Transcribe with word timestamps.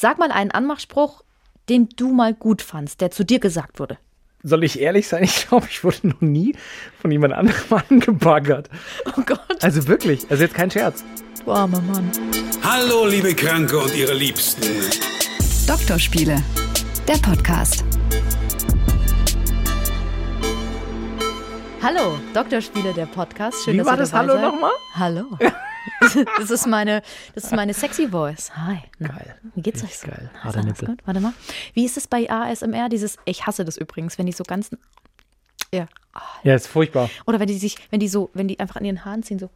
Sag 0.00 0.16
mal 0.18 0.32
einen 0.32 0.50
Anmachspruch, 0.50 1.24
den 1.68 1.90
du 1.94 2.10
mal 2.10 2.32
gut 2.32 2.62
fandst, 2.62 3.02
der 3.02 3.10
zu 3.10 3.22
dir 3.22 3.38
gesagt 3.38 3.78
wurde. 3.78 3.98
Soll 4.42 4.64
ich 4.64 4.80
ehrlich 4.80 5.06
sein? 5.06 5.24
Ich 5.24 5.46
glaube, 5.46 5.66
ich 5.68 5.84
wurde 5.84 6.08
noch 6.08 6.22
nie 6.22 6.56
von 7.02 7.10
jemand 7.10 7.34
anderem 7.34 7.82
angebaggert. 7.90 8.70
Oh 9.04 9.20
Gott. 9.26 9.62
Also 9.62 9.86
wirklich, 9.88 10.26
also 10.30 10.42
jetzt 10.42 10.54
kein 10.54 10.70
Scherz. 10.70 11.04
Du 11.44 11.52
armer 11.52 11.82
Mann. 11.82 12.10
Hallo, 12.64 13.04
liebe 13.04 13.34
Kranke 13.34 13.78
und 13.78 13.94
ihre 13.94 14.14
Liebsten. 14.14 14.62
Doktorspiele, 15.66 16.42
der 17.06 17.18
Podcast. 17.18 17.84
Hallo, 21.82 22.18
Doktorspiele, 22.32 22.94
der 22.94 23.04
Podcast. 23.04 23.64
Schön, 23.64 23.74
Wie 23.74 23.78
dass 23.78 23.86
war 23.86 23.96
das 23.98 24.12
dabei 24.12 24.32
Hallo 24.32 24.40
seid. 24.40 24.44
nochmal? 24.50 24.72
Hallo. 24.94 25.26
Das 26.38 26.50
ist 26.50 26.66
meine, 26.66 27.02
das 27.34 27.44
ist 27.44 27.52
meine 27.52 27.74
sexy 27.74 28.08
Voice. 28.08 28.50
Hi. 28.56 28.78
Na, 28.98 29.08
Geil. 29.08 29.34
Wie 29.54 29.62
geht's 29.62 29.82
euch 29.82 29.90
Richtig 29.90 30.00
so? 30.00 30.16
geil. 30.16 30.30
Alles 30.42 30.64
Nippel. 30.64 30.88
gut? 30.88 31.02
Warte 31.06 31.20
mal. 31.20 31.32
Wie 31.74 31.84
ist 31.84 31.96
es 31.96 32.06
bei 32.06 32.28
ASMR? 32.30 32.88
Dieses, 32.88 33.18
ich 33.24 33.46
hasse 33.46 33.64
das 33.64 33.76
übrigens, 33.76 34.18
wenn 34.18 34.26
die 34.26 34.32
so 34.32 34.44
ganz, 34.44 34.70
ja. 35.72 35.86
Ja, 36.42 36.54
ist 36.54 36.66
furchtbar. 36.66 37.08
Oder 37.26 37.38
wenn 37.40 37.46
die 37.48 37.58
sich, 37.58 37.76
wenn 37.90 38.00
die 38.00 38.08
so, 38.08 38.30
wenn 38.34 38.48
die 38.48 38.58
einfach 38.58 38.76
an 38.76 38.84
ihren 38.84 39.04
Haaren 39.04 39.22
ziehen, 39.22 39.38
so. 39.38 39.50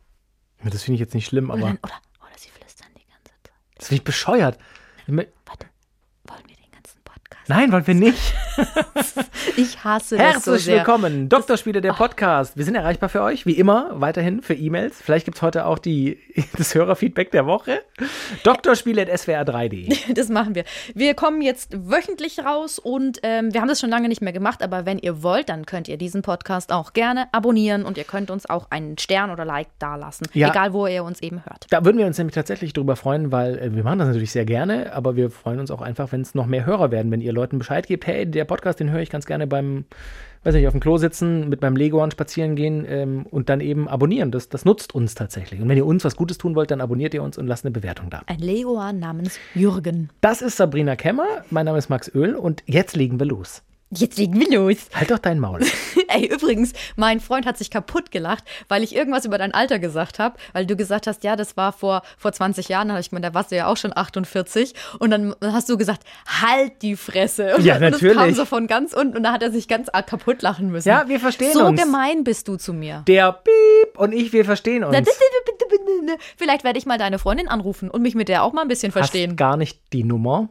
Das 0.63 0.83
finde 0.83 0.95
ich 0.95 1.01
jetzt 1.01 1.15
nicht 1.15 1.27
schlimm, 1.27 1.51
Oder, 1.51 1.55
aber 1.59 1.67
dann, 1.69 1.79
oder, 1.83 2.01
oder 2.21 2.39
sie 2.39 2.49
flüstern 2.49 2.89
die 2.97 3.07
ganze 3.11 3.25
Zeit. 3.43 3.53
das 3.77 3.89
finde 3.89 3.97
ich 4.01 4.05
bescheuert. 4.05 4.59
Warte, 5.07 5.67
wollen 6.27 6.43
wir 6.47 6.57
den 6.57 6.71
ganzen 6.73 7.01
Podcast? 7.05 7.34
Nein, 7.47 7.73
wollen 7.73 7.87
wir 7.87 7.95
nicht. 7.95 8.35
Ich 9.57 9.85
hasse 9.85 10.17
das 10.17 10.45
so 10.45 10.53
Herzlich 10.53 10.65
sehr. 10.65 10.77
willkommen, 10.79 11.29
Doktorspiele, 11.29 11.81
der 11.81 11.93
Podcast. 11.93 12.57
Wir 12.57 12.65
sind 12.65 12.75
erreichbar 12.75 13.09
für 13.09 13.23
euch, 13.23 13.47
wie 13.47 13.53
immer, 13.53 13.91
weiterhin 14.01 14.43
für 14.43 14.55
E-Mails. 14.55 15.01
Vielleicht 15.01 15.27
gibt 15.27 15.37
es 15.37 15.43
heute 15.43 15.67
auch 15.67 15.79
die, 15.79 16.19
das 16.57 16.75
Hörerfeedback 16.75 17.31
der 17.31 17.47
Woche. 17.47 17.83
Doktorspiele.swr3.de. 18.43 19.95
Das 20.15 20.29
machen 20.29 20.55
wir. 20.55 20.65
Wir 20.95 21.15
kommen 21.15 21.41
jetzt 21.43 21.73
wöchentlich 21.89 22.45
raus 22.45 22.79
und 22.79 23.21
ähm, 23.23 23.53
wir 23.53 23.61
haben 23.61 23.69
das 23.69 23.81
schon 23.81 23.91
lange 23.91 24.09
nicht 24.09 24.23
mehr 24.23 24.33
gemacht, 24.33 24.63
aber 24.63 24.87
wenn 24.87 24.99
ihr 24.99 25.23
wollt, 25.23 25.49
dann 25.49 25.67
könnt 25.67 25.89
ihr 25.89 25.99
diesen 25.99 26.23
Podcast 26.23 26.73
auch 26.73 26.93
gerne 26.93 27.27
abonnieren 27.33 27.85
und 27.85 27.97
ihr 27.99 28.05
könnt 28.05 28.31
uns 28.31 28.49
auch 28.49 28.71
einen 28.71 28.99
Stern 28.99 29.31
oder 29.31 29.45
Like 29.45 29.69
dalassen. 29.79 30.27
Ja. 30.33 30.51
Egal, 30.51 30.73
wo 30.73 30.87
ihr 30.87 31.05
uns 31.05 31.23
eben 31.23 31.45
hört. 31.45 31.67
Da 31.71 31.85
würden 31.85 31.99
wir 31.99 32.07
uns 32.07 32.19
nämlich 32.19 32.35
tatsächlich 32.35 32.73
drüber 32.73 32.97
freuen, 32.97 33.31
weil 33.31 33.59
äh, 33.59 33.75
wir 33.75 33.85
machen 33.85 33.99
das 34.01 34.09
natürlich 34.09 34.33
sehr 34.33 34.47
gerne, 34.47 34.93
aber 34.95 35.15
wir 35.17 35.31
freuen 35.31 35.61
uns 35.61 35.71
auch 35.71 35.83
einfach, 35.83 36.11
wenn 36.11 36.23
es 36.23 36.35
noch 36.35 36.47
mehr 36.47 36.67
Hörer 36.67 36.91
werden, 36.91 37.13
wenn 37.13 37.21
ihr 37.21 37.33
Leuten 37.35 37.59
Bescheid 37.59 37.87
gebt, 37.87 38.07
hey, 38.07 38.27
der 38.27 38.45
Podcast, 38.45 38.81
den 38.81 38.91
höre 38.91 39.01
ich 39.01 39.11
ganz 39.11 39.27
gerne 39.27 39.47
beim, 39.47 39.85
weiß 40.45 40.55
nicht, 40.55 40.67
auf 40.67 40.73
dem 40.73 40.81
Klo 40.81 40.97
sitzen, 40.97 41.49
mit 41.49 41.63
meinem 41.63 41.77
Leguan 41.77 42.11
spazieren 42.11 42.57
gehen 42.57 42.85
ähm, 42.89 43.27
und 43.31 43.49
dann 43.49 43.61
eben 43.61 43.89
abonnieren. 43.89 44.31
Das, 44.31 44.49
das 44.49 44.65
nutzt 44.65 44.95
uns 44.95 45.15
tatsächlich. 45.15 45.61
Und 45.61 45.69
wenn 45.69 45.77
ihr 45.77 45.87
uns 45.87 46.05
was 46.05 46.17
Gutes 46.17 46.39
tun 46.39 46.55
wollt, 46.55 46.71
dann 46.71 46.81
abonniert 46.81 47.15
ihr 47.15 47.23
uns 47.23 47.37
und 47.37 47.47
lasst 47.47 47.65
eine 47.65 47.73
Bewertung 47.73 48.11
da. 48.11 48.23
Ein 48.27 48.39
Leguan 48.39 48.99
namens 48.99 49.39
Jürgen. 49.55 50.11
Das 50.21 50.43
ist 50.43 50.57
Sabrina 50.57 50.97
Kemmer, 50.97 51.45
mein 51.51 51.67
Name 51.67 51.79
ist 51.79 51.89
Max 51.89 52.11
Öl 52.15 52.35
und 52.35 52.63
jetzt 52.67 52.97
legen 52.97 53.19
wir 53.19 53.27
los. 53.27 53.63
Jetzt 53.97 54.19
legen 54.19 54.39
wir 54.41 54.51
los. 54.51 54.77
Halt 54.95 55.11
doch 55.11 55.19
dein 55.19 55.39
Maul. 55.41 55.61
Ey, 56.09 56.27
übrigens, 56.27 56.73
mein 56.97 57.21
Freund 57.21 57.47
hat 57.47 57.59
sich 57.59 57.71
kaputt 57.71 58.11
gelacht, 58.11 58.45
weil 58.69 58.83
ich 58.83 58.95
irgendwas 58.95 59.25
über 59.25 59.39
dein 59.39 59.53
Alter 59.53 59.79
gesagt 59.79 60.19
habe, 60.19 60.37
weil 60.53 60.67
du 60.67 60.77
gesagt 60.77 61.07
hast, 61.07 61.25
ja, 61.25 61.37
das 61.37 61.57
war 61.57 61.73
vor, 61.73 62.03
vor 62.19 62.33
20 62.33 62.69
Jahren, 62.69 62.89
da 62.89 62.95
habe 62.95 63.01
ich 63.01 63.11
gemeint, 63.11 63.25
da 63.25 63.35
warst 63.35 63.51
du 63.53 63.57
ja 63.57 63.67
auch 63.67 63.77
schon 63.77 63.97
48 63.97 64.75
und 64.99 65.11
dann 65.11 65.35
hast 65.43 65.69
du 65.69 65.77
gesagt, 65.77 66.03
halt 66.27 66.83
die 66.83 66.97
Fresse. 66.97 67.57
Und 67.57 67.65
Ja, 67.65 67.77
und 67.77 67.83
Das 67.83 68.01
kam 68.01 68.09
natürlich. 68.15 68.37
so 68.37 68.45
von 68.45 68.67
ganz 68.67 68.93
unten 68.93 69.17
und 69.17 69.23
da 69.23 69.33
hat 69.33 69.43
er 69.43 69.51
sich 69.51 69.69
ganz 69.69 69.89
arg 69.89 70.07
kaputt 70.07 70.43
lachen 70.43 70.71
müssen. 70.71 70.89
Ja, 70.89 71.09
wir 71.09 71.21
verstehen 71.21 71.53
so 71.53 71.65
uns. 71.67 71.81
So 71.81 71.87
gemein 71.87 72.25
bist 72.25 72.49
du 72.49 72.57
zu 72.57 72.73
mir. 72.73 73.03
Der 73.07 73.33
Piep 73.33 73.99
und 73.99 74.13
ich, 74.13 74.33
wir 74.33 74.45
verstehen 74.45 74.85
uns. 74.85 74.97
Vielleicht 76.37 76.65
werde 76.65 76.79
ich 76.79 76.87
mal 76.87 76.99
deine 76.99 77.19
Freundin 77.19 77.49
anrufen 77.49 77.91
und 77.91 78.03
mich 78.03 78.15
mit 78.15 78.29
der 78.29 78.43
auch 78.43 78.53
mal 78.53 78.63
ein 78.63 78.69
bisschen 78.69 78.93
verstehen. 78.93 79.31
Hast 79.33 79.37
gar 79.37 79.57
nicht 79.57 79.81
die 79.93 80.05
Nummer. 80.05 80.49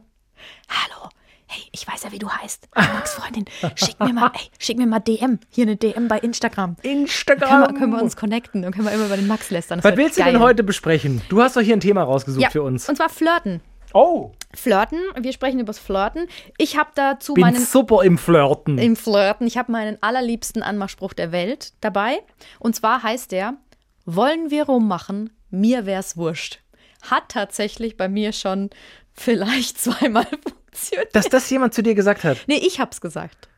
Hallo. 0.68 1.08
Hey, 1.54 1.68
ich 1.70 1.86
weiß 1.86 2.02
ja, 2.02 2.10
wie 2.10 2.18
du 2.18 2.28
heißt. 2.28 2.68
Max 2.74 3.14
Freundin, 3.14 3.44
schick 3.76 4.00
mir 4.00 4.12
mal, 4.12 4.32
ey, 4.34 4.50
schick 4.58 4.76
mir 4.76 4.88
mal 4.88 4.98
DM. 4.98 5.38
Hier 5.50 5.62
eine 5.62 5.76
DM 5.76 6.08
bei 6.08 6.18
Instagram. 6.18 6.74
Instagram. 6.82 7.48
Können 7.48 7.60
wir, 7.62 7.78
können 7.78 7.92
wir 7.92 8.02
uns 8.02 8.16
connecten 8.16 8.62
dann 8.62 8.72
können 8.72 8.86
wir 8.86 8.92
immer 8.92 9.06
über 9.06 9.16
den 9.16 9.28
Max 9.28 9.50
lästern. 9.50 9.78
Das 9.80 9.92
Was 9.92 9.96
willst 9.96 10.18
du 10.18 10.24
denn 10.24 10.40
heute 10.40 10.64
besprechen? 10.64 11.22
Du 11.28 11.40
hast 11.40 11.56
doch 11.56 11.60
hier 11.60 11.76
ein 11.76 11.80
Thema 11.80 12.02
rausgesucht 12.02 12.42
ja, 12.42 12.50
für 12.50 12.64
uns. 12.64 12.88
Und 12.88 12.96
zwar 12.96 13.08
Flirten. 13.08 13.60
Oh, 13.92 14.32
Flirten, 14.52 14.98
wir 15.16 15.32
sprechen 15.32 15.60
über 15.60 15.68
das 15.68 15.78
Flirten. 15.78 16.26
Ich 16.58 16.76
habe 16.76 16.90
dazu 16.96 17.34
bin 17.34 17.42
meinen 17.42 17.64
super 17.64 18.02
im 18.02 18.18
Flirten. 18.18 18.76
im 18.78 18.96
Flirten, 18.96 19.46
ich 19.46 19.56
habe 19.56 19.70
meinen 19.70 19.96
allerliebsten 20.00 20.64
Anmachspruch 20.64 21.12
der 21.12 21.30
Welt 21.30 21.72
dabei. 21.80 22.18
Und 22.58 22.74
zwar 22.74 23.04
heißt 23.04 23.30
der: 23.30 23.54
Wollen 24.06 24.50
wir 24.50 24.64
rummachen? 24.64 25.30
Mir 25.50 25.86
wär's 25.86 26.16
wurscht. 26.16 26.58
Hat 27.02 27.28
tatsächlich 27.28 27.96
bei 27.96 28.08
mir 28.08 28.32
schon 28.32 28.70
vielleicht 29.12 29.78
zweimal 29.80 30.26
funktioniert. 30.74 31.14
Dass 31.14 31.28
das 31.28 31.48
jemand 31.50 31.74
zu 31.74 31.82
dir 31.82 31.94
gesagt 31.94 32.24
hat. 32.24 32.38
Nee, 32.46 32.60
ich 32.62 32.80
hab's 32.80 33.00
gesagt. 33.00 33.48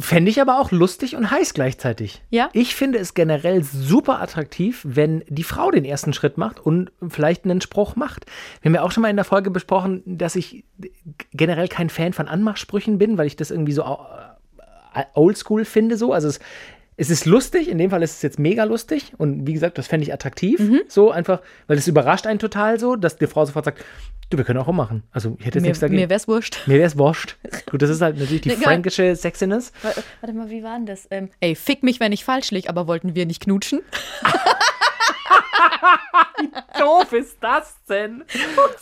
Fände 0.00 0.30
ich 0.30 0.40
aber 0.40 0.60
auch 0.60 0.70
lustig 0.70 1.16
und 1.16 1.30
heiß 1.30 1.54
gleichzeitig. 1.54 2.22
Ja? 2.30 2.50
Ich 2.52 2.76
finde 2.76 2.98
es 2.98 3.14
generell 3.14 3.64
super 3.64 4.20
attraktiv, 4.20 4.80
wenn 4.84 5.24
die 5.28 5.42
Frau 5.42 5.72
den 5.72 5.84
ersten 5.84 6.12
Schritt 6.12 6.38
macht 6.38 6.60
und 6.60 6.92
vielleicht 7.08 7.44
einen 7.44 7.60
Spruch 7.60 7.96
macht. 7.96 8.24
Wir 8.60 8.68
haben 8.68 8.76
ja 8.76 8.82
auch 8.82 8.92
schon 8.92 9.02
mal 9.02 9.10
in 9.10 9.16
der 9.16 9.24
Folge 9.24 9.50
besprochen, 9.50 10.02
dass 10.06 10.36
ich 10.36 10.64
generell 11.32 11.66
kein 11.66 11.90
Fan 11.90 12.12
von 12.12 12.28
Anmachsprüchen 12.28 12.98
bin, 12.98 13.18
weil 13.18 13.26
ich 13.26 13.34
das 13.34 13.50
irgendwie 13.50 13.72
so 13.72 13.82
äh, 14.94 15.02
oldschool 15.14 15.64
finde 15.64 15.96
so. 15.96 16.12
Also 16.12 16.28
es, 16.28 16.38
es 16.98 17.10
ist 17.10 17.24
lustig, 17.24 17.68
in 17.68 17.78
dem 17.78 17.90
Fall 17.90 18.02
ist 18.02 18.16
es 18.16 18.22
jetzt 18.22 18.38
mega 18.38 18.64
lustig 18.64 19.12
und 19.18 19.46
wie 19.46 19.52
gesagt, 19.52 19.78
das 19.78 19.86
fände 19.86 20.04
ich 20.04 20.12
attraktiv. 20.12 20.58
Mhm. 20.58 20.80
So 20.88 21.10
einfach, 21.10 21.40
weil 21.68 21.78
es 21.78 21.86
überrascht 21.86 22.26
einen 22.26 22.40
total 22.40 22.78
so, 22.78 22.96
dass 22.96 23.16
die 23.16 23.28
Frau 23.28 23.44
sofort 23.44 23.64
sagt, 23.64 23.84
du, 24.30 24.36
wir 24.36 24.44
können 24.44 24.58
auch 24.58 24.66
rummachen. 24.66 25.04
Also 25.12 25.36
ich 25.38 25.46
hätte 25.46 25.58
jetzt 25.58 25.62
Mir, 25.62 25.68
nichts 25.68 25.80
dagegen. 25.80 26.00
mir 26.00 26.10
wär's 26.10 26.26
wurscht. 26.26 26.66
Mir 26.66 26.80
wär's 26.80 26.98
wurscht. 26.98 27.36
Gut, 27.70 27.82
das 27.82 27.90
ist 27.90 28.02
halt 28.02 28.18
natürlich 28.18 28.42
die 28.42 28.50
fränkische 28.50 29.14
Sexiness. 29.14 29.72
Warte 29.82 30.02
warte 30.20 30.34
mal, 30.34 30.50
wie 30.50 30.62
war 30.62 30.76
denn 30.76 30.86
das? 30.86 31.06
Ähm, 31.10 31.30
ey, 31.40 31.54
fick 31.54 31.84
mich, 31.84 32.00
wenn 32.00 32.12
ich 32.12 32.24
falsch 32.24 32.50
lieg, 32.50 32.68
aber 32.68 32.88
wollten 32.88 33.14
wir 33.14 33.26
nicht 33.26 33.42
knutschen? 33.42 33.80
doof 36.78 37.12
ist 37.12 37.36
das 37.40 37.76
denn? 37.88 38.24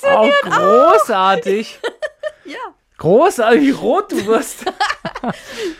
Auch 0.02 0.30
großartig. 0.42 1.80
Ja. 2.44 2.60
Großartig, 2.98 3.62
wie 3.62 3.70
rot 3.70 4.12
du 4.12 4.26
wirst. 4.26 4.64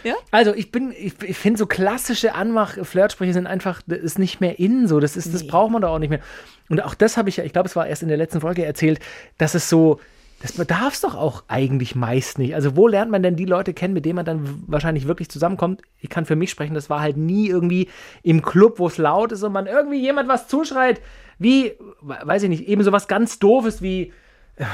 Ja? 0.02 0.14
Also 0.30 0.54
ich 0.54 0.72
bin, 0.72 0.92
ich, 0.92 1.14
ich 1.22 1.36
finde 1.36 1.58
so 1.58 1.66
klassische 1.66 2.34
Anmach-Flirtsprüche 2.34 3.32
sind 3.32 3.46
einfach, 3.46 3.82
das 3.86 3.98
ist 3.98 4.18
nicht 4.18 4.40
mehr 4.40 4.58
in 4.58 4.88
so. 4.88 4.98
Das 4.98 5.16
ist, 5.16 5.32
das 5.34 5.46
braucht 5.46 5.70
man 5.70 5.82
doch 5.82 5.90
auch 5.90 5.98
nicht 5.98 6.10
mehr. 6.10 6.20
Und 6.68 6.82
auch 6.82 6.94
das 6.94 7.16
habe 7.16 7.28
ich 7.28 7.36
ja, 7.36 7.44
ich 7.44 7.52
glaube, 7.52 7.68
es 7.68 7.76
war 7.76 7.86
erst 7.86 8.02
in 8.02 8.08
der 8.08 8.16
letzten 8.16 8.40
Folge 8.40 8.64
erzählt, 8.64 8.98
dass 9.38 9.54
es 9.54 9.68
so, 9.68 10.00
das 10.42 10.52
bedarf 10.52 10.94
es 10.94 11.00
doch 11.00 11.14
auch 11.14 11.44
eigentlich 11.48 11.94
meist 11.94 12.38
nicht. 12.38 12.54
Also 12.54 12.76
wo 12.76 12.88
lernt 12.88 13.10
man 13.10 13.22
denn 13.22 13.36
die 13.36 13.44
Leute 13.44 13.72
kennen, 13.72 13.94
mit 13.94 14.04
denen 14.04 14.16
man 14.16 14.24
dann 14.24 14.64
wahrscheinlich 14.66 15.06
wirklich 15.06 15.28
zusammenkommt? 15.28 15.82
Ich 16.00 16.08
kann 16.08 16.26
für 16.26 16.36
mich 16.36 16.50
sprechen, 16.50 16.74
das 16.74 16.90
war 16.90 17.00
halt 17.00 17.16
nie 17.16 17.48
irgendwie 17.48 17.88
im 18.22 18.42
Club, 18.42 18.78
wo 18.78 18.86
es 18.88 18.98
laut 18.98 19.32
ist 19.32 19.42
und 19.42 19.52
man 19.52 19.66
irgendwie 19.66 20.00
jemand 20.00 20.28
was 20.28 20.48
zuschreit, 20.48 21.00
wie, 21.38 21.74
weiß 22.00 22.42
ich 22.44 22.48
nicht, 22.48 22.68
eben 22.68 22.82
so 22.82 22.92
was 22.92 23.08
ganz 23.08 23.38
Doofes 23.38 23.80
wie, 23.82 24.12
äh, 24.56 24.64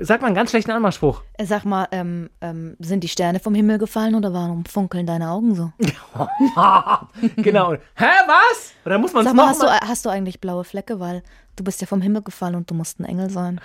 sag 0.00 0.20
mal 0.20 0.28
einen 0.28 0.36
ganz 0.36 0.50
schlechten 0.50 0.70
Anmachspruch. 0.70 1.22
Äh, 1.34 1.44
Sag 1.46 1.64
mal, 1.64 1.88
ähm, 1.90 2.30
ähm, 2.40 2.76
sind 2.78 3.02
die 3.02 3.08
Sterne 3.08 3.40
vom 3.40 3.54
Himmel 3.54 3.78
gefallen 3.78 4.14
oder 4.14 4.32
warum 4.32 4.64
funkeln 4.64 5.06
deine 5.06 5.30
Augen 5.30 5.54
so? 5.54 5.72
genau. 7.36 7.72
Hä, 7.72 8.06
was? 8.26 8.72
Dann 8.84 9.00
muss 9.00 9.12
man 9.12 9.24
Sag 9.24 9.34
mal, 9.34 9.48
hast 9.48 9.62
du, 9.62 9.66
mal. 9.66 9.80
hast 9.80 10.04
du 10.06 10.10
eigentlich 10.10 10.40
blaue 10.40 10.64
Flecke, 10.64 11.00
weil 11.00 11.22
du 11.60 11.64
bist 11.64 11.80
ja 11.82 11.86
vom 11.86 12.00
Himmel 12.00 12.22
gefallen 12.22 12.54
und 12.54 12.70
du 12.70 12.74
musst 12.74 12.98
ein 12.98 13.04
Engel 13.04 13.28
sein. 13.28 13.60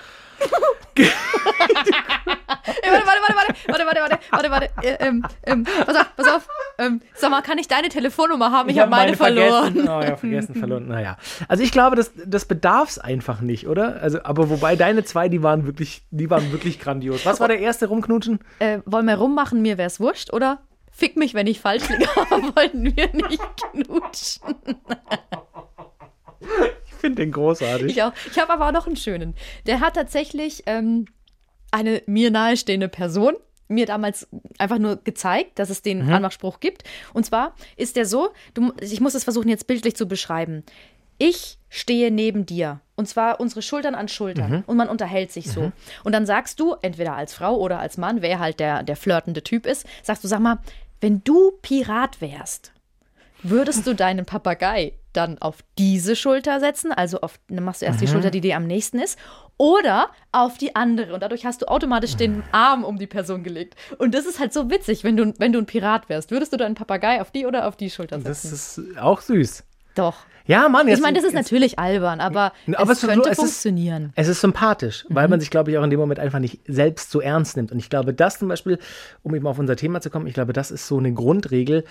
warte, 2.86 3.06
warte, 3.06 3.36
warte, 3.36 3.56
warte, 3.68 3.86
warte, 3.86 4.02
warte, 4.02 4.20
warte, 4.32 4.52
warte. 4.52 4.70
Äh, 4.86 5.08
ähm, 5.08 5.26
ähm, 5.44 5.64
pass 5.64 5.96
auf, 5.96 6.16
pass 6.18 6.28
auf. 6.28 6.48
Ähm, 6.78 7.02
sag 7.14 7.32
mal, 7.32 7.42
kann 7.42 7.58
ich 7.58 7.70
deine 7.70 7.88
Telefonnummer 7.88 8.52
haben? 8.52 8.68
Ich, 8.68 8.76
ich 8.76 8.82
habe 8.82 8.92
meine, 8.92 9.16
meine, 9.16 9.18
verloren. 9.18 9.74
Vergessen. 9.76 9.90
Oh 9.90 10.02
ja, 10.02 10.18
vergessen, 10.18 10.56
verloren. 10.56 10.86
Oh, 10.88 10.92
naja. 10.92 11.18
Also 11.48 11.64
ich 11.64 11.72
glaube, 11.72 11.96
das, 11.96 12.12
das 12.26 12.44
bedarf 12.44 12.90
es 12.90 13.00
einfach 13.00 13.40
nicht, 13.40 13.68
oder? 13.68 14.02
Also, 14.02 14.22
aber 14.24 14.50
wobei 14.50 14.76
deine 14.76 15.06
zwei, 15.06 15.30
die 15.30 15.42
waren 15.42 15.66
wirklich, 15.66 16.04
die 16.12 16.30
waren 16.30 16.52
wirklich 16.52 16.82
grandios. 16.82 17.26
Was 17.26 17.40
war 17.40 17.48
der 17.48 17.60
erste 17.60 17.88
rumknutschen? 17.88 18.40
Äh, 18.60 18.80
wollen 18.86 19.06
wir 19.06 19.16
rummachen, 19.16 19.62
mir 19.62 19.78
wär's 19.78 20.02
wurscht, 20.02 20.34
oder? 20.34 20.60
Fick 20.92 21.16
mich, 21.16 21.34
wenn 21.34 21.48
ich 21.48 21.62
falsch 21.62 21.88
liege, 21.88 22.08
aber 22.16 22.56
wollten 22.56 22.84
wir 22.84 23.10
nicht 23.14 23.42
knutschen. 23.72 24.56
Ich 27.06 27.10
finde 27.10 27.22
den 27.22 27.32
großartig. 27.32 27.92
Ich 27.92 28.02
auch. 28.02 28.14
Ich 28.32 28.40
habe 28.40 28.52
aber 28.52 28.68
auch 28.68 28.72
noch 28.72 28.88
einen 28.88 28.96
schönen. 28.96 29.36
Der 29.68 29.80
hat 29.80 29.94
tatsächlich 29.94 30.64
ähm, 30.66 31.06
eine 31.70 32.02
mir 32.08 32.32
nahestehende 32.32 32.88
Person 32.88 33.36
mir 33.68 33.86
damals 33.86 34.28
einfach 34.58 34.78
nur 34.80 34.98
gezeigt, 34.98 35.60
dass 35.60 35.70
es 35.70 35.82
den 35.82 36.02
Anmachspruch 36.10 36.60
gibt. 36.60 36.84
Und 37.14 37.26
zwar 37.26 37.56
ist 37.78 37.96
der 37.96 38.06
so, 38.06 38.30
du, 38.54 38.74
ich 38.80 39.02
muss 39.02 39.16
es 39.16 39.24
versuchen 39.24 39.50
jetzt 39.50 39.68
bildlich 39.68 39.96
zu 39.96 40.08
beschreiben. 40.08 40.64
Ich 41.18 41.58
stehe 41.70 42.12
neben 42.12 42.46
dir. 42.46 42.82
Und 42.96 43.08
zwar 43.08 43.40
unsere 43.40 43.62
Schultern 43.62 43.96
an 43.96 44.08
Schultern. 44.08 44.64
Und 44.68 44.78
man 44.78 44.90
unterhält 44.90 45.32
sich 45.32 45.52
so. 45.52 45.72
Und 46.04 46.12
dann 46.12 46.26
sagst 46.26 46.60
du, 46.60 46.76
entweder 46.82 47.16
als 47.16 47.34
Frau 47.34 47.58
oder 47.58 47.80
als 47.80 47.98
Mann, 47.98 48.22
wer 48.22 48.40
halt 48.40 48.60
der, 48.60 48.84
der 48.84 48.96
flirtende 48.96 49.44
Typ 49.44 49.66
ist, 49.66 49.86
sagst 50.04 50.24
du, 50.24 50.28
sag 50.28 50.40
mal, 50.40 50.60
wenn 51.02 51.24
du 51.24 51.52
Pirat 51.62 52.22
wärst, 52.22 52.72
würdest 53.44 53.86
du 53.86 53.94
deinen 53.94 54.26
Papagei 54.26 54.94
dann 55.16 55.38
auf 55.40 55.58
diese 55.78 56.16
Schulter 56.16 56.60
setzen, 56.60 56.92
also 56.92 57.22
auf, 57.22 57.40
dann 57.48 57.64
machst 57.64 57.82
du 57.82 57.86
erst 57.86 58.00
Mhm. 58.02 58.06
die 58.06 58.12
Schulter, 58.12 58.32
die 58.32 58.42
dir 58.42 58.56
am 58.58 58.68
nächsten 58.68 59.00
ist, 59.00 59.18
oder 59.58 60.10
auf 60.32 60.58
die 60.58 60.76
andere. 60.76 61.14
Und 61.14 61.22
dadurch 61.24 61.46
hast 61.46 61.62
du 61.62 61.68
automatisch 61.68 62.16
den 62.16 62.44
Arm 62.52 62.84
um 62.84 62.98
die 62.98 63.08
Person 63.08 63.44
gelegt. 63.44 63.76
Und 63.98 64.14
das 64.14 64.26
ist 64.26 64.40
halt 64.40 64.52
so 64.54 64.70
witzig, 64.70 65.04
wenn 65.04 65.16
du, 65.18 65.34
wenn 65.38 65.54
du 65.54 65.60
ein 65.60 65.66
Pirat 65.66 66.10
wärst. 66.10 66.32
Würdest 66.32 66.52
du 66.54 66.58
deinen 66.58 66.76
Papagei 66.76 67.22
auf 67.22 67.32
die 67.32 67.46
oder 67.46 67.68
auf 67.68 67.76
die 67.78 67.90
Schulter 67.90 68.18
Das 68.18 68.42
setzen? 68.44 68.54
ist 68.94 68.98
auch 68.98 69.22
süß. 69.22 69.64
Doch. 69.96 70.18
Ja, 70.48 70.70
Mann, 70.70 70.88
Ich 70.88 71.02
meine, 71.02 71.18
das 71.18 71.26
ist 71.26 71.34
natürlich 71.34 71.80
albern, 71.80 72.20
aber, 72.20 72.54
Aber 72.76 72.92
es 72.92 73.00
es 73.00 73.04
ist- 73.04 73.10
könnte 73.10 73.30
es 73.30 73.38
ist- 73.40 73.44
funktionieren. 73.44 74.14
Es 74.16 74.28
ist 74.28 74.42
sympathisch, 74.42 75.04
Mhm. 75.10 75.16
weil 75.16 75.28
man 75.28 75.40
sich, 75.40 75.50
glaube 75.50 75.72
ich, 75.72 75.78
auch 75.80 75.84
in 75.84 75.90
dem 75.90 76.00
Moment 76.00 76.20
einfach 76.20 76.38
nicht 76.38 76.60
selbst 76.68 77.10
so 77.10 77.20
ernst 77.20 77.58
nimmt. 77.58 77.72
Und 77.72 77.80
ich 77.80 77.90
glaube, 77.90 78.14
das 78.14 78.38
zum 78.38 78.48
Beispiel, 78.50 78.78
um 79.24 79.34
eben 79.34 79.48
auf 79.48 79.58
unser 79.58 79.76
Thema 79.76 80.02
zu 80.02 80.12
kommen, 80.12 80.28
ich 80.28 80.36
glaube, 80.36 80.54
das 80.54 80.70
ist 80.70 80.86
so 80.88 81.00
eine 81.00 81.12
Grundregel. 81.14 81.84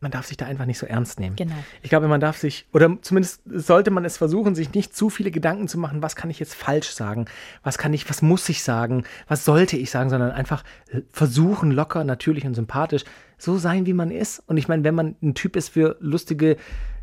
Man 0.00 0.10
darf 0.10 0.26
sich 0.26 0.36
da 0.36 0.46
einfach 0.46 0.64
nicht 0.64 0.78
so 0.78 0.86
ernst 0.86 1.20
nehmen. 1.20 1.36
Genau. 1.36 1.54
Ich 1.82 1.90
glaube, 1.90 2.08
man 2.08 2.20
darf 2.20 2.36
sich, 2.38 2.66
oder 2.72 2.96
zumindest 3.02 3.42
sollte 3.46 3.92
man 3.92 4.04
es 4.04 4.16
versuchen, 4.16 4.56
sich 4.56 4.72
nicht 4.72 4.96
zu 4.96 5.08
viele 5.10 5.30
Gedanken 5.30 5.68
zu 5.68 5.78
machen, 5.78 6.02
was 6.02 6.16
kann 6.16 6.30
ich 6.30 6.40
jetzt 6.40 6.54
falsch 6.54 6.90
sagen, 6.90 7.26
was 7.62 7.78
kann 7.78 7.92
ich, 7.92 8.08
was 8.10 8.22
muss 8.22 8.48
ich 8.48 8.64
sagen, 8.64 9.04
was 9.28 9.44
sollte 9.44 9.76
ich 9.76 9.90
sagen, 9.90 10.10
sondern 10.10 10.32
einfach 10.32 10.64
versuchen, 11.12 11.70
locker, 11.70 12.02
natürlich 12.02 12.44
und 12.44 12.54
sympathisch, 12.54 13.04
so 13.38 13.56
sein, 13.58 13.86
wie 13.86 13.92
man 13.92 14.10
ist. 14.10 14.42
Und 14.46 14.56
ich 14.56 14.66
meine, 14.68 14.82
wenn 14.84 14.94
man 14.96 15.14
ein 15.22 15.34
Typ 15.34 15.54
ist 15.54 15.68
für 15.68 15.96
lustige, 16.00 16.56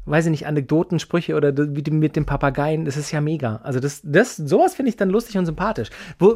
weiß 0.07 0.25
ich 0.25 0.31
nicht, 0.31 0.47
Anekdoten, 0.47 0.99
Sprüche 0.99 1.35
oder 1.35 1.53
wie 1.55 1.91
mit 1.91 2.15
dem 2.15 2.25
Papageien, 2.25 2.85
das 2.85 2.97
ist 2.97 3.11
ja 3.11 3.21
mega. 3.21 3.57
Also 3.63 3.79
das, 3.79 4.01
das, 4.03 4.35
sowas 4.37 4.73
finde 4.75 4.89
ich 4.89 4.95
dann 4.97 5.09
lustig 5.09 5.37
und 5.37 5.45
sympathisch. 5.45 5.89
W- 6.19 6.35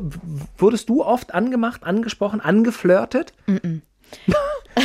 wurdest 0.57 0.89
du 0.89 1.03
oft 1.03 1.33
angemacht, 1.33 1.83
angesprochen, 1.83 2.41
angeflirtet? 2.41 3.33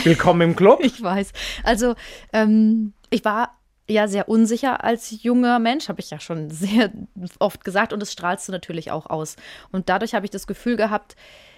Willkommen 0.05 0.41
im 0.43 0.57
Club. 0.57 0.81
Ich 0.83 1.03
weiß. 1.03 1.33
Also, 1.65 1.95
ähm, 2.33 2.93
ich 3.11 3.25
war 3.25 3.57
ja 3.89 4.09
sehr 4.09 4.29
unsicher 4.29 4.83
als 4.85 5.23
junger 5.23 5.59
Mensch, 5.59 5.89
habe 5.89 6.01
ich 6.01 6.11
ja 6.11 6.21
schon 6.21 6.51
sehr 6.51 6.93
oft 7.39 7.65
gesagt 7.65 7.93
und 7.93 8.01
das 8.01 8.13
strahlst 8.13 8.49
du 8.49 8.53
natürlich 8.53 8.91
auch 8.91 9.07
aus. 9.07 9.37
Und 9.73 9.89
dadurch 9.89 10.15
habe 10.15 10.27
ich 10.27 10.31
das 10.31 10.47
Gefühl 10.47 10.77
gehabt, 10.77 11.17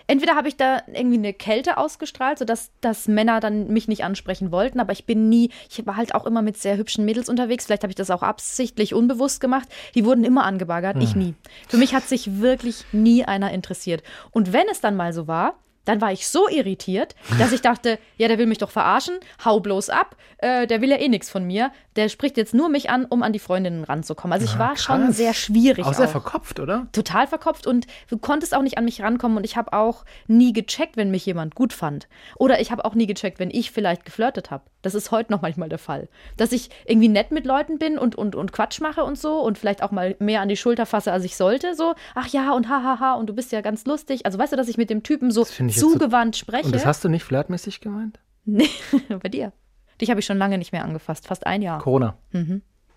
entweder 0.08 0.34
habe 0.34 0.48
ich 0.48 0.56
da 0.56 0.82
irgendwie 0.92 1.18
eine 1.18 1.32
Kälte 1.32 1.76
ausgestrahlt, 1.76 2.38
sodass 2.38 2.72
dass 2.80 3.06
Männer 3.06 3.38
dann 3.38 3.68
mich 3.68 3.86
nicht 3.86 4.02
ansprechen 4.02 4.50
wollten, 4.50 4.80
aber 4.80 4.92
ich 4.92 5.06
bin 5.06 5.28
nie, 5.28 5.50
ich 5.70 5.86
war 5.86 5.96
halt 5.96 6.14
auch 6.14 6.26
immer 6.26 6.42
mit 6.42 6.56
sehr 6.56 6.76
hübschen 6.76 7.04
Mädels 7.04 7.28
unterwegs, 7.28 7.66
vielleicht 7.66 7.84
habe 7.84 7.92
ich 7.92 7.96
das 7.96 8.10
auch 8.10 8.22
absichtlich 8.22 8.94
unbewusst 8.94 9.40
gemacht, 9.40 9.68
die 9.94 10.04
wurden 10.04 10.24
immer 10.24 10.44
angebaggert, 10.44 11.00
ich 11.00 11.14
nie. 11.14 11.34
Für 11.68 11.76
mich 11.76 11.94
hat 11.94 12.08
sich 12.08 12.40
wirklich 12.40 12.84
nie 12.90 13.24
einer 13.24 13.52
interessiert. 13.52 14.02
Und 14.32 14.52
wenn 14.52 14.66
es 14.70 14.80
dann 14.80 14.96
mal 14.96 15.12
so 15.12 15.28
war, 15.28 15.54
dann 15.84 16.00
war 16.00 16.12
ich 16.12 16.28
so 16.28 16.48
irritiert, 16.48 17.14
dass 17.38 17.52
ich 17.52 17.62
dachte, 17.62 17.98
ja, 18.16 18.28
der 18.28 18.38
will 18.38 18.46
mich 18.46 18.58
doch 18.58 18.70
verarschen, 18.70 19.18
hau 19.44 19.60
bloß 19.60 19.88
ab, 19.88 20.16
äh, 20.38 20.66
der 20.66 20.80
will 20.80 20.90
ja 20.90 20.98
eh 20.98 21.08
nichts 21.08 21.30
von 21.30 21.44
mir, 21.46 21.72
der 21.96 22.08
spricht 22.08 22.36
jetzt 22.36 22.54
nur 22.54 22.68
mich 22.68 22.90
an, 22.90 23.06
um 23.06 23.22
an 23.22 23.32
die 23.32 23.38
Freundinnen 23.38 23.84
ranzukommen. 23.84 24.32
Also 24.32 24.44
ich 24.44 24.58
war 24.58 24.76
schon 24.76 25.06
krass. 25.06 25.16
sehr 25.16 25.34
schwierig. 25.34 25.86
Auch 25.86 25.94
sehr 25.94 26.06
auch. 26.06 26.12
verkopft, 26.12 26.60
oder? 26.60 26.86
Total 26.92 27.26
verkopft 27.26 27.66
und 27.66 27.86
du 28.08 28.18
konntest 28.18 28.54
auch 28.54 28.62
nicht 28.62 28.78
an 28.78 28.84
mich 28.84 29.02
rankommen 29.02 29.38
und 29.38 29.44
ich 29.44 29.56
habe 29.56 29.72
auch 29.72 30.04
nie 30.26 30.52
gecheckt, 30.52 30.96
wenn 30.96 31.10
mich 31.10 31.24
jemand 31.26 31.54
gut 31.54 31.72
fand. 31.72 32.08
Oder 32.36 32.60
ich 32.60 32.70
habe 32.70 32.84
auch 32.84 32.94
nie 32.94 33.06
gecheckt, 33.06 33.38
wenn 33.38 33.50
ich 33.50 33.72
vielleicht 33.72 34.04
geflirtet 34.04 34.50
habe. 34.50 34.64
Das 34.82 34.94
ist 34.94 35.10
heute 35.10 35.32
noch 35.32 35.42
manchmal 35.42 35.68
der 35.68 35.78
Fall. 35.78 36.08
Dass 36.36 36.52
ich 36.52 36.70
irgendwie 36.86 37.08
nett 37.08 37.32
mit 37.32 37.46
Leuten 37.46 37.78
bin 37.78 37.98
und, 37.98 38.14
und, 38.14 38.36
und 38.36 38.52
Quatsch 38.52 38.80
mache 38.80 39.02
und 39.02 39.18
so 39.18 39.40
und 39.40 39.58
vielleicht 39.58 39.82
auch 39.82 39.90
mal 39.90 40.14
mehr 40.20 40.40
an 40.40 40.48
die 40.48 40.56
Schulter 40.56 40.86
fasse, 40.86 41.10
als 41.12 41.24
ich 41.24 41.36
sollte. 41.36 41.74
So, 41.74 41.94
ach 42.14 42.28
ja 42.28 42.52
und 42.52 42.68
hahaha 42.68 43.14
und 43.14 43.26
du 43.28 43.34
bist 43.34 43.50
ja 43.50 43.60
ganz 43.60 43.86
lustig. 43.86 44.24
Also 44.24 44.38
weißt 44.38 44.52
du, 44.52 44.56
dass 44.56 44.68
ich 44.68 44.76
mit 44.76 44.90
dem 44.90 45.02
Typen 45.02 45.30
so 45.30 45.44
zugewandt 45.78 46.36
spreche? 46.36 46.66
Und 46.66 46.74
das 46.74 46.86
hast 46.86 47.04
du 47.04 47.08
nicht 47.08 47.24
flirtmäßig 47.24 47.80
gemeint? 47.80 48.20
Nee, 48.44 48.70
bei 49.22 49.28
dir. 49.28 49.52
Dich 50.00 50.10
habe 50.10 50.20
ich 50.20 50.26
schon 50.26 50.38
lange 50.38 50.58
nicht 50.58 50.72
mehr 50.72 50.84
angefasst, 50.84 51.26
fast 51.26 51.46
ein 51.46 51.60
Jahr. 51.60 51.80
Corona. 51.80 52.16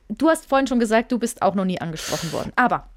Du 0.09 0.29
hast 0.29 0.45
vorhin 0.45 0.67
schon 0.67 0.79
gesagt, 0.79 1.11
du 1.11 1.17
bist 1.17 1.41
auch 1.41 1.55
noch 1.55 1.65
nie 1.65 1.81
angesprochen 1.81 2.31
worden. 2.31 2.51
Aber 2.55 2.87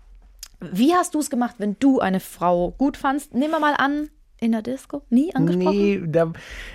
wie 0.61 0.95
hast 0.95 1.15
du 1.15 1.21
es 1.21 1.31
gemacht, 1.31 1.57
wenn 1.59 1.77
du 1.79 2.01
eine 2.01 2.21
Frau 2.21 2.73
gut 2.73 2.97
fandst? 2.97 3.35
Nehmen 3.35 3.53
wir 3.53 3.61
mal 3.61 3.75
an, 3.75 4.09
in 4.41 4.53
der 4.53 4.63
Disco? 4.63 5.03
Nie 5.11 5.35
angesprochen? 5.35 5.71
Nee, 5.71 6.03
da 6.07 6.33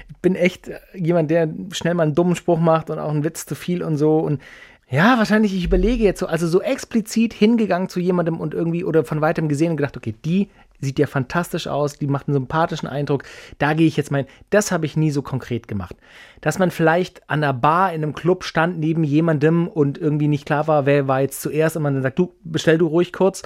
ich 0.09 0.17
bin 0.21 0.35
echt 0.35 0.69
jemand, 0.93 1.31
der 1.31 1.49
schnell 1.71 1.93
mal 1.93 2.03
einen 2.03 2.15
dummen 2.15 2.35
Spruch 2.35 2.59
macht 2.59 2.89
und 2.89 2.99
auch 2.99 3.09
einen 3.09 3.23
Witz 3.23 3.45
zu 3.45 3.55
viel 3.55 3.83
und 3.83 3.97
so. 3.97 4.17
Und 4.17 4.41
ja, 4.89 5.17
wahrscheinlich, 5.17 5.55
ich 5.55 5.65
überlege 5.65 6.03
jetzt 6.03 6.19
so, 6.19 6.25
also 6.25 6.47
so 6.47 6.61
explizit 6.61 7.33
hingegangen 7.33 7.89
zu 7.89 7.99
jemandem 7.99 8.39
und 8.39 8.53
irgendwie 8.53 8.83
oder 8.83 9.05
von 9.05 9.21
weitem 9.21 9.47
gesehen 9.47 9.71
und 9.71 9.77
gedacht, 9.77 9.95
okay, 9.95 10.15
die 10.25 10.49
sieht 10.81 10.99
ja 10.99 11.07
fantastisch 11.07 11.67
aus, 11.67 11.97
die 11.97 12.07
macht 12.07 12.27
einen 12.27 12.35
sympathischen 12.35 12.87
Eindruck, 12.87 13.23
da 13.57 13.73
gehe 13.73 13.87
ich 13.87 13.97
jetzt 13.97 14.11
mal 14.11 14.19
hin. 14.19 14.27
Das 14.49 14.71
habe 14.71 14.85
ich 14.85 14.97
nie 14.97 15.11
so 15.11 15.21
konkret 15.21 15.67
gemacht. 15.67 15.95
Dass 16.41 16.59
man 16.59 16.71
vielleicht 16.71 17.29
an 17.29 17.43
einer 17.43 17.53
Bar 17.53 17.93
in 17.93 18.03
einem 18.03 18.13
Club 18.13 18.43
stand 18.43 18.79
neben 18.79 19.03
jemandem 19.03 19.67
und 19.67 19.97
irgendwie 19.97 20.27
nicht 20.27 20.45
klar 20.45 20.67
war, 20.67 20.85
wer 20.85 21.07
war 21.07 21.21
jetzt 21.21 21.41
zuerst 21.41 21.75
und 21.75 21.83
man 21.83 21.93
dann 21.93 22.03
sagt, 22.03 22.19
du, 22.19 22.33
bestell 22.43 22.77
du 22.77 22.87
ruhig 22.87 23.13
kurz 23.13 23.43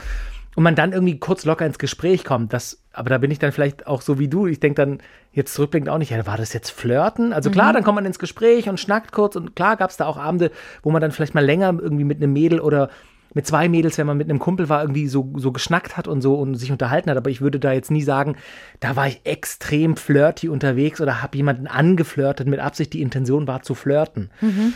und 0.55 0.63
man 0.63 0.75
dann 0.75 0.93
irgendwie 0.93 1.17
kurz 1.19 1.45
locker 1.45 1.65
ins 1.65 1.79
Gespräch 1.79 2.23
kommt. 2.23 2.53
Das, 2.53 2.81
aber 2.91 3.09
da 3.09 3.17
bin 3.17 3.31
ich 3.31 3.39
dann 3.39 3.51
vielleicht 3.51 3.87
auch 3.87 4.01
so 4.01 4.19
wie 4.19 4.27
du. 4.27 4.45
Ich 4.47 4.59
denke 4.59 4.85
dann 4.85 4.99
jetzt 5.31 5.53
zurückblickend 5.53 5.89
auch 5.89 5.97
nicht, 5.97 6.11
ja, 6.11 6.27
war 6.27 6.37
das 6.37 6.53
jetzt 6.53 6.69
Flirten? 6.69 7.33
Also 7.33 7.49
klar, 7.49 7.73
dann 7.73 7.83
kommt 7.83 7.95
man 7.95 8.05
ins 8.05 8.19
Gespräch 8.19 8.69
und 8.69 8.79
schnackt 8.79 9.11
kurz 9.11 9.35
und 9.35 9.55
klar 9.55 9.77
gab 9.77 9.89
es 9.89 9.97
da 9.97 10.05
auch 10.05 10.17
Abende, 10.17 10.51
wo 10.83 10.91
man 10.91 11.01
dann 11.01 11.11
vielleicht 11.11 11.33
mal 11.33 11.43
länger 11.43 11.75
irgendwie 11.79 12.03
mit 12.03 12.17
einem 12.17 12.33
Mädel 12.33 12.59
oder 12.59 12.89
mit 13.33 13.47
zwei 13.47 13.69
Mädels, 13.69 13.97
wenn 13.97 14.07
man 14.07 14.17
mit 14.17 14.29
einem 14.29 14.39
Kumpel 14.39 14.69
war, 14.69 14.81
irgendwie 14.81 15.07
so, 15.07 15.31
so 15.37 15.51
geschnackt 15.51 15.97
hat 15.97 16.07
und 16.07 16.21
so 16.21 16.35
und 16.35 16.55
sich 16.55 16.71
unterhalten 16.71 17.09
hat. 17.09 17.17
Aber 17.17 17.29
ich 17.29 17.41
würde 17.41 17.59
da 17.59 17.71
jetzt 17.71 17.91
nie 17.91 18.03
sagen, 18.03 18.35
da 18.79 18.95
war 18.95 19.07
ich 19.07 19.21
extrem 19.23 19.97
flirty 19.97 20.49
unterwegs 20.49 21.01
oder 21.01 21.21
habe 21.21 21.37
jemanden 21.37 21.67
angeflirtet 21.67 22.47
mit 22.47 22.59
Absicht. 22.59 22.93
Die 22.93 23.01
Intention 23.01 23.47
war 23.47 23.61
zu 23.63 23.75
flirten. 23.75 24.29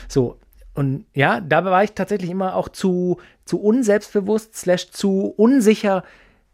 So, 0.07 0.39
und 0.73 1.05
ja, 1.13 1.41
da 1.41 1.65
war 1.65 1.83
ich 1.83 1.93
tatsächlich 1.93 2.29
immer 2.29 2.55
auch 2.55 2.69
zu, 2.69 3.17
zu 3.45 3.59
unselbstbewusst, 3.59 4.55
slash 4.55 4.91
zu 4.91 5.33
unsicher, 5.35 6.03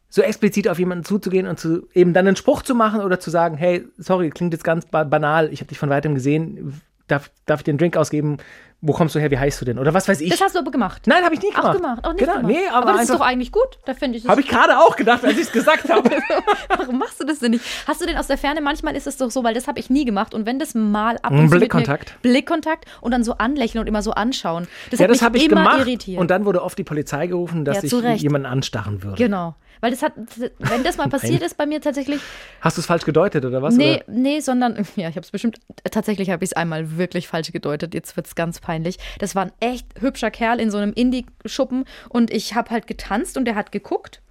so 0.07 0.21
explizit 0.21 0.69
auf 0.69 0.79
jemanden 0.79 1.03
zuzugehen 1.03 1.47
und 1.47 1.59
zu 1.59 1.89
eben 1.93 2.13
dann 2.13 2.27
einen 2.27 2.35
Spruch 2.35 2.61
zu 2.61 2.75
machen 2.75 3.01
oder 3.01 3.19
zu 3.19 3.31
sagen, 3.31 3.57
hey, 3.57 3.83
sorry, 3.97 4.29
klingt 4.29 4.53
jetzt 4.53 4.63
ganz 4.63 4.85
ba 4.85 5.03
banal, 5.03 5.51
ich 5.51 5.59
habe 5.59 5.69
dich 5.69 5.79
von 5.79 5.89
weitem 5.89 6.15
gesehen, 6.15 6.79
darf, 7.13 7.31
darf 7.45 7.59
ich 7.61 7.63
dir 7.63 7.71
einen 7.71 7.77
Drink 7.77 7.95
ausgeben? 7.97 8.37
Wo 8.85 8.91
kommst 8.91 9.15
du 9.15 9.19
her? 9.19 9.31
Wie 9.31 9.37
heißt 9.39 9.61
du 9.61 9.65
denn? 9.65 9.79
Oder 9.79 9.93
was 9.93 10.09
weiß 10.09 10.19
ich? 10.19 10.29
Das 10.29 10.41
hast 10.41 10.55
du 10.55 10.59
aber 10.59 10.69
gemacht. 10.69 11.03
Nein, 11.07 11.23
habe 11.23 11.33
ich 11.35 11.41
nie 11.41 11.51
gemacht. 11.51 11.67
Auch 11.67 11.75
gemacht. 11.81 12.03
Auch 12.03 12.11
nicht 12.11 12.19
genau, 12.19 12.33
gemacht. 12.41 12.53
nee, 12.53 12.67
aber, 12.69 12.91
das 12.91 13.03
ist 13.03 13.13
doch 13.13 13.21
eigentlich 13.21 13.53
gut. 13.53 13.79
Da 13.85 13.93
finde 13.93 14.17
ich 14.17 14.27
habe 14.27 14.41
ich 14.41 14.47
gerade 14.49 14.77
auch 14.77 14.97
gedacht, 14.97 15.23
als 15.23 15.35
ich 15.35 15.43
es 15.43 15.51
gesagt 15.53 15.87
habe. 15.89 16.09
Warum 16.67 16.97
machst 16.99 17.17
du 17.21 17.25
das 17.25 17.39
denn 17.39 17.51
nicht? 17.51 17.63
Hast 17.87 18.01
du 18.01 18.05
denn 18.05 18.17
aus 18.17 18.27
der 18.27 18.37
Ferne, 18.37 18.59
manchmal 18.59 18.97
ist 18.97 19.07
es 19.07 19.15
doch 19.15 19.31
so, 19.31 19.41
weil 19.45 19.53
das 19.53 19.69
habe 19.69 19.79
ich 19.79 19.89
nie 19.89 20.03
gemacht. 20.03 20.33
Und 20.33 20.45
wenn 20.45 20.59
das 20.59 20.75
mal 20.75 21.17
ab 21.21 21.31
und 21.31 21.47
zu 21.49 21.55
Blickkontakt. 21.57 22.21
Blickkontakt 22.23 22.83
und 22.99 23.11
dann 23.11 23.23
so 23.23 23.37
anlächeln 23.37 23.79
und 23.79 23.87
immer 23.87 24.01
so 24.01 24.11
anschauen. 24.11 24.67
Das 24.91 24.99
ja, 24.99 25.07
das 25.07 25.21
habe 25.21 25.37
ich 25.37 25.45
immer 25.45 25.61
gemacht. 25.63 25.79
irritiert. 25.79 26.19
Und 26.19 26.29
dann 26.29 26.43
wurde 26.43 26.61
oft 26.61 26.77
die 26.77 26.83
Polizei 26.83 27.27
gerufen, 27.27 27.63
dass 27.63 27.77
Ja, 27.77 27.83
ich 27.83 28.03
Recht. 28.03 28.21
jemanden 28.21 28.47
anstarren 28.47 29.01
würde. 29.01 29.15
genau. 29.15 29.55
Weil 29.83 29.91
das 29.91 30.01
hat, 30.01 30.13
wenn 30.59 30.85
das 30.85 30.95
mal 30.95 31.09
passiert 31.09 31.41
ist 31.41 31.57
bei 31.57 31.65
mir 31.65 31.81
tatsächlich, 31.81 32.21
Hast 32.61 32.77
du 32.77 32.79
es 32.79 32.85
falsch 32.85 33.03
gedeutet 33.03 33.43
oder 33.43 33.61
was? 33.61 33.75
nee, 33.75 33.95
Oder? 33.95 34.03
nee, 34.07 34.39
sondern, 34.39 34.75
ja, 34.95 35.09
ich 35.09 35.17
habe 35.17 35.25
es 35.25 35.31
bestimmt, 35.31 35.59
tatsächlich 35.91 36.29
habe 36.29 36.41
ich 36.41 36.51
es 36.51 36.53
einmal 36.55 36.95
wirklich 36.97 37.27
falsch 37.27 37.51
gedeutet. 37.51 37.93
Jetzt 37.93 38.15
wird 38.15 38.27
es 38.27 38.35
ganz 38.35 38.61
peinlich. 38.61 38.97
Das 39.19 39.35
war 39.35 39.43
ein 39.43 39.51
echt 39.59 39.87
hübscher 39.99 40.31
Kerl 40.31 40.61
in 40.61 40.71
so 40.71 40.77
einem 40.77 40.93
Indie-Schuppen 40.93 41.83
und 42.07 42.31
ich 42.31 42.55
habe 42.55 42.69
halt 42.69 42.87
getanzt 42.87 43.35
und 43.35 43.43
der 43.43 43.55
hat 43.55 43.73
geguckt. 43.73 44.21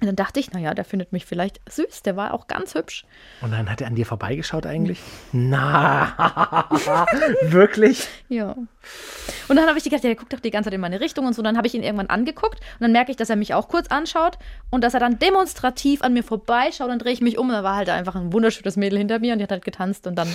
Und 0.00 0.06
dann 0.06 0.16
dachte 0.16 0.40
ich, 0.40 0.50
naja, 0.52 0.72
der 0.72 0.84
findet 0.84 1.12
mich 1.12 1.26
vielleicht 1.26 1.60
süß. 1.68 2.02
Der 2.02 2.16
war 2.16 2.32
auch 2.32 2.46
ganz 2.46 2.74
hübsch. 2.74 3.04
Und 3.42 3.52
dann 3.52 3.70
hat 3.70 3.82
er 3.82 3.86
an 3.86 3.94
dir 3.94 4.06
vorbeigeschaut 4.06 4.64
eigentlich? 4.64 5.00
Na, 5.32 6.66
wirklich? 7.42 8.08
Ja. 8.28 8.56
Und 9.48 9.56
dann 9.56 9.66
habe 9.66 9.76
ich 9.76 9.84
gedacht, 9.84 10.02
ja, 10.02 10.08
der 10.08 10.16
guckt 10.16 10.32
doch 10.32 10.40
die 10.40 10.50
ganze 10.50 10.68
Zeit 10.68 10.74
in 10.74 10.80
meine 10.80 11.00
Richtung 11.00 11.26
und 11.26 11.34
so. 11.34 11.42
Dann 11.42 11.56
habe 11.56 11.66
ich 11.66 11.74
ihn 11.74 11.82
irgendwann 11.82 12.06
angeguckt 12.06 12.60
und 12.60 12.80
dann 12.80 12.92
merke 12.92 13.10
ich, 13.10 13.16
dass 13.16 13.28
er 13.28 13.36
mich 13.36 13.52
auch 13.52 13.68
kurz 13.68 13.88
anschaut 13.88 14.38
und 14.70 14.82
dass 14.82 14.94
er 14.94 15.00
dann 15.00 15.18
demonstrativ 15.18 16.02
an 16.02 16.14
mir 16.14 16.22
vorbeischaut. 16.22 16.88
Dann 16.88 16.98
drehe 16.98 17.12
ich 17.12 17.20
mich 17.20 17.36
um 17.36 17.48
und 17.48 17.54
da 17.54 17.62
war 17.62 17.76
halt 17.76 17.90
einfach 17.90 18.14
ein 18.14 18.32
wunderschönes 18.32 18.76
Mädel 18.76 18.98
hinter 18.98 19.18
mir 19.18 19.34
und 19.34 19.38
die 19.38 19.42
hat 19.42 19.50
halt 19.50 19.64
getanzt 19.64 20.06
und 20.06 20.14
dann 20.16 20.34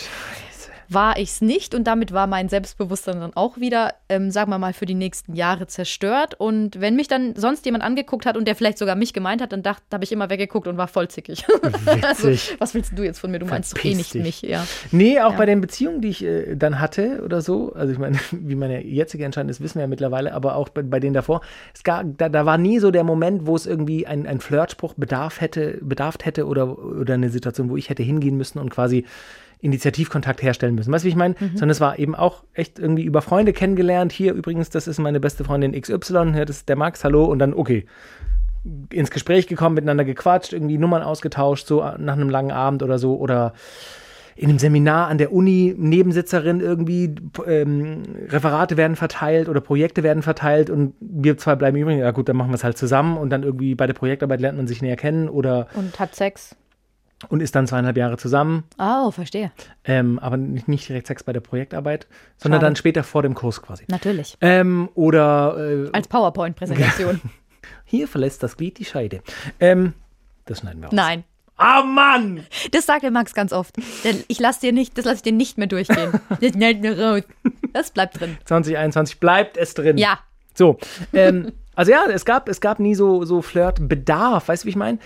war 0.89 1.18
ich 1.18 1.30
es 1.30 1.42
nicht 1.42 1.75
und 1.75 1.86
damit 1.86 2.12
war 2.13 2.27
mein 2.27 2.50
Selbstbewusstsein 2.50 3.20
dann 3.20 3.34
auch 3.36 3.58
wieder, 3.58 3.94
ähm, 4.10 4.32
sagen 4.32 4.51
wir 4.51 4.58
mal, 4.58 4.74
für 4.74 4.86
die 4.86 4.94
nächsten 4.94 5.36
Jahre 5.36 5.68
zerstört. 5.68 6.36
Und 6.38 6.80
wenn 6.80 6.96
mich 6.96 7.08
dann 7.08 7.36
sonst 7.36 7.65
jemand 7.65 7.84
angeguckt 7.84 8.25
hat 8.25 8.38
und 8.38 8.48
der 8.48 8.56
vielleicht 8.56 8.77
sogar 8.77 8.96
mich 8.96 9.13
gemeint 9.13 9.42
hat, 9.42 9.51
dann 9.51 9.63
dachte, 9.63 9.84
habe 9.94 10.04
ich 10.04 10.12
immer 10.12 10.30
weggeguckt 10.30 10.68
und 10.68 10.77
war 10.77 10.88
voll 10.88 11.08
zickig. 11.08 11.46
also, 12.04 12.30
was 12.60 12.74
willst 12.74 12.98
du 12.98 13.04
jetzt 13.04 13.20
von 13.20 13.32
mir? 13.32 13.39
Du 13.39 13.46
meinst 13.46 13.77
doch 13.77 13.84
eh 13.84 13.96
nicht 13.96 14.13
dich. 14.13 14.24
mich, 14.24 14.42
ja. 14.42 14.65
Nee, 14.92 15.20
auch 15.22 15.32
Ja. 15.32 15.38
bei 15.38 15.46
den 15.46 15.62
Beziehungen, 15.62 16.01
die 16.01 16.10
ich 16.10 16.24
äh, 16.24 16.56
dann 16.56 16.80
hatte 16.80 17.22
oder 17.24 17.42
so, 17.42 17.74
also 17.74 17.92
ich 17.92 18.00
meine, 18.00 18.18
wie 18.32 18.56
meine 18.56 18.84
jetzige 18.84 19.25
Entscheidung 19.25 19.50
ist, 19.50 19.62
wissen 19.62 19.75
wir 19.75 19.82
ja 19.82 19.88
mittlerweile, 19.88 20.34
aber 20.34 20.56
auch 20.56 20.70
bei, 20.70 20.82
bei 20.82 21.00
denen 21.00 21.13
davor, 21.13 21.42
es 21.74 21.84
gab, 21.84 22.06
da, 22.18 22.30
da 22.30 22.46
war 22.46 22.58
nie 22.58 22.80
so 22.80 22.92
der 22.92 23.04
Moment, 23.04 23.46
wo 23.48 23.56
es 23.56 23.65
irgendwie 23.65 24.08
ein, 24.08 24.27
ein 24.27 24.39
Flirtspruch 24.39 24.94
bedarf 24.96 25.42
hätte, 25.42 25.80
bedarf 25.82 26.18
hätte 26.24 26.46
oder, 26.46 26.77
oder 26.77 27.13
eine 27.15 27.30
Situation, 27.30 27.70
wo 27.70 27.77
ich 27.77 27.89
hätte 27.89 28.04
hingehen 28.04 28.38
müssen 28.38 28.60
und 28.60 28.70
quasi 28.70 29.06
Initiativkontakt 29.65 30.41
herstellen 30.41 30.75
müssen. 30.75 30.93
Weißt 30.93 31.03
du, 31.03 31.07
wie 31.07 31.10
ich 31.10 31.15
meine? 31.15 31.36
Sondern 31.51 31.72
es 31.72 31.81
war 31.81 32.00
eben 32.00 32.15
auch 32.15 32.43
echt 32.53 32.79
irgendwie 32.79 33.03
über 33.03 33.22
Freunde 33.22 33.51
kennengelernt. 33.51 34.12
Hier 34.12 34.34
übrigens, 34.34 34.69
das 34.69 34.88
ist 34.88 35.00
meine 35.00 35.19
beste 35.19 35.43
Freundin 35.43 35.79
XY, 35.79 36.34
hier, 36.34 36.45
das 36.45 36.57
ist 36.57 36.69
der 36.69 36.75
Max, 36.75 37.03
hallo, 37.03 37.25
und 37.25 37.39
dann, 37.39 37.53
okay, 37.53 37.86
ins 38.91 39.12
Gespräch 39.12 39.48
gekommen, 39.48 39.75
miteinander 39.75 40.05
gequatscht, 40.05 40.53
irgendwie 40.53 40.77
Nummern 40.77 41.03
ausgetauscht, 41.03 41.67
so 41.67 41.84
nach 41.98 42.13
einem 42.13 42.29
langen 42.29 42.51
Abend 42.51 42.84
oder 42.84 42.98
so. 42.98 43.15
Oder 43.15 43.53
in 44.36 44.50
einem 44.50 44.60
Seminar 44.60 45.07
an 45.07 45.17
der 45.17 45.31
Uni 45.31 45.74
Nebensitzerin 45.77 46.60
irgendwie, 46.60 47.15
ähm, 47.48 48.03
Referate 48.27 48.75
werden 48.75 48.95
verteilt 48.95 49.48
oder 49.48 49.62
Projekte 49.62 50.03
werden 50.03 50.24
verteilt 50.24 50.69
und 50.69 50.93
wir 51.00 51.38
zwei 51.38 51.55
bleiben 51.55 51.77
übrig. 51.77 52.00
Ja 52.00 52.12
gut, 52.12 52.27
dann 52.27 52.36
machen 52.36 52.50
wir 52.50 52.55
es 52.55 52.63
halt 52.63 52.77
zusammen 52.77 53.17
und 53.17 53.29
dann 53.29 53.43
irgendwie 53.43 53.75
bei 53.75 53.88
der 53.88 53.93
Projektarbeit 53.93 54.41
lernt 54.41 54.57
man 54.57 54.67
sich 54.67 54.81
näher 54.81 54.98
kennen 54.98 55.29
oder 55.29 55.67
Und 55.75 56.00
hat 56.00 56.15
Sex. 56.15 56.55
Und 57.29 57.41
ist 57.41 57.55
dann 57.55 57.67
zweieinhalb 57.67 57.98
Jahre 57.98 58.17
zusammen. 58.17 58.63
Oh, 58.77 59.12
verstehe. 59.12 59.51
Ähm, 59.84 60.19
aber 60.19 60.38
nicht, 60.38 60.67
nicht 60.67 60.88
direkt 60.88 61.07
Sex 61.07 61.24
bei 61.24 61.34
der 61.34 61.39
Projektarbeit, 61.39 62.07
sondern 62.38 62.60
Schade. 62.60 62.65
dann 62.67 62.75
später 62.75 63.03
vor 63.03 63.24
dem 63.24 63.34
Kurs 63.34 63.62
quasi. 63.62 63.86
Natürlich. 63.88 64.38
Ähm, 64.41 64.89
oder 64.95 65.55
äh, 65.57 65.89
Als 65.93 66.07
PowerPoint-Präsentation. 66.07 67.22
hier 67.86 68.07
verlässt 68.07 68.43
das 68.43 68.57
Glied 68.57 68.79
die 68.79 68.86
Scheide. 68.86 69.22
Ähm, 69.60 69.93
das 70.45 70.60
schneiden 70.60 70.81
wir 70.81 70.88
aus. 70.89 70.93
Nein. 70.93 71.24
Ah, 71.57 71.84
Mann! 71.84 72.45
Das 72.72 72.86
sagt 72.86 73.03
der 73.03 73.12
Max 73.12 73.34
ganz 73.34 73.53
oft. 73.53 73.77
Denn 74.03 74.24
ich 74.27 74.39
lasse 74.39 74.60
dir 74.60 74.74
nicht, 74.74 74.98
das 74.98 75.05
lasse 75.05 75.17
ich 75.17 75.22
dir 75.22 75.31
nicht 75.31 75.57
mehr 75.57 75.67
durchgehen. 75.67 76.19
Das 77.74 77.91
bleibt 77.91 78.22
drin. 78.22 78.38
2021 78.45 79.19
bleibt 79.19 79.57
es 79.57 79.74
drin. 79.74 79.98
Ja. 79.98 80.19
So, 80.53 80.77
ähm, 81.12 81.51
also 81.75 81.91
ja, 81.91 82.05
es 82.05 82.24
gab, 82.24 82.48
es 82.48 82.62
gab 82.62 82.79
nie 82.79 82.95
so, 82.95 83.25
so 83.25 83.41
Flirtbedarf, 83.41 84.48
weißt 84.48 84.63
du, 84.63 84.67
wie 84.67 84.69
ich 84.69 84.75
meine? 84.77 85.00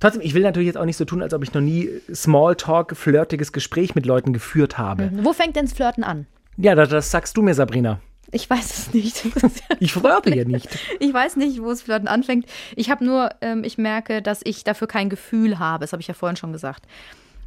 Trotzdem, 0.00 0.20
ich 0.22 0.34
will 0.34 0.42
natürlich 0.42 0.66
jetzt 0.66 0.76
auch 0.76 0.84
nicht 0.84 0.96
so 0.98 1.04
tun, 1.04 1.22
als 1.22 1.32
ob 1.32 1.42
ich 1.42 1.54
noch 1.54 1.60
nie 1.62 1.88
Smalltalk, 2.12 2.96
flirtiges 2.96 3.52
Gespräch 3.52 3.94
mit 3.94 4.04
Leuten 4.06 4.32
geführt 4.32 4.76
habe. 4.78 5.10
Wo 5.14 5.32
fängt 5.32 5.56
denn 5.56 5.64
das 5.66 5.74
Flirten 5.74 6.04
an? 6.04 6.26
Ja, 6.58 6.74
das, 6.74 6.88
das 6.90 7.10
sagst 7.10 7.36
du 7.36 7.42
mir, 7.42 7.54
Sabrina. 7.54 8.00
Ich 8.32 8.50
weiß 8.50 8.78
es 8.78 8.92
nicht. 8.94 9.22
Ich 9.78 9.92
flirte 9.92 10.34
ja 10.34 10.44
nicht. 10.48 10.68
Ich 10.98 11.14
weiß 11.14 11.36
nicht, 11.36 11.62
wo 11.62 11.68
das 11.68 11.82
Flirten 11.82 12.08
anfängt. 12.08 12.46
Ich 12.74 12.90
habe 12.90 13.04
nur, 13.04 13.30
ähm, 13.40 13.62
ich 13.64 13.78
merke, 13.78 14.20
dass 14.20 14.40
ich 14.44 14.64
dafür 14.64 14.88
kein 14.88 15.08
Gefühl 15.08 15.58
habe. 15.58 15.82
Das 15.82 15.92
habe 15.92 16.02
ich 16.02 16.08
ja 16.08 16.14
vorhin 16.14 16.36
schon 16.36 16.52
gesagt. 16.52 16.84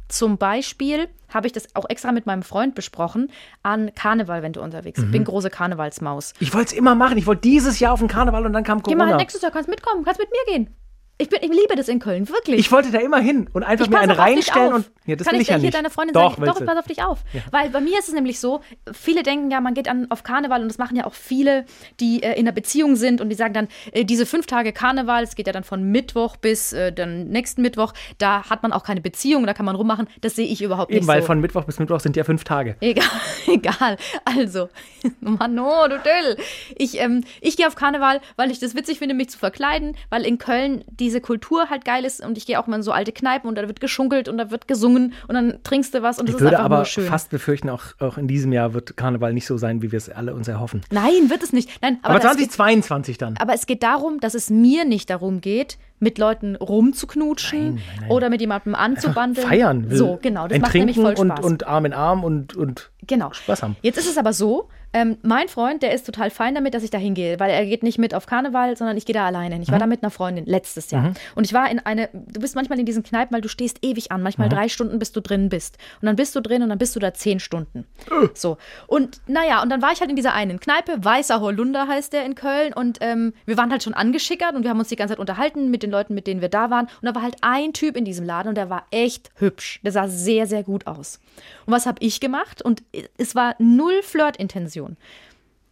Zum 0.08 0.38
Beispiel 0.38 1.06
habe 1.28 1.46
ich 1.46 1.52
das 1.52 1.76
auch 1.76 1.88
extra 1.88 2.10
mit 2.10 2.26
meinem 2.26 2.42
Freund 2.42 2.74
besprochen 2.74 3.30
an 3.62 3.92
Karneval, 3.94 4.42
wenn 4.42 4.52
du 4.52 4.60
unterwegs 4.60 4.96
bist. 4.96 5.06
Mhm. 5.06 5.12
Ich 5.12 5.18
bin 5.18 5.24
große 5.24 5.50
Karnevalsmaus. 5.50 6.32
Ich 6.40 6.52
wollte 6.52 6.72
es 6.72 6.72
immer 6.72 6.96
machen. 6.96 7.16
Ich 7.16 7.26
wollte 7.26 7.42
dieses 7.42 7.78
Jahr 7.78 7.92
auf 7.92 8.00
den 8.00 8.08
Karneval 8.08 8.44
und 8.44 8.52
dann 8.52 8.64
kam 8.64 8.82
Geh 8.82 8.94
mal 8.96 9.04
Corona. 9.04 9.18
nächstes 9.18 9.42
Jahr, 9.42 9.52
kannst 9.52 9.68
mitkommen, 9.68 10.04
kannst 10.04 10.18
mit 10.18 10.30
mir 10.30 10.52
gehen. 10.52 10.74
Ich, 11.20 11.28
bin, 11.28 11.38
ich 11.42 11.50
liebe 11.50 11.76
das 11.76 11.88
in 11.88 11.98
Köln, 11.98 12.28
wirklich. 12.28 12.58
Ich 12.58 12.72
wollte 12.72 12.90
da 12.90 12.98
immer 12.98 13.18
hin 13.20 13.48
und 13.52 13.62
einfach 13.62 13.84
Ich 13.84 13.90
mir 13.90 13.98
einen 14.00 14.10
reinstellen 14.12 14.72
und. 14.72 14.90
Ja, 15.04 15.16
das 15.16 15.26
Kann 15.26 15.34
will 15.34 15.42
ich 15.42 15.48
ich 15.48 15.50
ja 15.50 15.56
hier 15.56 15.64
nicht. 15.64 15.74
deiner 15.74 15.90
Freundin 15.90 16.14
Doch, 16.14 16.36
sagen, 16.36 16.46
doch, 16.46 16.58
du. 16.58 16.64
pass 16.64 16.78
auf 16.78 16.86
dich 16.86 17.02
auf. 17.02 17.18
Weil 17.50 17.70
bei 17.70 17.80
mir 17.80 17.98
ist 17.98 18.08
es 18.08 18.14
nämlich 18.14 18.40
so, 18.40 18.60
viele 18.92 19.22
denken 19.22 19.50
ja, 19.50 19.60
man 19.60 19.74
geht 19.74 19.88
an, 19.88 20.06
auf 20.10 20.22
Karneval 20.22 20.62
und 20.62 20.68
das 20.68 20.78
machen 20.78 20.96
ja 20.96 21.06
auch 21.06 21.14
viele, 21.14 21.64
die 22.00 22.22
äh, 22.22 22.32
in 22.34 22.46
einer 22.46 22.52
Beziehung 22.52 22.96
sind 22.96 23.20
und 23.20 23.28
die 23.28 23.34
sagen 23.36 23.52
dann, 23.54 23.68
äh, 23.92 24.04
diese 24.04 24.24
fünf 24.24 24.46
Tage 24.46 24.72
Karneval, 24.72 25.22
es 25.24 25.34
geht 25.34 25.46
ja 25.46 25.52
dann 25.52 25.64
von 25.64 25.82
Mittwoch 25.82 26.36
bis 26.36 26.72
äh, 26.72 26.92
dann 26.92 27.28
nächsten 27.28 27.60
Mittwoch, 27.62 27.92
da 28.18 28.48
hat 28.48 28.62
man 28.62 28.72
auch 28.72 28.82
keine 28.84 29.00
Beziehung, 29.00 29.46
da 29.46 29.52
kann 29.54 29.66
man 29.66 29.74
rummachen. 29.76 30.08
Das 30.20 30.36
sehe 30.36 30.46
ich 30.46 30.62
überhaupt 30.62 30.90
Eben, 30.90 31.00
nicht 31.00 31.08
weil 31.08 31.20
so. 31.20 31.26
von 31.26 31.40
Mittwoch 31.40 31.64
bis 31.64 31.78
Mittwoch 31.78 32.00
sind 32.00 32.16
ja 32.16 32.24
fünf 32.24 32.44
Tage. 32.44 32.76
Egal, 32.80 33.04
egal. 33.46 33.96
Also, 34.24 34.68
Mann, 35.20 35.58
oh, 35.58 35.86
du 35.88 35.98
Dill. 35.98 36.36
Ich, 36.76 36.98
ähm, 37.00 37.24
ich 37.40 37.56
gehe 37.56 37.66
auf 37.66 37.74
Karneval, 37.74 38.20
weil 38.36 38.50
ich 38.50 38.58
das 38.58 38.74
witzig 38.74 38.98
finde, 38.98 39.14
mich 39.14 39.30
zu 39.30 39.38
verkleiden, 39.38 39.96
weil 40.08 40.24
in 40.24 40.38
Köln 40.38 40.84
diese 41.10 41.20
Kultur 41.20 41.68
halt 41.70 41.84
geil 41.84 42.04
ist 42.04 42.24
und 42.24 42.38
ich 42.38 42.46
gehe 42.46 42.58
auch 42.60 42.66
mal 42.68 42.76
in 42.76 42.82
so 42.82 42.92
alte 42.92 43.10
Kneipen 43.12 43.48
und 43.48 43.56
da 43.58 43.66
wird 43.66 43.80
geschunkelt 43.80 44.28
und 44.28 44.38
da 44.38 44.50
wird 44.52 44.68
gesungen 44.68 45.12
und 45.28 45.34
dann 45.34 45.58
trinkst 45.64 45.92
du 45.92 46.02
was 46.02 46.18
und 46.20 46.28
das 46.28 46.34
Ich 46.34 46.36
ist 46.36 46.42
würde 46.42 46.56
einfach 46.58 46.64
aber 46.66 46.76
nur 46.76 46.84
schön. 46.84 47.04
fast 47.06 47.30
befürchten, 47.30 47.68
auch, 47.68 47.82
auch 47.98 48.16
in 48.16 48.28
diesem 48.28 48.52
Jahr 48.52 48.72
wird 48.74 48.96
Karneval 48.96 49.32
nicht 49.34 49.46
so 49.46 49.56
sein, 49.58 49.82
wie 49.82 49.90
wir 49.90 49.96
es 49.96 50.08
alle 50.08 50.34
uns 50.34 50.46
erhoffen. 50.46 50.82
Nein, 50.92 51.28
wird 51.28 51.42
es 51.42 51.52
nicht. 51.52 51.68
Nein, 51.82 51.98
aber, 52.02 52.14
Aber, 52.14 52.20
das 52.22 52.36
geht, 52.36 52.52
2022 52.52 53.18
dann. 53.18 53.36
aber 53.38 53.54
es 53.54 53.66
geht 53.66 53.82
darum, 53.82 54.20
dass 54.20 54.34
es 54.34 54.50
mir 54.50 54.84
nicht 54.84 55.10
darum 55.10 55.40
geht, 55.40 55.78
mit 56.00 56.18
Leuten 56.18 56.56
rumzuknutschen 56.56 57.60
Nein, 57.60 57.74
nein, 57.74 57.96
nein. 58.00 58.10
oder 58.10 58.30
mit 58.30 58.40
jemandem 58.40 58.74
anzubandeln. 58.74 59.46
Feiern 59.46 59.90
will. 59.90 59.96
So, 59.96 60.18
genau. 60.20 60.48
Das 60.48 60.58
macht 60.58 60.74
nämlich 60.74 60.96
voll 60.96 61.16
Spaß. 61.16 61.20
und, 61.20 61.40
und 61.44 61.66
Arm 61.66 61.84
in 61.84 61.92
Arm 61.92 62.24
und, 62.24 62.56
und 62.56 62.90
Genau. 63.06 63.32
Spaß 63.32 63.62
haben. 63.62 63.76
Jetzt 63.82 63.96
ist 63.98 64.08
es 64.08 64.18
aber 64.18 64.32
so, 64.32 64.68
ähm, 64.92 65.16
mein 65.22 65.48
Freund, 65.48 65.82
der 65.82 65.94
ist 65.94 66.04
total 66.04 66.30
fein 66.30 66.54
damit, 66.54 66.74
dass 66.74 66.82
ich 66.82 66.90
da 66.90 66.98
hingehe, 66.98 67.38
weil 67.40 67.50
er 67.50 67.64
geht 67.64 67.82
nicht 67.84 67.98
mit 67.98 68.12
auf 68.14 68.26
Karneval, 68.26 68.76
sondern 68.76 68.96
ich 68.96 69.06
gehe 69.06 69.14
da 69.14 69.24
alleine 69.24 69.54
hin. 69.54 69.62
Ich 69.62 69.68
war 69.68 69.76
Mhm. 69.76 69.80
da 69.80 69.86
mit 69.86 70.02
einer 70.02 70.10
Freundin 70.10 70.44
letztes 70.46 70.90
Jahr. 70.90 71.12
Und 71.36 71.46
ich 71.46 71.52
war 71.54 71.70
in 71.70 71.78
eine, 71.78 72.08
du 72.12 72.40
bist 72.40 72.56
manchmal 72.56 72.78
in 72.78 72.86
diesen 72.86 73.02
Kneipen, 73.04 73.32
weil 73.34 73.40
du 73.40 73.48
stehst 73.48 73.78
ewig 73.82 74.10
an, 74.12 74.20
manchmal 74.22 74.48
Mhm. 74.48 74.52
drei 74.52 74.68
Stunden, 74.68 74.98
bis 74.98 75.12
du 75.12 75.20
drin 75.20 75.48
bist. 75.48 75.78
Und 76.02 76.06
dann 76.06 76.16
bist 76.16 76.34
du 76.36 76.40
drin 76.40 76.62
und 76.62 76.68
dann 76.68 76.78
bist 76.78 76.94
du 76.96 77.00
da 77.00 77.14
zehn 77.14 77.40
Stunden. 77.40 77.86
Äh. 78.10 78.28
So. 78.34 78.58
Und 78.88 79.20
naja, 79.28 79.62
und 79.62 79.70
dann 79.70 79.80
war 79.80 79.92
ich 79.92 80.00
halt 80.00 80.10
in 80.10 80.16
dieser 80.16 80.34
einen 80.34 80.58
Kneipe, 80.60 81.02
Weißer 81.04 81.40
Holunder 81.40 81.86
heißt 81.88 82.12
der 82.12 82.24
in 82.24 82.34
Köln. 82.34 82.72
Und 82.74 82.98
ähm, 83.00 83.32
wir 83.46 83.56
waren 83.56 83.70
halt 83.70 83.82
schon 83.84 83.94
angeschickert 83.94 84.54
und 84.56 84.64
wir 84.64 84.70
haben 84.70 84.78
uns 84.80 84.88
die 84.88 84.96
ganze 84.96 85.12
Zeit 85.14 85.20
unterhalten 85.20 85.70
mit 85.70 85.82
den 85.84 85.89
Leuten, 85.90 86.14
mit 86.14 86.26
denen 86.26 86.40
wir 86.40 86.48
da 86.48 86.70
waren. 86.70 86.86
Und 86.86 87.06
da 87.06 87.14
war 87.14 87.22
halt 87.22 87.36
ein 87.40 87.72
Typ 87.72 87.96
in 87.96 88.04
diesem 88.04 88.24
Laden 88.24 88.48
und 88.48 88.54
der 88.54 88.70
war 88.70 88.86
echt 88.90 89.30
hübsch. 89.36 89.80
Der 89.82 89.92
sah 89.92 90.08
sehr, 90.08 90.46
sehr 90.46 90.62
gut 90.62 90.86
aus. 90.86 91.20
Und 91.66 91.72
was 91.72 91.86
habe 91.86 91.98
ich 92.00 92.20
gemacht? 92.20 92.62
Und 92.62 92.82
es 93.18 93.34
war 93.34 93.54
null 93.58 94.02
Flirtintention. 94.02 94.96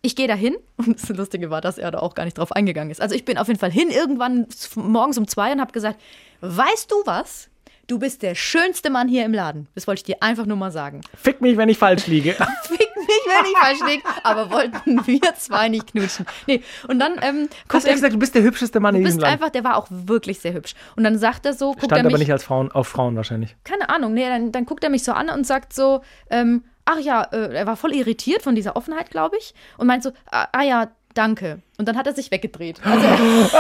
Ich 0.02 0.14
gehe 0.14 0.28
da 0.28 0.34
hin 0.34 0.56
und 0.76 1.00
das 1.00 1.08
Lustige 1.08 1.50
war, 1.50 1.60
dass 1.60 1.78
er 1.78 1.90
da 1.90 1.98
auch 1.98 2.14
gar 2.14 2.24
nicht 2.24 2.38
drauf 2.38 2.52
eingegangen 2.52 2.90
ist. 2.90 3.00
Also 3.00 3.14
ich 3.14 3.24
bin 3.24 3.38
auf 3.38 3.48
jeden 3.48 3.60
Fall 3.60 3.72
hin 3.72 3.90
irgendwann 3.90 4.46
morgens 4.74 5.18
um 5.18 5.26
zwei 5.26 5.52
und 5.52 5.60
habe 5.60 5.72
gesagt, 5.72 6.00
weißt 6.40 6.90
du 6.90 6.96
was? 7.04 7.48
Du 7.88 7.98
bist 7.98 8.20
der 8.22 8.34
schönste 8.34 8.90
Mann 8.90 9.08
hier 9.08 9.24
im 9.24 9.32
Laden. 9.32 9.66
Das 9.74 9.86
wollte 9.86 10.00
ich 10.00 10.04
dir 10.04 10.22
einfach 10.22 10.44
nur 10.44 10.58
mal 10.58 10.70
sagen. 10.70 11.00
Fick 11.16 11.40
mich, 11.40 11.56
wenn 11.56 11.70
ich 11.70 11.78
falsch 11.78 12.06
liege. 12.06 12.32
Fick 12.62 12.78
mich, 12.96 13.08
wenn 13.26 13.46
ich 13.50 13.56
falsch 13.56 13.90
liege, 13.90 14.02
aber 14.24 14.50
wollten 14.50 15.00
wir 15.06 15.34
zwei 15.38 15.68
nicht 15.70 15.86
knutschen. 15.92 16.26
Nee, 16.46 16.62
und 16.86 16.98
dann 16.98 17.12
ähm, 17.22 17.48
Du 17.48 17.54
hast 17.74 17.84
guckt 17.84 17.84
er, 17.86 17.94
gesagt, 17.94 18.12
du 18.12 18.18
bist 18.18 18.34
der 18.34 18.42
hübscheste 18.42 18.78
Mann 18.78 18.94
in 18.94 19.00
du 19.00 19.06
diesem 19.06 19.16
bist 19.20 19.22
Land. 19.22 19.32
einfach, 19.40 19.48
der 19.50 19.64
war 19.64 19.76
auch 19.78 19.86
wirklich 19.90 20.38
sehr 20.40 20.52
hübsch. 20.52 20.74
Und 20.96 21.04
dann 21.04 21.18
sagt 21.18 21.46
er 21.46 21.54
so, 21.54 21.70
guckt 21.72 21.86
Stand 21.86 21.92
er 21.92 22.02
mich, 22.04 22.12
aber 22.12 22.18
nicht 22.18 22.30
als 22.30 22.44
Frauen, 22.44 22.70
auf 22.70 22.88
Frauen 22.88 23.16
wahrscheinlich. 23.16 23.56
keine 23.64 23.88
Ahnung, 23.88 24.12
nee, 24.12 24.28
dann, 24.28 24.52
dann 24.52 24.66
guckt 24.66 24.84
er 24.84 24.90
mich 24.90 25.02
so 25.02 25.12
an 25.12 25.30
und 25.30 25.46
sagt 25.46 25.72
so, 25.72 26.02
ähm, 26.28 26.64
ach 26.84 26.98
ja, 26.98 27.22
äh, 27.22 27.54
er 27.54 27.66
war 27.66 27.76
voll 27.78 27.94
irritiert 27.94 28.42
von 28.42 28.54
dieser 28.54 28.76
Offenheit, 28.76 29.10
glaube 29.10 29.38
ich, 29.38 29.54
und 29.78 29.86
meint 29.86 30.02
so, 30.02 30.10
ah, 30.30 30.46
ah 30.52 30.62
ja, 30.62 30.88
danke. 31.14 31.62
Und 31.78 31.88
dann 31.88 31.96
hat 31.96 32.06
er 32.06 32.12
sich 32.12 32.30
weggedreht. 32.30 32.80
Also, 32.84 33.06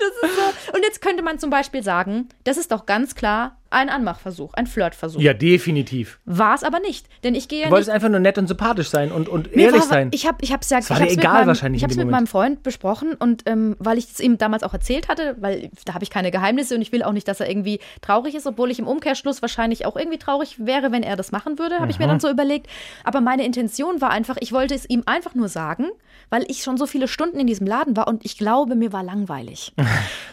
das 0.00 0.30
ist 0.30 0.36
so. 0.36 0.72
und 0.76 0.82
jetzt 0.82 1.00
könnte 1.00 1.22
man 1.22 1.38
zum 1.38 1.50
Beispiel 1.50 1.82
sagen, 1.82 2.28
das 2.44 2.56
ist 2.56 2.72
doch 2.72 2.86
ganz 2.86 3.14
klar 3.14 3.56
ein 3.68 3.88
Anmachversuch, 3.88 4.54
ein 4.54 4.66
Flirtversuch. 4.66 5.20
Ja, 5.20 5.34
definitiv. 5.34 6.20
War 6.24 6.54
es 6.54 6.62
aber 6.62 6.78
nicht, 6.78 7.06
denn 7.24 7.34
ich 7.34 7.48
gehe 7.48 7.60
ja 7.60 7.64
Du 7.66 7.72
wolltest 7.72 7.90
einfach 7.90 8.08
nur 8.08 8.20
nett 8.20 8.38
und 8.38 8.46
sympathisch 8.46 8.88
sein 8.88 9.10
und, 9.10 9.28
und 9.28 9.54
Mir 9.54 9.66
ehrlich 9.66 9.80
war, 9.80 9.88
sein. 9.88 10.10
Ich 10.12 10.26
habe 10.26 10.38
ich 10.40 10.52
hab's 10.52 10.70
ja, 10.70 10.78
Es 10.78 10.88
war 10.88 10.98
ich 10.98 11.02
hab's 11.02 11.12
egal 11.12 11.24
mit 11.24 11.38
meinem, 11.40 11.46
wahrscheinlich 11.48 11.80
Ich 11.80 11.82
habe 11.82 11.90
es 11.90 11.96
mit 11.96 12.06
Moment. 12.06 12.20
meinem 12.22 12.26
Freund 12.28 12.62
besprochen 12.62 13.14
und 13.14 13.42
ähm, 13.46 13.76
weil 13.78 13.98
ich 13.98 14.06
es 14.12 14.20
ihm 14.20 14.38
damals 14.38 14.62
auch 14.62 14.72
erzählt 14.72 15.08
hatte, 15.08 15.36
weil 15.40 15.70
da 15.84 15.94
habe 15.94 16.04
ich 16.04 16.10
keine 16.10 16.30
Geheimnisse 16.30 16.74
und 16.76 16.82
ich 16.82 16.92
will 16.92 17.02
auch 17.02 17.12
nicht, 17.12 17.26
dass 17.26 17.40
er 17.40 17.50
irgendwie 17.50 17.80
traurig 18.02 18.34
ist, 18.34 18.46
obwohl 18.46 18.70
ich 18.70 18.78
im 18.78 18.86
Umkehrschluss 18.86 19.42
wahrscheinlich 19.42 19.84
auch 19.84 19.96
irgendwie 19.96 20.18
traurig 20.18 20.64
wäre, 20.64 20.92
wenn 20.92 21.02
er 21.02 21.16
das 21.16 21.32
machen 21.32 21.58
würde, 21.58 21.80
habe 21.80 21.90
ich 21.90 21.98
mir 21.98 22.06
dann 22.06 22.20
so 22.20 22.30
überlegt. 22.30 22.68
Aber 23.04 23.20
meine 23.20 23.44
Intention 23.44 24.00
war 24.00 24.10
einfach, 24.10 24.36
ich 24.40 24.52
wollte 24.52 24.74
es 24.74 24.88
ihm 24.88 25.02
einfach 25.06 25.34
nur 25.34 25.48
sagen, 25.48 25.86
weil 26.30 26.44
ich 26.48 26.62
schon 26.62 26.76
so 26.76 26.86
viele 26.86 27.08
Stunden 27.08 27.38
in 27.38 27.46
diesem 27.46 27.66
Laden 27.66 27.96
war 27.96 28.08
und 28.08 28.24
ich 28.24 28.36
glaube, 28.36 28.74
mir 28.74 28.92
war 28.92 29.02
langweilig. 29.02 29.72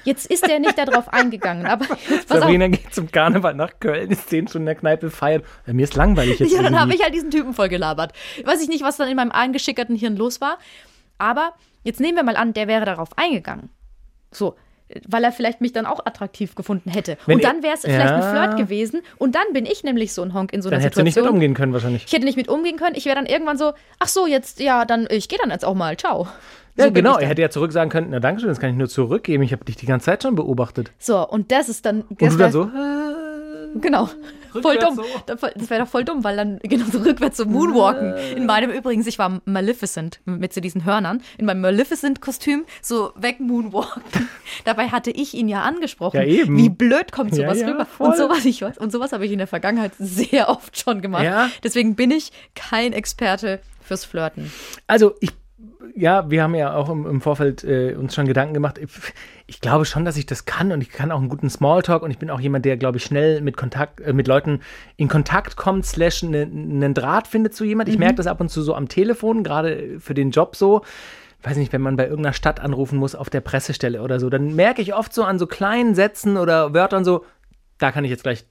Jetzt 0.04 0.26
ist 0.26 0.48
er 0.48 0.60
nicht 0.60 0.78
darauf 0.78 1.08
eingegangen, 1.14 1.66
aber 1.66 1.86
jetzt, 2.10 2.28
pass 2.28 2.38
auf. 2.38 2.44
Sabrina 2.44 2.68
geht 2.68 2.94
zum 2.94 3.12
Karneval 3.12 3.54
nach 3.54 3.80
Köln, 3.80 4.10
ist 4.10 4.30
zehn 4.30 4.48
Stunden 4.48 4.64
in 4.64 4.74
der 4.74 4.76
Kneipe 4.76 5.10
feiert. 5.12 5.46
Ja, 5.68 5.74
mir 5.74 5.84
ist 5.84 5.96
langweilig 5.96 6.40
jetzt. 6.40 6.52
Ja, 6.52 6.62
dann 6.62 6.80
habe 6.80 6.94
ich 6.94 7.04
halt 7.04 7.14
diesen 7.14 7.32
Typen 7.32 7.54
voll 7.54 7.70
gelabert. 7.70 8.14
Weiß 8.44 8.62
ich 8.62 8.70
nicht, 8.70 8.84
was 8.84 8.98
dann 8.98 9.10
in 9.10 9.16
meinem 9.16 9.32
eingeschickerten 9.32 9.96
Hirn 9.96 10.16
los 10.16 10.42
war. 10.42 10.58
Aber 11.18 11.54
jetzt 11.84 12.00
nehmen 12.00 12.18
wir 12.18 12.24
mal 12.24 12.36
an, 12.38 12.54
der 12.54 12.68
wäre 12.68 12.86
darauf 12.86 13.18
eingegangen. 13.18 13.70
So, 14.32 14.56
weil 15.08 15.24
er 15.24 15.32
vielleicht 15.32 15.62
mich 15.62 15.74
dann 15.74 15.86
auch 15.86 16.06
attraktiv 16.06 16.56
gefunden 16.56 16.90
hätte. 16.90 17.18
Wenn 17.26 17.36
und 17.38 17.44
dann 17.44 17.64
wäre 17.64 17.74
es 17.74 17.82
vielleicht 17.82 18.12
ein 18.12 18.22
Ja. 18.22 18.32
Flirt 18.32 18.58
gewesen. 18.58 19.02
Und 19.18 19.36
dann 19.36 19.46
bin 19.54 19.66
ich 19.66 19.84
nämlich 19.84 20.14
so 20.14 20.22
ein 20.22 20.34
Honk 20.34 20.54
in 20.54 20.62
so 20.62 20.70
einer 20.70 20.78
Dann 20.78 20.82
hättest 20.84 21.00
du 21.00 21.04
nicht 21.04 21.14
Situation. 21.16 21.34
mit 21.36 21.42
umgehen 21.44 21.54
können 21.56 21.74
wahrscheinlich. 21.74 22.06
ich 22.06 22.12
hätte 22.14 22.26
nicht 22.26 22.38
mit 22.38 22.48
umgehen 22.48 22.78
können. 22.78 22.96
Ich 22.96 23.06
wäre 23.06 23.16
dann 23.16 23.26
irgendwann 23.26 23.58
so, 23.58 23.74
ach 24.00 24.08
so, 24.08 24.28
jetzt, 24.28 24.60
ja, 24.60 24.86
dann, 24.86 25.08
ich 25.10 25.30
gehe 25.30 25.40
dann 25.42 25.50
jetzt 25.52 25.66
auch 25.66 25.74
mal. 25.76 25.98
Ciao. 25.98 26.28
Ja, 26.76 26.86
So 26.86 26.92
genau. 26.92 27.18
Er 27.18 27.28
hätte 27.28 27.42
ja 27.42 27.50
zurück 27.50 27.72
sagen 27.72 27.90
können, 27.90 28.08
na 28.12 28.20
danke 28.20 28.42
schön, 28.42 28.50
das 28.50 28.60
kann 28.60 28.70
ich 28.72 28.76
nur 28.76 28.90
zurückgeben. 28.90 29.44
Ich 29.44 29.52
habe 29.52 29.64
dich 29.66 29.76
die 29.76 29.86
ganze 29.86 30.06
Zeit 30.06 30.24
schon 30.24 30.36
beobachtet. 30.36 30.92
So, 31.00 31.28
und 31.28 31.52
das 31.52 31.70
ist 31.70 31.86
dann. 31.86 32.02
Und 32.02 32.22
du 32.22 32.36
dann 32.38 32.52
so, 32.52 32.64
äh, 32.64 32.68
Genau. 33.76 34.10
Voll 34.62 34.78
dumm. 34.78 34.96
so. 34.96 35.04
Das 35.26 35.42
wäre 35.70 35.82
doch 35.82 35.88
voll 35.90 36.04
dumm, 36.04 36.24
weil 36.24 36.36
dann 36.38 36.60
genau 36.64 36.86
so 36.92 37.00
rückwärts 37.00 37.38
so 37.38 37.46
moonwalken. 37.46 38.14
Äh. 38.14 38.34
In 38.34 38.46
meinem 38.46 38.70
übrigens, 38.72 39.08
ich 39.08 39.18
war 39.18 39.42
Maleficent 39.46 40.20
mit 40.26 40.54
so 40.54 40.62
diesen 40.62 40.86
Hörnern. 40.86 41.22
In 41.38 41.46
meinem 41.46 41.62
Maleficent-Kostüm 41.62 42.66
so 42.82 43.12
weg 43.16 43.40
moonwalken. 43.40 44.30
Dabei 44.66 44.90
hatte 44.90 45.12
ich 45.12 45.34
ihn 45.34 45.48
ja 45.48 45.64
angesprochen. 45.64 46.18
Ja, 46.18 46.24
eben. 46.24 46.58
Wie 46.58 46.70
blöd 46.70 47.12
kommt 47.12 47.32
Ja, 47.36 47.46
sowas 47.48 47.62
ja, 47.62 47.68
rüber. 47.68 47.86
voll. 47.86 48.10
Und 48.10 48.18
sowas, 48.18 48.46
ich 48.46 48.62
weiß, 48.62 48.78
und 48.78 48.92
sowas 48.92 49.12
habe 49.12 49.26
ich 49.26 49.32
in 49.32 49.40
der 49.40 49.48
Vergangenheit 49.48 49.94
sehr 49.98 50.50
oft 50.50 50.78
schon 50.78 51.02
gemacht. 51.02 51.24
Ja. 51.24 51.50
Deswegen 51.64 51.96
bin 51.96 52.12
ich 52.12 52.32
kein 52.56 52.94
Experte 52.94 53.60
fürs 53.82 54.06
Flirten. 54.06 54.52
Also 54.88 55.16
ich, 55.20 55.32
ja, 55.96 56.30
wir 56.30 56.44
haben 56.44 56.56
ja 56.56 56.76
auch 56.76 56.90
im, 56.90 57.06
im 57.06 57.22
Vorfeld 57.22 57.64
äh, 57.64 57.96
uns 57.96 58.16
schon 58.16 58.26
Gedanken 58.26 58.54
gemacht. 58.54 58.78
Ich, 58.78 58.90
ich 59.46 59.62
glaube 59.62 59.86
schon, 59.86 60.06
dass 60.06 60.18
ich 60.18 60.26
das 60.26 60.46
kann 60.46 60.72
und 60.72 60.82
ich 60.82 60.90
kann 60.90 61.12
auch 61.12 61.20
einen 61.20 61.30
guten 61.30 61.50
Smalltalk 61.50 62.02
und 62.02 62.12
ich 62.12 62.18
bin 62.18 62.30
auch 62.30 62.40
jemand, 62.40 62.66
der, 62.66 62.78
glaube 62.78 62.98
ich, 62.98 63.04
schnell 63.04 63.42
mit 63.42 63.58
Kontakt, 63.58 64.02
äh, 64.02 64.14
mit 64.14 64.28
Leuten 64.28 64.62
in 64.98 65.08
Kontakt 65.08 65.56
kommt, 65.56 65.86
slash 65.86 66.24
ne- 66.24 66.44
einen 66.44 66.94
Draht 66.94 67.28
findet 67.28 67.54
zu 67.54 67.64
jemand. 67.64 67.90
Ich 67.90 68.00
merke 68.00 68.16
das 68.16 68.28
ab 68.28 68.42
und 68.42 68.50
zu 68.50 68.62
so 68.62 68.74
am 68.74 68.88
Telefon, 68.88 69.44
gerade 69.44 70.00
für 70.00 70.14
den 70.14 70.32
Job 70.32 70.56
so. 70.56 70.82
Weiß 71.44 71.58
nicht, 71.58 71.74
wenn 71.74 71.82
man 71.82 71.98
bei 71.98 72.06
irgendeiner 72.06 72.34
Stadt 72.34 72.60
anrufen 72.62 72.98
muss 72.98 73.16
auf 73.16 73.30
der 73.30 73.42
Pressestelle 73.42 74.02
oder 74.02 74.20
so, 74.20 74.30
dann 74.30 74.56
merke 74.56 74.82
ich 74.82 74.96
oft 74.96 75.14
so 75.14 75.24
an 75.24 75.38
so 75.38 75.46
kleinen 75.46 75.94
Sätzen 75.94 76.38
oder 76.38 76.74
Wörtern 76.74 77.04
so, 77.04 77.26
da 77.78 77.92
kann 77.92 78.06
ich 78.06 78.12
jetzt 78.12 78.24
gleich 78.24 78.46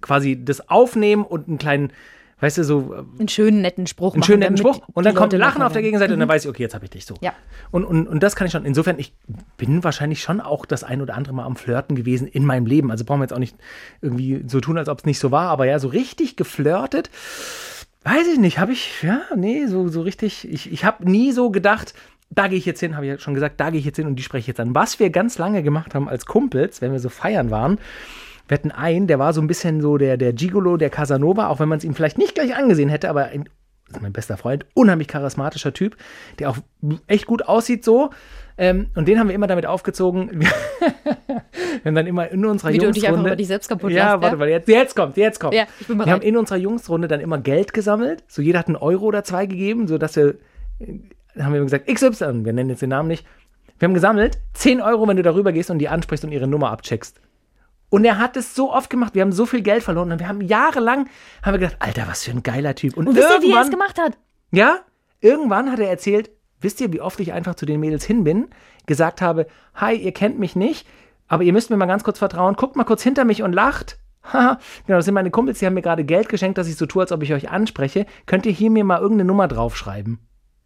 quasi 0.00 0.42
das 0.42 0.68
aufnehmen 0.68 1.24
und 1.24 1.48
einen 1.48 1.58
kleinen, 1.58 1.92
weißt 2.40 2.58
du, 2.58 2.64
so 2.64 2.94
äh, 2.94 3.18
Einen 3.18 3.28
schönen, 3.28 3.62
netten 3.62 3.86
Spruch 3.86 4.14
einen 4.14 4.20
machen, 4.20 4.26
schönen 4.26 4.40
netten 4.40 4.56
Spruch 4.56 4.80
und 4.92 5.04
dann 5.04 5.14
kommt 5.14 5.32
Leute 5.32 5.42
Lachen 5.42 5.62
auf 5.62 5.72
der. 5.72 5.82
Gegenseite 5.82 6.14
und 6.14 6.20
dann 6.20 6.28
weiß 6.28 6.44
ich, 6.44 6.50
okay, 6.50 6.62
jetzt 6.62 6.74
habe 6.74 6.84
ich 6.84 6.90
dich 6.90 7.06
so. 7.06 7.14
Ja. 7.20 7.32
Und, 7.70 7.84
und, 7.84 8.06
und 8.06 8.22
das 8.22 8.36
kann 8.36 8.46
ich 8.46 8.52
schon. 8.52 8.64
Insofern, 8.64 8.98
ich 8.98 9.14
bin 9.56 9.84
wahrscheinlich 9.84 10.20
schon 10.20 10.40
auch 10.40 10.66
das 10.66 10.84
ein 10.84 11.00
oder 11.00 11.14
andere 11.14 11.34
Mal 11.34 11.44
am 11.44 11.56
Flirten 11.56 11.96
gewesen 11.96 12.26
in 12.26 12.44
meinem 12.44 12.66
Leben. 12.66 12.90
Also 12.90 13.04
brauchen 13.04 13.20
wir 13.20 13.24
jetzt 13.24 13.32
auch 13.32 13.38
nicht 13.38 13.56
irgendwie 14.00 14.44
so 14.46 14.60
tun, 14.60 14.78
als 14.78 14.88
ob 14.88 14.98
es 14.98 15.04
nicht 15.04 15.18
so 15.18 15.30
war, 15.30 15.48
aber 15.48 15.66
ja, 15.66 15.78
so 15.78 15.88
richtig 15.88 16.36
geflirtet. 16.36 17.10
Weiß 18.04 18.26
ich 18.32 18.38
nicht, 18.38 18.58
habe 18.58 18.72
ich, 18.72 19.02
ja, 19.02 19.22
nee, 19.34 19.66
so, 19.66 19.88
so 19.88 20.02
richtig, 20.02 20.48
ich, 20.48 20.72
ich 20.72 20.84
habe 20.84 21.10
nie 21.10 21.32
so 21.32 21.50
gedacht, 21.50 21.92
da 22.30 22.48
gehe 22.48 22.58
ich 22.58 22.66
jetzt 22.66 22.80
hin, 22.80 22.94
habe 22.94 23.06
ich 23.06 23.12
ja 23.12 23.18
schon 23.18 23.34
gesagt, 23.34 23.60
da 23.60 23.70
gehe 23.70 23.80
ich 23.80 23.86
jetzt 23.86 23.96
hin 23.96 24.06
und 24.06 24.16
die 24.16 24.22
spreche 24.22 24.42
ich 24.42 24.46
jetzt 24.46 24.60
an. 24.60 24.74
Was 24.74 24.98
wir 25.00 25.10
ganz 25.10 25.38
lange 25.38 25.62
gemacht 25.62 25.94
haben 25.94 26.08
als 26.08 26.26
Kumpels, 26.26 26.80
wenn 26.80 26.92
wir 26.92 27.00
so 27.00 27.08
feiern 27.08 27.50
waren, 27.50 27.78
wir 28.48 28.56
hatten 28.56 28.70
einen, 28.70 29.06
der 29.06 29.18
war 29.18 29.32
so 29.32 29.40
ein 29.40 29.46
bisschen 29.46 29.80
so 29.80 29.98
der, 29.98 30.16
der 30.16 30.32
Gigolo, 30.32 30.76
der 30.76 30.90
Casanova, 30.90 31.48
auch 31.48 31.60
wenn 31.60 31.68
man 31.68 31.78
es 31.78 31.84
ihm 31.84 31.94
vielleicht 31.94 32.18
nicht 32.18 32.34
gleich 32.34 32.54
angesehen 32.56 32.88
hätte, 32.88 33.10
aber 33.10 33.26
ein, 33.26 33.48
das 33.88 33.96
ist 33.96 34.02
mein 34.02 34.12
bester 34.12 34.36
Freund, 34.36 34.66
unheimlich 34.74 35.08
charismatischer 35.08 35.72
Typ, 35.72 35.96
der 36.38 36.50
auch 36.50 36.56
echt 37.06 37.26
gut 37.26 37.46
aussieht 37.46 37.84
so. 37.84 38.10
Ähm, 38.58 38.86
und 38.94 39.06
den 39.06 39.18
haben 39.18 39.28
wir 39.28 39.34
immer 39.34 39.46
damit 39.46 39.66
aufgezogen. 39.66 40.40
Wir 41.82 41.90
haben 41.90 41.94
dann 41.94 42.06
immer 42.06 42.30
in 42.30 42.44
unserer 42.44 42.72
Wie 42.72 42.78
du 42.78 42.90
dich 42.90 43.04
einfach 43.04 43.08
Jungsrunde. 43.08 43.28
über 43.28 43.36
dich 43.36 43.46
selbst 43.46 43.68
kaputt 43.68 43.92
Ja, 43.92 44.12
lachst, 44.12 44.22
warte, 44.22 44.36
ja? 44.36 44.40
weil 44.40 44.48
jetzt, 44.48 44.68
jetzt 44.68 44.96
kommt, 44.96 45.16
jetzt 45.16 45.38
kommt. 45.38 45.54
Ja, 45.54 45.64
ich 45.78 45.86
bin 45.86 45.98
Wir 45.98 46.06
haben 46.06 46.22
in 46.22 46.36
unserer 46.36 46.58
Jungsrunde 46.58 47.06
dann 47.06 47.20
immer 47.20 47.38
Geld 47.38 47.74
gesammelt. 47.74 48.24
So 48.28 48.40
jeder 48.42 48.58
hat 48.58 48.66
einen 48.66 48.76
Euro 48.76 49.04
oder 49.04 49.24
zwei 49.24 49.46
gegeben, 49.46 49.86
sodass 49.86 50.16
wir, 50.16 50.36
haben 51.38 51.52
wir 51.52 51.60
gesagt, 51.60 51.86
XY, 51.86 52.44
wir 52.44 52.52
nennen 52.52 52.70
jetzt 52.70 52.82
den 52.82 52.88
Namen 52.90 53.08
nicht. 53.08 53.26
Wir 53.78 53.88
haben 53.88 53.94
gesammelt 53.94 54.38
10 54.54 54.80
Euro, 54.80 55.06
wenn 55.06 55.18
du 55.18 55.22
darüber 55.22 55.52
gehst 55.52 55.70
und 55.70 55.78
die 55.78 55.88
ansprichst 55.88 56.24
und 56.24 56.32
ihre 56.32 56.46
Nummer 56.46 56.70
abcheckst. 56.70 57.20
Und 57.88 58.04
er 58.04 58.18
hat 58.18 58.36
es 58.36 58.54
so 58.54 58.72
oft 58.72 58.90
gemacht, 58.90 59.14
wir 59.14 59.22
haben 59.22 59.32
so 59.32 59.46
viel 59.46 59.62
Geld 59.62 59.82
verloren 59.82 60.12
und 60.12 60.18
wir 60.18 60.28
haben 60.28 60.40
jahrelang, 60.40 61.08
haben 61.42 61.54
wir 61.54 61.58
gedacht, 61.58 61.76
Alter, 61.78 62.06
was 62.08 62.24
für 62.24 62.32
ein 62.32 62.42
geiler 62.42 62.74
Typ. 62.74 62.96
Und, 62.96 63.08
Und 63.08 63.16
wisst 63.16 63.30
ihr, 63.30 63.42
wie 63.42 63.52
er 63.52 63.62
es 63.62 63.70
gemacht 63.70 63.98
hat? 64.00 64.18
ja, 64.50 64.80
irgendwann 65.20 65.70
hat 65.70 65.78
er 65.78 65.88
erzählt, 65.88 66.30
wisst 66.60 66.80
ihr, 66.80 66.92
wie 66.92 67.00
oft 67.00 67.20
ich 67.20 67.32
einfach 67.32 67.54
zu 67.54 67.66
den 67.66 67.80
Mädels 67.80 68.04
hin 68.04 68.24
bin, 68.24 68.48
gesagt 68.86 69.20
habe, 69.20 69.46
hi, 69.74 69.94
ihr 69.94 70.12
kennt 70.12 70.38
mich 70.38 70.56
nicht, 70.56 70.86
aber 71.28 71.42
ihr 71.42 71.52
müsst 71.52 71.70
mir 71.70 71.76
mal 71.76 71.86
ganz 71.86 72.04
kurz 72.04 72.18
vertrauen, 72.18 72.54
guckt 72.54 72.76
mal 72.76 72.84
kurz 72.84 73.02
hinter 73.02 73.24
mich 73.24 73.42
und 73.42 73.52
lacht. 73.52 73.98
Haha, 74.32 74.58
genau, 74.86 74.98
das 74.98 75.04
sind 75.04 75.14
meine 75.14 75.30
Kumpels, 75.30 75.58
die 75.60 75.66
haben 75.66 75.74
mir 75.74 75.82
gerade 75.82 76.04
Geld 76.04 76.28
geschenkt, 76.28 76.58
dass 76.58 76.68
ich 76.68 76.76
so 76.76 76.86
tue, 76.86 77.02
als 77.02 77.12
ob 77.12 77.22
ich 77.22 77.32
euch 77.32 77.50
anspreche. 77.50 78.06
Könnt 78.26 78.46
ihr 78.46 78.52
hier 78.52 78.70
mir 78.70 78.84
mal 78.84 79.00
irgendeine 79.00 79.26
Nummer 79.28 79.48
draufschreiben? 79.48 80.18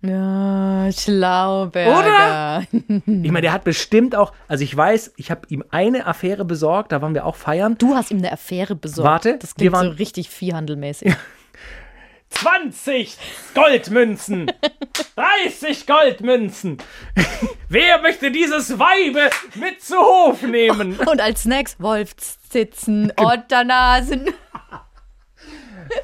Ja, 0.02 0.88
Schlauberger. 0.92 2.64
Ich 3.07 3.30
meine, 3.30 3.42
der 3.42 3.52
hat 3.52 3.64
bestimmt 3.64 4.14
auch, 4.16 4.33
also 4.49 4.64
ich 4.64 4.75
weiß, 4.75 5.12
ich 5.16 5.30
habe 5.30 5.42
ihm 5.49 5.62
eine 5.71 6.07
Affäre 6.07 6.45
besorgt, 6.45 6.92
da 6.92 7.02
waren 7.02 7.12
wir 7.14 7.26
auch 7.26 7.37
feiern. 7.37 7.76
Du 7.78 7.95
hast 7.95 8.11
ihm 8.11 8.19
eine 8.19 8.33
Affäre 8.33 8.75
besorgt. 8.75 9.07
Warte, 9.09 9.38
das 9.38 9.54
klingt 9.54 9.75
so 9.75 9.76
waren- 9.83 9.92
richtig 9.92 10.30
viehhandelmäßig. 10.30 11.14
20 12.30 13.19
Goldmünzen! 13.54 14.50
30 15.16 15.87
Goldmünzen! 15.87 16.78
Wer 17.69 18.00
möchte 18.00 18.30
dieses 18.30 18.78
Weibe 18.78 19.28
mit 19.57 19.83
zu 19.83 19.97
Hof 19.97 20.40
nehmen? 20.42 20.97
Und 21.11 21.21
als 21.21 21.42
Snacks 21.42 21.76
Wolfsitzen, 21.80 23.12
Otternasen. 23.16 24.30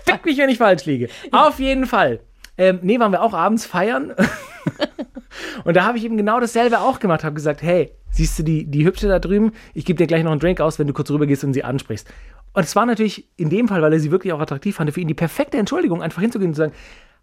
Fick 0.04 0.24
mich, 0.24 0.36
wenn 0.38 0.48
ich 0.50 0.58
falsch 0.58 0.84
liege. 0.84 1.08
Auf 1.30 1.60
jeden 1.60 1.86
Fall. 1.86 2.20
Ähm, 2.58 2.80
nee, 2.82 2.98
waren 2.98 3.12
wir 3.12 3.22
auch 3.22 3.34
abends 3.34 3.66
feiern. 3.66 4.12
Und 5.64 5.76
da 5.76 5.84
habe 5.84 5.98
ich 5.98 6.04
eben 6.04 6.16
genau 6.16 6.40
dasselbe 6.40 6.80
auch 6.80 6.98
gemacht. 6.98 7.24
Habe 7.24 7.34
gesagt, 7.34 7.62
hey, 7.62 7.92
siehst 8.10 8.38
du 8.38 8.42
die, 8.42 8.64
die 8.64 8.86
Hübsche 8.86 9.08
da 9.08 9.18
drüben? 9.18 9.52
Ich 9.74 9.84
gebe 9.84 9.98
dir 9.98 10.06
gleich 10.06 10.24
noch 10.24 10.30
einen 10.30 10.40
Drink 10.40 10.60
aus, 10.60 10.78
wenn 10.78 10.86
du 10.86 10.92
kurz 10.92 11.10
rüber 11.10 11.26
gehst 11.26 11.44
und 11.44 11.52
sie 11.52 11.64
ansprichst. 11.64 12.08
Und 12.52 12.62
es 12.62 12.74
war 12.74 12.86
natürlich 12.86 13.28
in 13.36 13.50
dem 13.50 13.68
Fall, 13.68 13.82
weil 13.82 13.92
er 13.92 14.00
sie 14.00 14.10
wirklich 14.10 14.32
auch 14.32 14.40
attraktiv 14.40 14.76
fand, 14.76 14.90
für 14.92 15.00
ihn 15.00 15.08
die 15.08 15.14
perfekte 15.14 15.58
Entschuldigung, 15.58 16.02
einfach 16.02 16.22
hinzugehen 16.22 16.50
und 16.50 16.54
zu 16.54 16.62
sagen, 16.62 16.72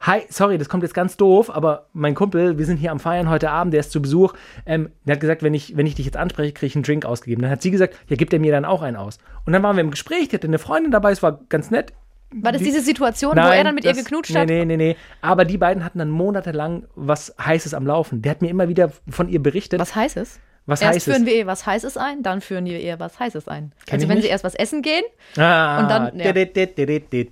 hi, 0.06 0.22
sorry, 0.30 0.58
das 0.58 0.70
kommt 0.70 0.84
jetzt 0.84 0.94
ganz 0.94 1.18
doof, 1.18 1.50
aber 1.50 1.88
mein 1.94 2.14
Kumpel, 2.14 2.58
wir 2.58 2.66
sind 2.66 2.78
hier 2.78 2.92
am 2.92 3.00
Feiern 3.00 3.30
heute 3.30 3.50
Abend, 3.50 3.74
der 3.74 3.80
ist 3.80 3.92
zu 3.92 4.02
Besuch. 4.02 4.34
Ähm, 4.66 4.90
der 5.06 5.16
hat 5.16 5.22
gesagt, 5.22 5.42
wenn 5.42 5.54
ich, 5.54 5.78
wenn 5.78 5.88
ich 5.88 5.96
dich 5.96 6.06
jetzt 6.06 6.18
anspreche, 6.18 6.52
kriege 6.52 6.68
ich 6.68 6.76
einen 6.76 6.84
Drink 6.84 7.06
ausgegeben. 7.06 7.42
Dann 7.42 7.52
hat 7.52 7.62
sie 7.62 7.72
gesagt, 7.72 7.96
ja, 8.10 8.16
gibt 8.16 8.34
er 8.34 8.40
mir 8.40 8.52
dann 8.52 8.66
auch 8.66 8.82
einen 8.82 8.98
aus. 8.98 9.18
Und 9.46 9.54
dann 9.54 9.64
waren 9.64 9.76
wir 9.76 9.82
im 9.82 9.92
Gespräch, 9.92 10.28
die 10.28 10.36
hatte 10.36 10.48
eine 10.48 10.60
Freundin 10.60 10.92
dabei, 10.92 11.12
es 11.12 11.24
war 11.24 11.40
ganz 11.50 11.72
nett. 11.72 11.94
War 12.42 12.52
das 12.52 12.60
Die- 12.60 12.66
diese 12.66 12.82
Situation, 12.82 13.36
wo 13.36 13.40
er 13.42 13.64
dann 13.64 13.76
mit 13.76 13.84
ihr 13.86 13.92
das- 13.94 14.04
geknutscht 14.04 14.32
nee, 14.34 14.40
hat? 14.40 14.48
Nee, 14.48 14.66
nee, 14.66 14.78
nee. 14.78 14.96
Aber 15.22 15.46
die 15.46 15.58
beiden 15.58 15.84
hatten 15.84 16.00
dann 16.00 16.10
monatelang 16.10 16.86
was 16.96 17.34
Heißes 17.44 17.74
am 17.74 17.86
Laufen. 17.88 18.22
Der 18.22 18.32
hat 18.32 18.42
mir 18.42 18.50
immer 18.50 18.68
wieder 18.70 18.92
von 19.10 19.30
ihr 19.30 19.42
berichtet. 19.42 19.80
Was 19.80 19.96
heißt 19.96 20.18
es? 20.18 20.40
Was 20.66 20.82
erst 20.82 20.96
Heißes? 20.96 21.14
führen 21.14 21.26
wir 21.26 21.36
ihr 21.36 21.46
was 21.46 21.66
Heißes 21.66 21.98
ein, 21.98 22.24
dann 22.24 22.40
führen 22.40 22.66
wir 22.66 22.80
ihr 22.80 22.98
was 23.00 23.20
Heißes 23.20 23.48
ein. 23.50 23.74
Kenn 23.86 23.96
also 23.98 24.08
wenn 24.08 24.16
nicht. 24.16 24.24
sie 24.26 24.30
erst 24.30 24.44
was 24.46 24.56
essen 24.56 24.82
gehen, 24.82 25.04
Ah, 25.38 25.80
Und 25.82 25.90
dann- 25.92 26.20
ja. 26.20 26.32
dit, 26.32 26.56
dit, 26.56 26.78
dit, 26.78 26.90
dit, 26.90 27.12
dit. 27.14 27.32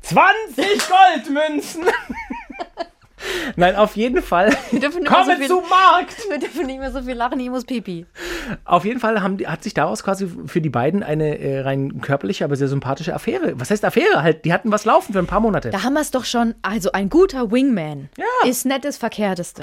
20 0.00 0.64
Goldmünzen! 0.88 1.82
Nein, 3.56 3.76
auf 3.76 3.96
jeden 3.96 4.22
Fall. 4.22 4.50
wir 4.70 4.80
dürfen 4.80 5.02
nicht 5.02 5.10
mehr 5.10 5.20
Komme 5.20 5.32
so 5.34 5.38
viel, 5.38 5.48
zum 5.48 5.68
Markt! 5.68 6.16
wir 6.28 6.38
dürfen 6.38 6.66
nicht 6.66 6.78
mehr 6.78 6.92
so 6.92 7.02
viel 7.02 7.14
lachen, 7.14 7.40
ich 7.40 7.50
muss 7.50 7.64
pipi. 7.64 8.06
Auf 8.64 8.84
jeden 8.84 9.00
Fall 9.00 9.22
haben, 9.22 9.38
hat 9.46 9.62
sich 9.62 9.74
daraus 9.74 10.02
quasi 10.02 10.28
für 10.46 10.60
die 10.60 10.70
beiden 10.70 11.02
eine 11.02 11.38
äh, 11.38 11.60
rein 11.60 12.00
körperliche, 12.00 12.44
aber 12.44 12.56
sehr 12.56 12.68
sympathische 12.68 13.14
Affäre. 13.14 13.58
Was 13.58 13.70
heißt 13.70 13.84
Affäre? 13.84 14.22
Halt, 14.22 14.44
die 14.44 14.52
hatten 14.52 14.72
was 14.72 14.84
laufen 14.84 15.12
für 15.12 15.18
ein 15.18 15.26
paar 15.26 15.40
Monate. 15.40 15.70
Da 15.70 15.82
haben 15.82 15.94
wir 15.94 16.00
es 16.00 16.10
doch 16.10 16.24
schon. 16.24 16.54
Also 16.62 16.92
ein 16.92 17.08
guter 17.08 17.50
Wingman 17.50 18.08
Ja. 18.16 18.48
ist 18.48 18.66
nettes 18.66 18.96
Verkehrteste. 18.96 19.62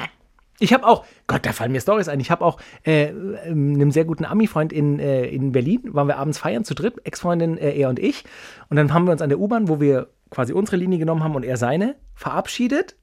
Ich 0.59 0.71
habe 0.73 0.85
auch, 0.85 1.03
Gott, 1.27 1.45
da 1.45 1.51
fallen 1.51 1.71
mir 1.71 1.81
Stories 1.81 2.07
ein. 2.07 2.19
Ich 2.19 2.31
habe 2.31 2.45
auch 2.45 2.57
äh, 2.85 3.05
ähm, 3.05 3.73
einem 3.73 3.91
sehr 3.91 4.05
guten 4.05 4.23
Ami-Freund 4.23 4.71
in, 4.71 4.99
äh, 4.99 5.25
in 5.25 5.51
Berlin, 5.51 5.81
waren 5.93 6.07
wir 6.07 6.17
abends 6.17 6.37
feiern 6.37 6.63
zu 6.63 6.73
dritt, 6.75 7.05
Ex-Freundin, 7.05 7.57
äh, 7.57 7.71
er 7.77 7.89
und 7.89 7.99
ich. 7.99 8.23
Und 8.69 8.77
dann 8.77 8.93
haben 8.93 9.05
wir 9.05 9.11
uns 9.11 9.21
an 9.21 9.29
der 9.29 9.39
U-Bahn, 9.39 9.67
wo 9.67 9.81
wir 9.81 10.07
quasi 10.29 10.53
unsere 10.53 10.77
Linie 10.77 10.99
genommen 10.99 11.23
haben 11.23 11.35
und 11.35 11.43
er 11.43 11.57
seine, 11.57 11.95
verabschiedet. 12.15 12.95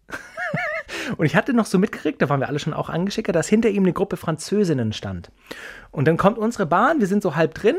Und 1.17 1.27
ich 1.27 1.37
hatte 1.37 1.53
noch 1.53 1.67
so 1.67 1.79
mitgekriegt, 1.79 2.21
da 2.21 2.29
waren 2.29 2.41
wir 2.41 2.49
alle 2.49 2.59
schon 2.59 2.75
auch 2.75 2.89
angeschickert, 2.89 3.35
dass 3.35 3.49
hinter 3.49 3.69
ihm 3.69 3.83
eine 3.83 3.93
Gruppe 3.93 4.17
Französinnen 4.17 4.93
stand. 4.93 5.31
Und 5.91 6.07
dann 6.07 6.17
kommt 6.17 6.39
unsere 6.39 6.67
Bahn, 6.67 7.01
wir 7.01 7.07
sind 7.07 7.23
so 7.23 7.37
halb 7.37 7.55
drin 7.55 7.77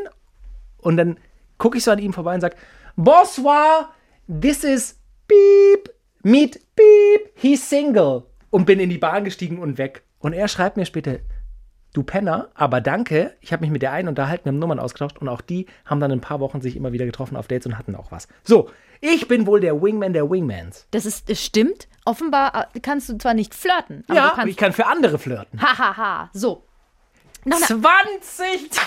und 0.77 0.97
dann 0.97 1.17
gucke 1.57 1.77
ich 1.77 1.84
so 1.84 1.91
an 1.91 1.99
ihm 1.99 2.13
vorbei 2.13 2.36
und 2.36 2.41
sage, 2.41 2.55
Bonsoir, 2.95 3.89
this 4.27 4.63
is 4.63 4.99
Beep, 5.27 5.89
meet 6.23 6.60
Beep, 6.75 7.31
he's 7.36 7.69
single. 7.69 8.23
Und 8.49 8.65
bin 8.65 8.79
in 8.79 8.89
die 8.89 8.97
Bahn 8.97 9.23
gestiegen 9.23 9.60
und 9.60 9.77
weg. 9.77 10.03
Und 10.19 10.34
er 10.34 10.47
schreibt 10.47 10.75
mir 10.75 10.86
später, 10.86 11.19
du 11.93 12.03
Penner, 12.03 12.49
aber 12.53 12.81
danke, 12.81 13.34
ich 13.41 13.53
habe 13.53 13.62
mich 13.62 13.71
mit 13.71 13.81
der 13.81 13.91
einen 13.91 14.07
unterhalten, 14.07 14.45
wir 14.45 14.51
haben 14.51 14.60
Nummern 14.60 14.79
ausgetauscht 14.79 15.17
und 15.19 15.29
auch 15.29 15.41
die 15.41 15.67
haben 15.86 15.99
dann 15.99 16.12
ein 16.12 16.21
paar 16.21 16.39
Wochen 16.39 16.62
sich 16.62 16.75
immer 16.75 16.91
wieder 16.91 17.05
getroffen 17.05 17.36
auf 17.36 17.47
Dates 17.47 17.65
und 17.65 17.77
hatten 17.77 17.95
auch 17.95 18.12
was. 18.12 18.27
So, 18.43 18.69
ich 19.01 19.27
bin 19.27 19.47
wohl 19.47 19.60
der 19.60 19.81
Wingman 19.81 20.13
der 20.13 20.29
Wingmans. 20.29 20.88
Das 20.91 21.05
ist, 21.05 21.29
das 21.29 21.43
stimmt. 21.43 21.88
Offenbar 22.05 22.69
äh, 22.73 22.79
kannst 22.79 23.09
du 23.09 23.17
zwar 23.17 23.33
nicht 23.33 23.53
flirten, 23.53 24.03
aber 24.07 24.15
ja, 24.15 24.45
ich 24.45 24.57
kann 24.57 24.73
für 24.73 24.87
andere 24.87 25.19
flirten. 25.19 25.61
Hahaha, 25.61 25.97
ha, 25.97 25.97
ha. 25.97 26.29
so. 26.33 26.65
Eine 27.45 27.55
20! 27.55 28.69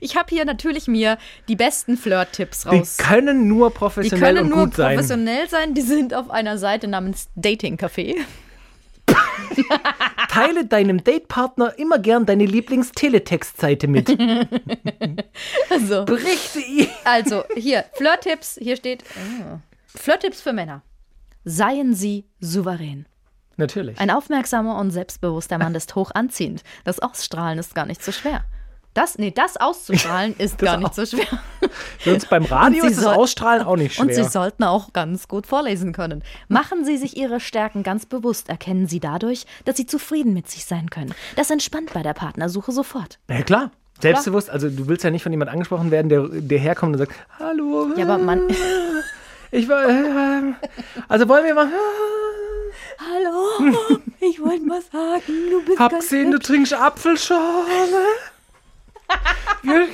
Ich 0.00 0.16
habe 0.16 0.30
hier 0.30 0.46
natürlich 0.46 0.88
mir 0.88 1.18
die 1.46 1.56
besten 1.56 1.98
Flirt-Tipps 1.98 2.62
Die 2.62 2.68
raus. 2.68 2.96
können 2.96 3.46
nur 3.48 3.68
Die 3.70 3.76
professionell 3.76 4.34
können 4.34 4.44
und 4.44 4.48
nur 4.56 4.64
gut 4.64 4.76
sein. 4.76 4.94
professionell 4.96 5.46
sein. 5.48 5.74
Die 5.74 5.82
sind 5.82 6.14
auf 6.14 6.30
einer 6.30 6.56
Seite 6.56 6.88
namens 6.88 7.28
Dating 7.36 7.76
Café. 7.76 8.16
Teile 10.28 10.64
deinem 10.64 11.04
Datepartner 11.04 11.78
immer 11.78 11.98
gern 11.98 12.24
deine 12.24 12.46
Lieblings-Teletext-Seite 12.46 13.88
mit. 13.88 14.08
Also, 15.70 16.04
Berichte 16.04 16.60
ihm. 16.60 16.88
also 17.04 17.44
hier, 17.54 17.84
Flirt-Tipps. 17.94 18.58
Hier 18.60 18.76
steht 18.76 19.04
oh. 19.16 19.58
Flirt-Tipps 19.86 20.40
für 20.40 20.52
Männer. 20.52 20.82
Seien 21.44 21.94
Sie 21.94 22.24
souverän. 22.40 23.06
Natürlich. 23.56 23.98
Ein 24.00 24.10
aufmerksamer 24.10 24.78
und 24.78 24.90
selbstbewusster 24.90 25.58
Mann 25.58 25.74
ist 25.74 25.94
hoch 25.94 26.10
anziehend. 26.14 26.62
Das 26.84 27.00
Ausstrahlen 27.00 27.58
ist 27.58 27.74
gar 27.74 27.86
nicht 27.86 28.02
so 28.02 28.12
schwer. 28.12 28.44
Das, 28.94 29.16
nee, 29.18 29.30
das 29.30 29.56
auszustrahlen 29.56 30.34
ist 30.36 30.58
gar 30.58 30.76
nicht 30.76 30.94
so 30.94 31.06
schwer. 31.06 31.26
Uns 32.04 32.26
beim 32.26 32.44
Radio 32.44 32.84
ist 32.84 32.98
das 32.98 33.06
Ausstrahlen 33.06 33.62
auch 33.64 33.76
nicht 33.76 33.94
schwer. 33.94 34.04
Und 34.04 34.14
Sie 34.14 34.24
sollten 34.24 34.64
auch 34.64 34.92
ganz 34.92 35.28
gut 35.28 35.46
vorlesen 35.46 35.92
können. 35.92 36.22
Machen 36.48 36.84
Sie 36.84 36.98
sich 36.98 37.16
Ihre 37.16 37.40
Stärken 37.40 37.82
ganz 37.82 38.04
bewusst. 38.04 38.48
Erkennen 38.48 38.86
Sie 38.86 39.00
dadurch, 39.00 39.46
dass 39.64 39.76
Sie 39.76 39.86
zufrieden 39.86 40.34
mit 40.34 40.48
sich 40.50 40.66
sein 40.66 40.90
können. 40.90 41.14
Das 41.36 41.50
entspannt 41.50 41.92
bei 41.94 42.02
der 42.02 42.14
Partnersuche 42.14 42.72
sofort. 42.72 43.18
ja, 43.28 43.42
klar. 43.42 43.70
Selbstbewusst, 44.00 44.50
also 44.50 44.68
du 44.68 44.88
willst 44.88 45.04
ja 45.04 45.10
nicht 45.10 45.22
von 45.22 45.30
jemand 45.30 45.50
angesprochen 45.50 45.92
werden, 45.92 46.08
der, 46.08 46.26
der 46.28 46.58
herkommt 46.58 46.94
und 46.94 46.98
sagt, 46.98 47.12
hallo. 47.38 47.92
Ja, 47.96 48.04
aber 48.04 48.18
man. 48.18 48.48
Ich 49.52 49.68
war, 49.68 49.86
äh, 49.88 50.54
also 51.08 51.28
wollen 51.28 51.44
wir 51.44 51.54
mal, 51.54 51.68
Hallo, 52.98 54.00
ich 54.20 54.40
wollte 54.40 54.64
mal 54.64 54.80
sagen, 54.80 55.22
du 55.50 55.62
bist 55.64 55.78
hab 55.78 55.90
ganz 55.92 56.04
gesehen, 56.04 56.30
du 56.30 56.38
trinkst 56.38 56.72
Apfelschorle. 56.72 58.06
Wir- 59.62 59.88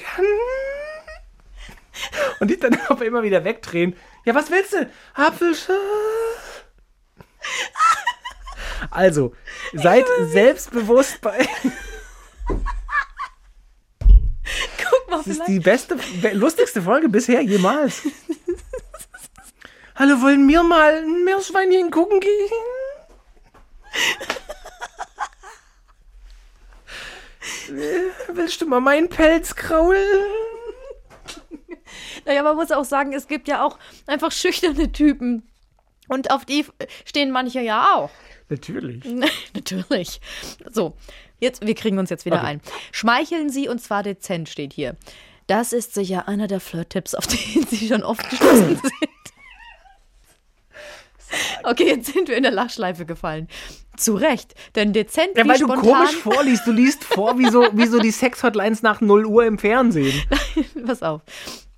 und 2.38 2.48
die 2.48 2.56
dann 2.58 2.78
aber 2.88 3.04
immer 3.04 3.22
wieder 3.24 3.42
wegdrehen. 3.44 3.96
Ja, 4.24 4.34
was 4.34 4.48
willst 4.50 4.74
du? 4.74 4.88
Apfelschorle. 5.14 5.80
Also, 8.90 9.34
seid 9.72 10.04
selbstbewusst 10.30 11.20
bei. 11.20 11.48
Guck 13.98 15.10
Das 15.10 15.26
ist 15.26 15.42
die 15.48 15.58
beste, 15.58 15.96
be- 16.22 16.32
lustigste 16.34 16.80
Folge 16.80 17.08
bisher 17.08 17.40
jemals. 17.42 18.02
Hallo, 19.98 20.20
wollen 20.22 20.46
wir 20.48 20.62
mal 20.62 21.02
ein 21.02 21.24
Meerschweinchen 21.24 21.90
gucken 21.90 22.20
gehen? 22.20 22.48
Äh, 27.68 28.10
Willst 28.32 28.60
du 28.60 28.66
mal 28.66 28.80
meinen 28.80 29.08
Pelz 29.08 29.54
kraulen? 29.54 30.04
Naja, 32.24 32.42
man 32.42 32.56
muss 32.56 32.70
auch 32.70 32.84
sagen, 32.84 33.12
es 33.12 33.26
gibt 33.26 33.48
ja 33.48 33.64
auch 33.64 33.78
einfach 34.06 34.30
schüchterne 34.32 34.92
Typen. 34.92 35.48
Und 36.08 36.30
auf 36.30 36.44
die 36.44 36.64
stehen 37.04 37.30
manche 37.30 37.60
ja 37.60 37.94
auch. 37.96 38.10
Natürlich. 38.48 39.04
Natürlich. 39.54 40.20
So, 40.70 40.96
jetzt, 41.38 41.66
wir 41.66 41.74
kriegen 41.74 41.98
uns 41.98 42.08
jetzt 42.10 42.24
wieder 42.24 42.36
Okay. 42.36 42.46
ein. 42.46 42.60
Schmeicheln 42.92 43.50
Sie 43.50 43.68
und 43.68 43.80
zwar 43.80 44.02
dezent 44.02 44.48
steht 44.48 44.72
hier. 44.72 44.96
Das 45.48 45.72
ist 45.72 45.94
sicher 45.94 46.28
einer 46.28 46.46
der 46.46 46.60
Flirt-Tipps, 46.60 47.14
auf 47.14 47.26
den 47.26 47.66
Sie 47.66 47.88
schon 47.88 48.02
oft 48.02 48.28
gestoßen 48.30 48.76
sind. 48.82 48.92
Okay, 51.70 51.86
jetzt 51.88 52.12
sind 52.12 52.28
wir 52.28 52.36
in 52.36 52.42
der 52.42 52.52
Lachschleife 52.52 53.04
gefallen. 53.04 53.48
Zu 53.96 54.14
Recht, 54.14 54.54
denn 54.76 54.92
dezent 54.92 55.36
Ja, 55.36 55.46
weil 55.46 55.58
du 55.58 55.66
komisch 55.66 56.16
vorliest. 56.16 56.66
Du 56.66 56.72
liest 56.72 57.02
vor 57.04 57.38
wie 57.38 57.50
so, 57.50 57.66
wie 57.72 57.86
so 57.86 57.98
die 57.98 58.12
Sex-Hotlines 58.12 58.82
nach 58.82 59.00
0 59.00 59.26
Uhr 59.26 59.44
im 59.44 59.58
Fernsehen. 59.58 60.22
Pass 60.86 61.02
auf. 61.02 61.22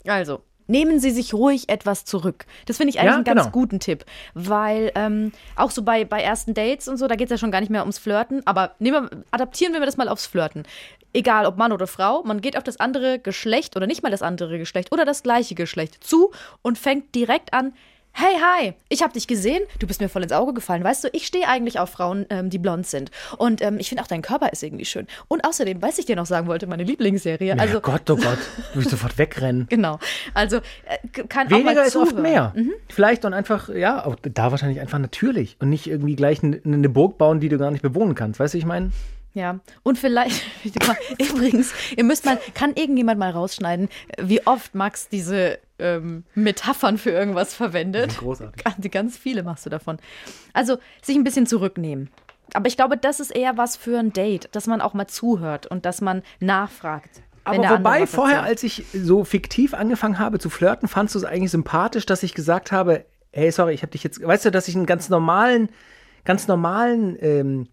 Also, 0.07 0.43
nehmen 0.67 1.01
Sie 1.01 1.11
sich 1.11 1.33
ruhig 1.35 1.69
etwas 1.69 2.05
zurück. 2.05 2.45
Das 2.67 2.77
finde 2.77 2.91
ich 2.91 2.99
eigentlich 3.01 3.11
Ja, 3.11 3.15
einen 3.17 3.25
ganz 3.25 3.41
genau. 3.43 3.53
guten 3.53 3.81
Tipp. 3.81 4.05
Weil 4.35 4.93
ähm, 4.95 5.33
auch 5.57 5.71
so 5.71 5.83
bei, 5.83 6.05
bei 6.05 6.21
ersten 6.23 6.53
Dates 6.55 6.89
und 6.89 6.99
so, 6.99 7.09
da 7.09 7.17
geht 7.17 7.27
es 7.27 7.31
ja 7.33 7.39
schon 7.39 7.51
gar 7.51 7.61
nicht 7.61 7.71
mehr 7.71 7.83
ums 7.83 7.99
Flirten. 7.99 8.47
Aber 8.47 8.75
nehmen 8.79 9.09
wir, 9.11 9.25
adaptieren 9.31 9.73
wir 9.73 9.81
das 9.85 9.97
mal 9.97 10.09
aufs 10.09 10.27
Flirten. 10.27 10.65
Egal 11.13 11.47
ob 11.47 11.57
Mann 11.57 11.73
oder 11.73 11.87
Frau, 11.87 12.23
man 12.23 12.41
geht 12.41 12.57
auf 12.57 12.63
das 12.63 12.79
andere 12.79 13.19
Geschlecht 13.19 13.77
oder 13.77 13.87
nicht 13.87 14.03
mal 14.03 14.11
das 14.11 14.23
andere 14.23 14.59
Geschlecht 14.59 14.93
oder 14.93 15.05
das 15.05 15.23
gleiche 15.25 15.55
Geschlecht 15.57 16.05
zu 16.05 16.31
und 16.63 16.79
fängt 16.79 17.15
direkt 17.15 17.53
an. 17.53 17.73
Hey, 18.13 18.35
hi, 18.43 18.75
ich 18.89 19.03
habe 19.03 19.13
dich 19.13 19.27
gesehen, 19.27 19.63
du 19.79 19.87
bist 19.87 20.01
mir 20.01 20.09
voll 20.09 20.23
ins 20.23 20.33
Auge 20.33 20.53
gefallen. 20.53 20.85
Weißt 20.85 21.05
du, 21.05 21.09
ich 21.13 21.27
stehe 21.27 21.49
eigentlich 21.49 21.79
auf 21.79 21.91
Frauen, 21.91 22.27
ähm, 22.29 22.51
die 22.51 22.59
blond 22.59 22.87
sind. 22.87 23.11
Und 23.39 23.63
ähm, 23.63 23.79
ich 23.79 23.89
finde 23.89 24.03
auch 24.03 24.09
dein 24.09 24.21
Körper 24.21 24.53
ist 24.53 24.63
irgendwie 24.63 24.85
schön. 24.85 25.07
Und 25.29 25.45
außerdem, 25.45 25.81
was 25.81 25.99
ich 25.99 26.07
dir 26.07 26.17
noch 26.17 26.27
sagen 26.27 26.47
wollte, 26.47 26.67
meine 26.67 26.83
Lieblingsserie. 26.83 27.53
Also, 27.53 27.63
Also, 27.63 27.81
Gott, 27.81 28.11
oh 28.11 28.17
Gott. 28.17 28.39
Du 28.73 28.79
willst 28.79 28.91
sofort 28.91 29.17
wegrennen. 29.17 29.67
Genau. 29.81 29.99
Also 30.35 30.57
äh, 30.57 31.09
kann 31.29 31.47
auch 31.47 31.51
Weniger 31.53 31.75
mal 31.75 31.87
ist 31.87 31.97
oft 31.97 32.11
zuhören. 32.11 32.23
mehr. 32.23 32.53
Vielleicht 32.89 33.25
dann 33.25 33.33
einfach, 33.33 33.69
ja, 33.71 34.05
auch 34.05 34.17
da 34.21 34.51
wahrscheinlich 34.51 34.81
einfach 34.81 34.99
natürlich 34.99 35.57
und 35.61 35.71
nicht 35.71 35.87
irgendwie 35.87 36.17
gleich 36.17 36.43
eine, 36.43 36.61
eine 36.65 36.89
Burg 36.89 37.17
bauen, 37.17 37.41
die 37.41 37.49
du 37.49 37.57
gar 37.57 37.71
nicht 37.71 37.83
bewohnen 37.83 38.15
kannst. 38.15 38.41
Weißt 38.41 38.53
du, 38.55 38.59
ich 38.59 38.67
meine? 38.67 38.91
Ja. 39.33 39.61
Und 39.83 39.99
vielleicht, 39.99 40.43
übrigens, 41.19 41.73
ihr 41.97 42.05
müsst 42.05 42.25
mal, 42.25 42.39
kann 42.55 42.75
irgendjemand 42.75 43.19
mal 43.19 43.31
rausschneiden, 43.31 43.89
wie 44.19 44.47
oft 44.47 44.75
Max 44.75 45.09
diese 45.09 45.59
ähm, 45.79 46.25
Metaphern 46.35 46.99
für 46.99 47.11
irgendwas 47.11 47.55
verwendet? 47.55 48.19
großartig. 48.19 48.65
Ganz, 48.65 48.91
ganz 48.91 49.19
viele 49.19 49.43
machst 49.43 49.67
du 49.67 49.71
davon. 49.71 49.99
Also 50.53 50.79
sich 51.03 51.17
ein 51.17 51.25
bisschen 51.25 51.47
zurücknehmen. 51.47 52.11
Aber 52.55 52.67
ich 52.67 52.77
glaube, 52.77 52.97
das 52.97 53.21
ist 53.21 53.31
eher 53.31 53.57
was 53.57 53.77
für 53.77 53.99
ein 53.99 54.13
Date, 54.13 54.49
dass 54.53 54.67
man 54.67 54.81
auch 54.81 54.95
mal 54.95 55.07
zuhört 55.07 55.67
und 55.67 55.87
dass 55.87 56.01
man 56.01 56.23
nachfragt. 56.41 57.23
Aber 57.45 57.71
wobei, 57.71 58.07
vorher, 58.07 58.43
als 58.43 58.63
ich 58.63 58.85
so 58.93 59.25
fiktiv 59.25 59.75
angefangen 59.75 60.19
habe 60.19 60.39
zu 60.39 60.51
flirten, 60.51 60.89
fandst 60.89 61.15
du 61.15 61.19
es 61.21 61.25
eigentlich 61.25 61.51
sympathisch, 61.51 62.07
dass 62.07 62.23
ich 62.23 62.35
gesagt 62.35 62.71
habe, 62.71 63.05
hey, 63.33 63.51
sorry, 63.51 63.73
ich 63.75 63.83
habe 63.83 63.93
dich 63.93 64.05
jetzt, 64.05 64.25
weißt 64.25 64.45
du, 64.45 64.51
dass 64.51 64.69
ich 64.69 64.77
einen 64.77 64.87
ganz 64.87 65.09
normalen, 65.09 65.71
ganz 66.25 66.49
normalen 66.49 67.17
ähm, 67.21 67.69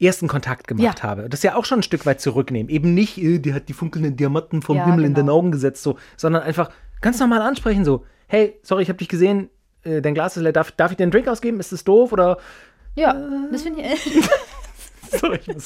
ersten 0.00 0.28
Kontakt 0.28 0.68
gemacht 0.68 0.98
Ja. 0.98 1.02
habe. 1.02 1.28
Das 1.28 1.40
ist 1.40 1.44
ja 1.44 1.54
auch 1.56 1.64
schon 1.64 1.80
ein 1.80 1.82
Stück 1.82 2.04
weit 2.06 2.20
zurücknehmen. 2.20 2.68
Eben 2.70 2.92
nicht, 2.94 3.18
äh, 3.18 3.38
die 3.38 3.54
hat 3.54 3.68
die 3.68 3.72
funkelnden 3.72 4.16
Diamanten 4.16 4.62
vom 4.62 4.76
Ja, 4.76 4.84
Himmel 4.86 5.04
in 5.04 5.14
den 5.14 5.26
genau. 5.26 5.38
Augen 5.38 5.52
gesetzt, 5.52 5.82
so, 5.82 5.96
sondern 6.16 6.42
einfach 6.42 6.70
ganz 7.00 7.18
normal 7.20 7.42
ansprechen, 7.42 7.84
so, 7.84 8.04
hey, 8.26 8.58
sorry, 8.62 8.82
ich 8.82 8.88
habe 8.88 8.98
dich 8.98 9.08
gesehen, 9.08 9.48
äh, 9.84 10.02
dein 10.02 10.14
Glas 10.14 10.36
ist 10.36 10.42
leer, 10.42 10.52
darf, 10.52 10.70
darf 10.72 10.90
ich 10.90 10.96
dir 10.96 11.04
einen 11.04 11.12
Drink 11.12 11.28
ausgeben? 11.28 11.60
Ist 11.60 11.72
das 11.72 11.84
doof? 11.84 12.12
Oder 12.12 12.38
Ja, 12.94 13.14
das 13.50 13.62
finde 13.62 13.82
ich. 13.82 14.04
sorry, 15.18 15.40
ich 15.46 15.56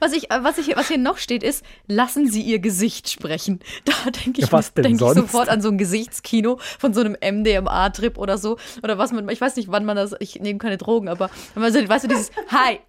Was, 0.00 0.12
ich, 0.12 0.28
was, 0.30 0.58
ich, 0.58 0.76
was 0.76 0.88
hier 0.88 0.98
noch 0.98 1.18
steht, 1.18 1.42
ist, 1.42 1.64
lassen 1.86 2.28
Sie 2.28 2.42
Ihr 2.42 2.58
Gesicht 2.58 3.08
sprechen. 3.10 3.60
Da 3.84 4.10
denke 4.10 4.40
ich, 4.40 4.50
Ja, 4.50 4.60
denk 4.82 5.00
ich 5.00 5.08
sofort 5.14 5.48
an 5.48 5.60
so 5.60 5.68
ein 5.68 5.78
Gesichtskino 5.78 6.58
von 6.78 6.94
so 6.94 7.00
einem 7.00 7.16
MDMA-Trip 7.20 8.18
oder 8.18 8.38
so. 8.38 8.58
Oder 8.82 8.98
was 8.98 9.12
man, 9.12 9.28
ich 9.28 9.40
weiß 9.40 9.56
nicht, 9.56 9.70
wann 9.70 9.84
man 9.84 9.96
das, 9.96 10.14
ich 10.20 10.40
nehme 10.40 10.58
keine 10.58 10.76
Drogen, 10.78 11.08
aber 11.08 11.30
wenn 11.54 11.62
man 11.62 11.72
so, 11.72 11.88
weißt 11.88 12.04
du, 12.04 12.08
dieses 12.08 12.30
Hi, 12.48 12.80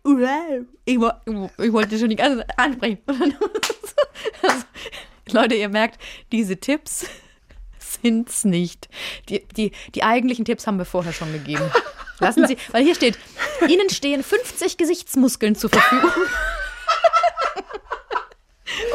ich, 0.85 0.95
ich 0.95 1.73
wollte 1.73 1.97
schon 1.99 2.09
die 2.09 2.15
ganze 2.15 2.39
Zeit 2.39 2.57
ansprechen. 2.57 2.99
Dann, 3.05 3.21
also, 4.41 4.63
Leute, 5.31 5.55
ihr 5.55 5.69
merkt, 5.69 5.99
diese 6.31 6.57
Tipps 6.57 7.05
sind's 7.93 8.45
nicht. 8.45 8.89
Die, 9.29 9.45
die, 9.55 9.71
die 9.95 10.03
eigentlichen 10.03 10.45
Tipps 10.45 10.67
haben 10.67 10.77
wir 10.77 10.85
vorher 10.85 11.13
schon 11.13 11.31
gegeben. 11.31 11.71
Lassen 12.19 12.47
Sie, 12.47 12.57
weil 12.71 12.83
hier 12.83 12.95
steht, 12.95 13.17
Ihnen 13.67 13.89
stehen 13.89 14.23
50 14.23 14.77
Gesichtsmuskeln 14.77 15.55
zur 15.55 15.69
Verfügung. 15.69 16.11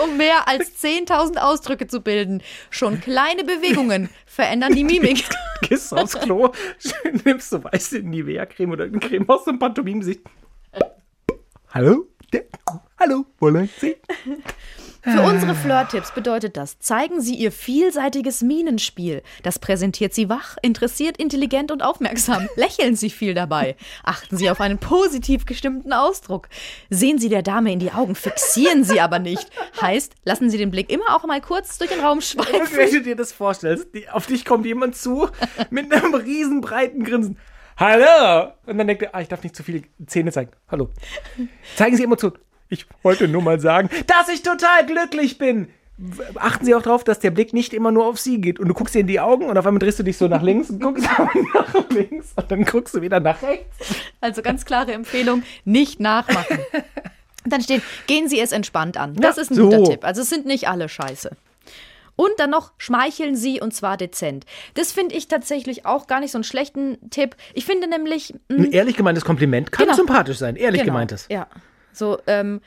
um 0.05 0.17
mehr 0.17 0.49
als 0.49 0.83
10.000 0.83 1.39
Ausdrücke 1.39 1.87
zu 1.87 2.01
bilden. 2.01 2.43
Schon 2.71 3.01
kleine 3.01 3.45
Bewegungen 3.45 4.09
verändern 4.27 4.75
die 4.75 4.85
Mimik. 4.85 5.25
gehst 5.69 5.95
aufs 5.95 6.19
Klo, 6.19 6.53
nimmst 7.25 7.51
so 7.51 7.63
weiße 7.63 8.01
Nivea-Creme 8.01 8.73
oder 8.73 8.85
eine 8.85 8.99
Creme 8.99 9.29
aus 9.29 9.45
dem 9.45 9.59
Pantomimengesicht. 9.59 10.23
Hallo? 11.73 12.07
Hallo, 12.99 13.27
wollen 13.39 13.69
Sie? 13.81 13.97
Für 15.05 15.21
unsere 15.21 15.55
Flirt-Tipps 15.55 16.13
bedeutet 16.13 16.57
das, 16.57 16.79
zeigen 16.79 17.21
Sie 17.21 17.35
Ihr 17.35 17.53
vielseitiges 17.53 18.41
Minenspiel. 18.41 19.23
Das 19.43 19.59
präsentiert 19.59 20.15
Sie 20.15 20.31
wach, 20.31 20.57
interessiert, 20.63 21.19
intelligent 21.19 21.71
und 21.71 21.83
aufmerksam. 21.83 22.49
Lächeln 22.57 22.97
Sie 22.97 23.11
viel 23.11 23.35
dabei. 23.35 23.77
Achten 24.03 24.39
Sie 24.39 24.49
auf 24.49 24.63
einen 24.63 24.79
positiv 24.79 25.45
gestimmten 25.45 25.93
Ausdruck. 25.93 26.49
Sehen 26.89 27.19
Sie 27.19 27.29
der 27.29 27.43
Dame 27.43 27.71
in 27.71 27.81
die 27.81 27.93
Augen, 27.93 28.15
fixieren 28.15 28.83
Sie 28.83 28.99
aber 28.99 29.19
nicht. 29.19 29.47
Heißt, 29.79 30.15
lassen 30.25 30.49
Sie 30.49 30.57
den 30.57 30.71
Blick 30.71 30.91
immer 30.91 31.15
auch 31.15 31.25
mal 31.27 31.43
kurz 31.43 31.77
durch 31.77 31.91
den 31.91 32.01
Raum 32.01 32.21
schweifen. 32.23 32.67
Wenn 32.75 32.91
du 32.91 33.03
dir 33.03 33.17
das 33.17 33.31
vorstellst, 33.31 33.89
auf 34.11 34.27
dich 34.27 34.47
kommt 34.47 34.65
jemand 34.65 34.97
zu 34.97 35.29
mit 35.71 35.93
einem 35.93 36.15
riesen 36.15 36.63
breiten 36.63 37.05
Grinsen. 37.05 37.37
Hallo! 37.77 38.53
Und 38.65 38.79
dann 38.79 38.87
denkt 38.87 39.03
er, 39.03 39.15
ah, 39.15 39.21
ich 39.21 39.29
darf 39.29 39.43
nicht 39.43 39.55
zu 39.55 39.63
viele 39.63 39.83
Zähne 40.07 40.33
zeigen. 40.33 40.53
Hallo. 40.71 40.89
Zeigen 41.77 41.95
Sie 41.95 42.05
immer 42.05 42.17
zu. 42.17 42.33
Ich 42.75 42.87
wollte 43.03 43.29
nur 43.29 43.43
mal 43.43 43.61
sagen, 43.61 43.89
dass 44.07 44.29
ich 44.29 44.43
total 44.43 44.85
glücklich 44.87 45.39
bin. 45.39 45.69
Achten 46.35 46.65
Sie 46.65 46.75
auch 46.75 46.83
darauf, 46.83 47.05
dass 47.05 47.21
der 47.21 47.31
Blick 47.31 47.53
nicht 47.53 47.73
immer 47.73 47.93
nur 47.93 48.07
auf 48.07 48.19
Sie 48.19 48.41
geht. 48.41 48.59
Und 48.59 48.67
du 48.69 48.75
guckst 48.75 48.95
ihr 48.97 49.03
in 49.03 49.07
die 49.07 49.21
Augen 49.21 49.47
und 49.47 49.57
auf 49.57 49.65
einmal 49.67 49.79
drehst 49.79 49.99
du 49.99 50.03
dich 50.03 50.17
so 50.19 50.27
nach 50.27 50.43
links 50.43 50.69
und 50.71 50.81
guckst 50.83 51.05
nach 51.19 51.91
links 51.91 52.33
und 52.37 52.51
dann 52.51 52.65
guckst 52.65 52.95
du 52.95 53.01
wieder 53.01 53.21
nach 53.21 53.41
rechts. 53.43 53.95
Also 54.21 54.43
ganz 54.43 54.65
klare 54.65 54.93
Empfehlung, 54.93 55.45
nicht 55.65 56.01
nachmachen. 56.01 56.59
Dann 57.47 57.61
steht, 57.63 57.83
gehen 58.09 58.29
Sie 58.29 58.41
es 58.41 58.51
entspannt 58.53 58.97
an. 58.97 59.15
Das 59.15 59.37
Ja, 59.37 59.43
ist 59.43 59.51
ein 59.51 59.55
so. 59.55 59.69
guter 59.69 59.85
Tipp. 59.85 60.05
Also 60.05 60.23
es 60.23 60.31
sind 60.31 60.47
nicht 60.47 60.67
alle 60.69 60.89
scheiße. 60.89 61.31
Und 62.17 62.31
dann 62.39 62.51
noch 62.51 62.73
schmeicheln 62.79 63.37
Sie 63.37 63.61
und 63.61 63.75
zwar 63.75 63.97
dezent. 63.97 64.47
Das 64.75 64.93
finde 64.93 65.15
ich 65.17 65.27
tatsächlich 65.29 65.85
auch 65.85 66.07
gar 66.07 66.21
nicht 66.21 66.31
so 66.31 66.39
einen 66.39 66.45
schlechten 66.45 66.99
Tipp. 67.11 67.37
Ich 67.55 67.67
finde 67.67 67.89
nämlich. 67.89 68.35
mh, 68.49 68.65
Ein 68.65 68.73
ehrlich 68.73 68.97
gemeintes 68.97 69.25
Kompliment 69.25 69.71
kann 69.73 69.85
Genau. 69.87 69.97
sympathisch 69.97 70.39
sein. 70.39 70.57
Ehrlich 70.57 70.81
genau, 70.83 70.93
gemeintes. 70.93 71.27
Ja. 71.29 71.47
So, 71.95 72.19
ähm, 72.27 72.61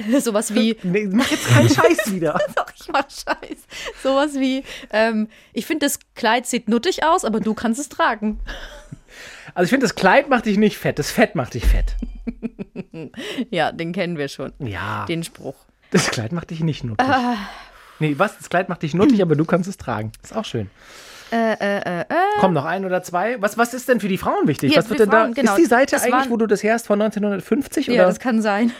sowas 0.20 0.54
wie. 0.54 0.76
Nee, 0.82 1.08
mach 1.10 1.30
jetzt 1.30 1.46
keinen 1.46 1.68
Scheiß 1.74 2.12
wieder. 2.12 2.38
Doch, 2.54 2.66
ich 2.78 2.88
mach 2.88 3.08
Scheiß. 3.08 3.58
Sowas 4.02 4.34
wie, 4.34 4.64
ähm, 4.92 5.28
ich 5.52 5.66
finde, 5.66 5.86
das 5.86 5.98
Kleid 6.14 6.46
sieht 6.46 6.68
nuttig 6.68 7.04
aus, 7.04 7.24
aber 7.24 7.40
du 7.40 7.54
kannst 7.54 7.80
es 7.80 7.88
tragen. 7.88 8.40
Also 9.54 9.64
ich 9.64 9.70
finde, 9.70 9.84
das 9.84 9.94
Kleid 9.94 10.28
macht 10.28 10.46
dich 10.46 10.56
nicht 10.56 10.78
fett, 10.78 10.98
das 10.98 11.10
Fett 11.10 11.34
macht 11.34 11.54
dich 11.54 11.66
fett. 11.66 11.96
Ja, 13.50 13.72
den 13.72 13.92
kennen 13.92 14.16
wir 14.16 14.28
schon. 14.28 14.52
Ja. 14.58 15.04
Den 15.06 15.24
Spruch. 15.24 15.56
Das 15.90 16.10
Kleid 16.10 16.32
macht 16.32 16.50
dich 16.50 16.60
nicht 16.60 16.84
nuttig. 16.84 17.06
Ah. 17.06 17.36
Nee, 17.98 18.14
was? 18.16 18.38
Das 18.38 18.48
Kleid 18.48 18.68
macht 18.68 18.82
dich 18.82 18.94
nuttig, 18.94 19.20
aber 19.20 19.36
du 19.36 19.44
kannst 19.44 19.68
es 19.68 19.76
tragen. 19.76 20.12
Ist 20.22 20.34
auch 20.34 20.44
schön. 20.44 20.70
Äh, 21.32 21.54
äh, 21.54 22.00
äh, 22.00 22.04
Komm, 22.40 22.52
noch 22.52 22.66
ein 22.66 22.84
oder 22.84 23.02
zwei. 23.02 23.40
Was, 23.40 23.56
was 23.56 23.72
ist 23.72 23.88
denn 23.88 24.00
für 24.00 24.08
die 24.08 24.18
Frauen 24.18 24.46
wichtig? 24.46 24.72
Hier, 24.72 24.78
was 24.78 24.90
wird 24.90 25.00
denn 25.00 25.08
da? 25.10 25.20
Frauen, 25.22 25.34
genau. 25.34 25.52
Ist 25.52 25.58
die 25.58 25.64
Seite 25.64 25.92
Das 25.96 26.02
eigentlich, 26.02 26.12
waren- 26.14 26.30
wo 26.30 26.36
du 26.36 26.46
das 26.46 26.62
her 26.62 26.74
hast, 26.74 26.86
von 26.86 27.00
1950? 27.00 27.86
Ja, 27.86 27.94
oder? 27.94 28.04
das 28.06 28.18
kann 28.20 28.42
sein. 28.42 28.70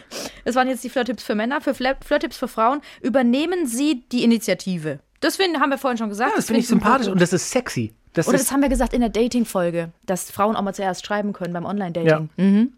Das 0.45 0.55
waren 0.55 0.69
jetzt 0.69 0.85
die 0.85 0.91
Flirt-Tipps 0.91 1.23
für 1.23 1.35
Männer. 1.35 1.61
Für 1.63 1.73
Flirt- 1.75 2.05
Flirt-Tipps 2.05 2.37
für 2.37 2.49
Frauen 2.49 2.83
übernehmen 3.01 3.67
Sie 3.67 4.05
die 4.13 4.23
Initiative. 4.23 4.99
Das 5.21 5.37
finden, 5.37 5.61
haben 5.61 5.71
wir 5.71 5.79
vorhin 5.79 5.97
schon 5.97 6.09
gesagt. 6.11 6.31
ja, 6.31 6.37
das 6.37 6.47
finde 6.47 6.61
ich 6.61 6.69
super 6.69 6.81
sympathisch 6.85 7.09
und 7.09 7.21
das 7.23 7.33
ist 7.33 7.51
sexy. 7.51 7.95
Das 8.13 8.29
Oder 8.29 8.37
ist, 8.37 8.45
das 8.45 8.53
haben 8.53 8.61
wir 8.61 8.69
gesagt 8.69 8.93
in 8.93 9.01
der 9.01 9.09
Dating-Folge, 9.09 9.91
dass 10.05 10.31
Frauen 10.31 10.55
auch 10.55 10.63
mal 10.63 10.75
zuerst 10.75 11.07
schreiben 11.07 11.33
können 11.33 11.55
beim 11.55 11.65
Online-Dating. 11.65 12.29
Mhm. 12.37 12.73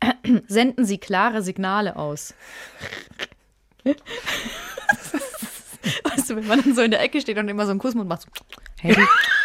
Senden 0.46 0.84
Sie 0.84 0.98
klare 0.98 1.42
Signale 1.42 1.96
aus. 1.96 2.34
weißt 6.04 6.30
du, 6.30 6.36
wenn 6.36 6.46
man 6.46 6.62
dann 6.62 6.74
so 6.74 6.82
in 6.82 6.90
der 6.90 7.00
Ecke 7.02 7.20
steht 7.20 7.38
und 7.38 7.48
immer 7.48 7.64
so 7.64 7.70
einen 7.70 7.80
Kussmund 7.80 8.08
macht, 8.08 8.22
so, 8.22 8.28
hey, 8.80 8.96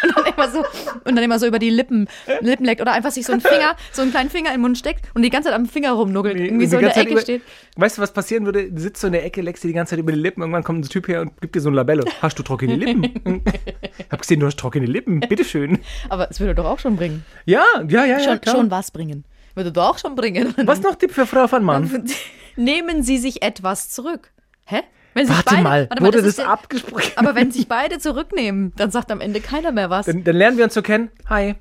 und 0.02 0.16
dann 0.16 0.26
immer 0.26 0.50
so, 0.50 0.58
und 1.04 1.16
dann 1.16 1.18
immer 1.24 1.38
so 1.38 1.46
über 1.46 1.58
die 1.58 1.70
Lippen, 1.70 2.08
Lippen 2.40 2.64
leckt 2.64 2.80
oder 2.80 2.92
einfach 2.92 3.10
sich 3.10 3.26
so 3.26 3.32
einen 3.32 3.40
Finger, 3.40 3.76
so 3.92 4.02
einen 4.02 4.10
kleinen 4.10 4.30
Finger 4.30 4.48
in 4.50 4.56
den 4.56 4.60
Mund 4.62 4.78
steckt 4.78 5.04
und 5.14 5.22
die 5.22 5.30
ganze 5.30 5.48
Zeit 5.50 5.56
am 5.58 5.66
Finger 5.66 5.92
rumnuggelt, 5.92 6.36
Nee, 6.36 6.46
irgendwie 6.46 6.66
so 6.66 6.76
in 6.76 6.82
der 6.84 6.92
Zeit 6.92 7.04
Ecke 7.04 7.12
über- 7.12 7.20
steht. 7.22 7.42
Weißt 7.76 7.98
du, 7.98 8.02
was 8.02 8.12
passieren 8.12 8.44
würde? 8.44 8.70
Du 8.70 8.80
sitzt 8.80 9.00
so 9.00 9.06
in 9.06 9.12
der 9.12 9.24
Ecke, 9.24 9.42
leckst 9.42 9.62
dir 9.64 9.68
die 9.68 9.74
ganze 9.74 9.90
Zeit 9.90 9.98
über 10.00 10.12
die 10.12 10.18
Lippen. 10.18 10.40
Irgendwann 10.42 10.64
kommt 10.64 10.84
ein 10.84 10.88
Typ 10.88 11.08
her 11.08 11.22
und 11.22 11.40
gibt 11.40 11.54
dir 11.54 11.60
so 11.60 11.70
ein 11.70 11.74
Labello. 11.74 12.04
Hast 12.20 12.38
du 12.38 12.42
trockene 12.42 12.74
Lippen? 12.76 13.42
Hab 14.10 14.20
gesehen, 14.20 14.40
du 14.40 14.46
hast 14.46 14.58
trockene 14.58 14.86
Lippen. 14.86 15.20
Bitteschön. 15.20 15.78
Aber 16.08 16.30
es 16.30 16.40
würde 16.40 16.54
doch 16.54 16.64
auch 16.66 16.78
schon 16.78 16.96
bringen. 16.96 17.24
Ja, 17.46 17.64
ja, 17.88 18.04
ja, 18.04 18.18
ja. 18.18 18.20
Schon, 18.20 18.40
klar. 18.40 18.56
schon 18.56 18.70
was 18.70 18.90
bringen. 18.90 19.24
Würde 19.54 19.72
doch 19.72 19.90
auch 19.90 19.98
schon 19.98 20.14
bringen. 20.14 20.54
Was 20.64 20.80
noch 20.82 20.94
Tipp 20.96 21.12
für 21.12 21.26
Frau 21.26 21.46
von 21.48 21.62
Mann? 21.64 22.04
Nehmen 22.56 23.02
Sie 23.02 23.18
sich 23.18 23.42
etwas 23.42 23.88
zurück. 23.88 24.30
Hä? 24.66 24.82
Wenn 25.14 25.26
sich 25.26 25.34
Warte 25.36 25.50
beide- 25.50 25.62
mal, 25.62 25.86
warte 25.90 26.02
wurde 26.04 26.22
das 26.22 26.36
das, 26.36 26.46
abgesprochen? 26.46 27.12
Aber 27.16 27.34
wenn 27.34 27.50
sich 27.50 27.66
beide 27.68 27.98
zurücknehmen, 27.98 28.72
dann 28.76 28.90
sagt 28.90 29.10
am 29.10 29.20
Ende 29.20 29.40
keiner 29.40 29.72
mehr 29.72 29.90
was. 29.90 30.06
Dann, 30.06 30.22
dann 30.24 30.36
lernen 30.36 30.56
wir 30.56 30.64
uns 30.64 30.74
so 30.74 30.82
kennen. 30.82 31.10
Hi. 31.28 31.56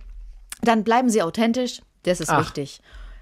Dann 0.62 0.84
bleiben 0.84 1.10
Sie 1.10 1.22
authentisch. 1.24 1.82
Das 2.04 2.20
ist 2.22 2.30
Ach. 2.30 2.40
wichtig. 2.42 2.82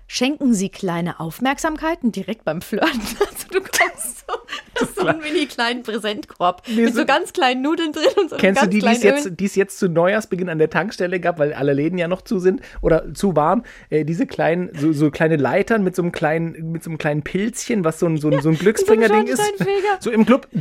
Schenken 0.10 0.54
Sie 0.54 0.70
kleine 0.70 1.20
Aufmerksamkeiten 1.20 2.12
direkt 2.12 2.44
beim 2.46 2.62
Flirten. 2.62 3.02
Also 3.20 3.48
du 3.50 3.60
kommst 3.62 4.26
so, 4.28 4.34
das 4.80 4.96
so 4.96 5.06
einen 5.06 5.20
mini 5.22 5.46
kleinen 5.46 5.84
Präsentkorb 5.84 6.68
mit 6.68 6.94
so- 6.94 7.02
so 7.02 7.06
ganz 7.06 7.32
kleinen 7.34 7.62
Nudeln 7.62 7.92
drin 7.94 8.06
und 8.18 8.30
so 8.30 8.36
Kennst 8.38 8.62
du 8.62 8.68
die, 8.68 8.80
die 8.80 8.86
es, 8.88 9.04
jetzt, 9.04 9.32
die 9.40 9.46
es 9.46 9.56
jetzt 9.56 9.80
zu 9.80 9.88
Neujahrsbeginn 9.90 10.50
an 10.50 10.58
der 10.60 10.70
Tankstelle 10.70 11.20
gab, 11.20 11.40
weil 11.40 11.54
alle 11.54 11.74
Läden 11.74 11.98
ja 11.98 12.08
noch 12.08 12.22
zu 12.22 12.40
sind 12.40 12.62
oder 12.82 13.14
zu 13.14 13.36
waren? 13.36 13.64
Äh, 13.90 14.04
diese 14.06 14.26
kleinen, 14.28 14.70
so, 14.78 14.92
so 14.94 15.12
kleine 15.12 15.36
Leitern 15.38 15.84
mit 15.84 15.96
so 15.96 16.02
einem 16.02 16.12
kleinen, 16.12 16.72
mit 16.72 16.84
so 16.84 16.90
einem 16.90 16.98
kleinen 16.98 17.22
Pilzchen, 17.24 17.84
was 17.86 18.00
so 18.00 18.06
ein, 18.06 18.18
so 18.18 18.30
ein, 18.30 18.42
so 18.42 18.50
ein 18.50 18.58
Glücksbringer-Ding 18.60 19.28
ist. 19.28 19.42
So 20.02 20.12
im 20.12 20.26
Club. 20.26 20.48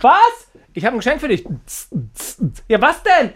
Was? 0.00 0.48
Ich 0.76 0.84
habe 0.84 0.94
ein 0.94 0.98
Geschenk 0.98 1.22
für 1.22 1.28
dich. 1.28 1.42
Ja, 2.68 2.82
was 2.82 3.02
denn? 3.02 3.32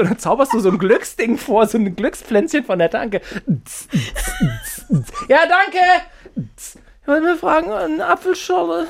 Und 0.00 0.08
dann 0.08 0.18
zauberst 0.20 0.52
du 0.52 0.60
so 0.60 0.70
ein 0.70 0.78
Glücksding 0.78 1.36
vor, 1.36 1.66
so 1.66 1.78
ein 1.78 1.96
Glückspflänzchen 1.96 2.64
von 2.64 2.78
der 2.78 2.90
Tanke. 2.90 3.20
Ja, 5.28 5.46
danke. 5.48 5.80
Ich 6.36 7.08
wollte 7.08 7.26
mal 7.26 7.36
fragen, 7.36 7.72
eine 7.72 8.06
Apfelschorle. 8.06 8.86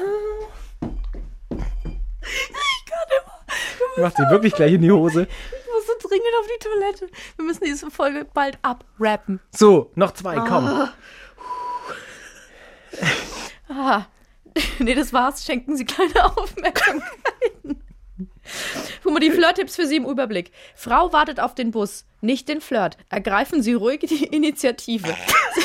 Macht 3.96 4.16
sie 4.18 4.29
wirklich 4.29 4.55
gleich 4.55 4.74
in 4.74 4.83
die 4.83 4.92
Hose. 4.92 5.22
Ich 5.22 5.72
muss 5.72 5.87
so 5.87 6.07
dringend 6.07 6.27
auf 6.40 6.46
die 6.46 6.68
Toilette. 6.68 7.09
Wir 7.37 7.44
müssen 7.46 7.64
diese 7.64 7.90
Folge 7.90 8.27
bald 8.35 8.59
abrappen. 8.61 9.40
So, 9.53 9.90
noch 9.94 10.12
zwei, 10.12 10.35
komm. 10.37 10.90
Ah. 13.70 14.07
Nee, 14.79 14.94
das 14.94 15.12
war's. 15.12 15.44
Schenken 15.44 15.77
Sie 15.77 15.85
kleine 15.85 16.24
Aufmerksamkeiten. 16.24 17.53
Guck 19.02 19.12
mal, 19.12 19.20
die 19.20 19.30
Flirt-Tipps 19.30 19.76
für 19.76 19.87
Sie 19.87 19.96
im 19.96 20.07
Überblick. 20.07 20.52
Frau 20.74 21.12
wartet 21.12 21.40
auf 21.40 21.54
den 21.54 21.70
Bus, 21.70 22.07
nicht 22.24 22.48
den 22.48 22.60
Flirt. 22.60 22.96
Ergreifen 23.08 23.62
Sie 23.62 23.74
ruhig 23.74 24.00
die 24.00 24.24
Initiative. 24.34 25.14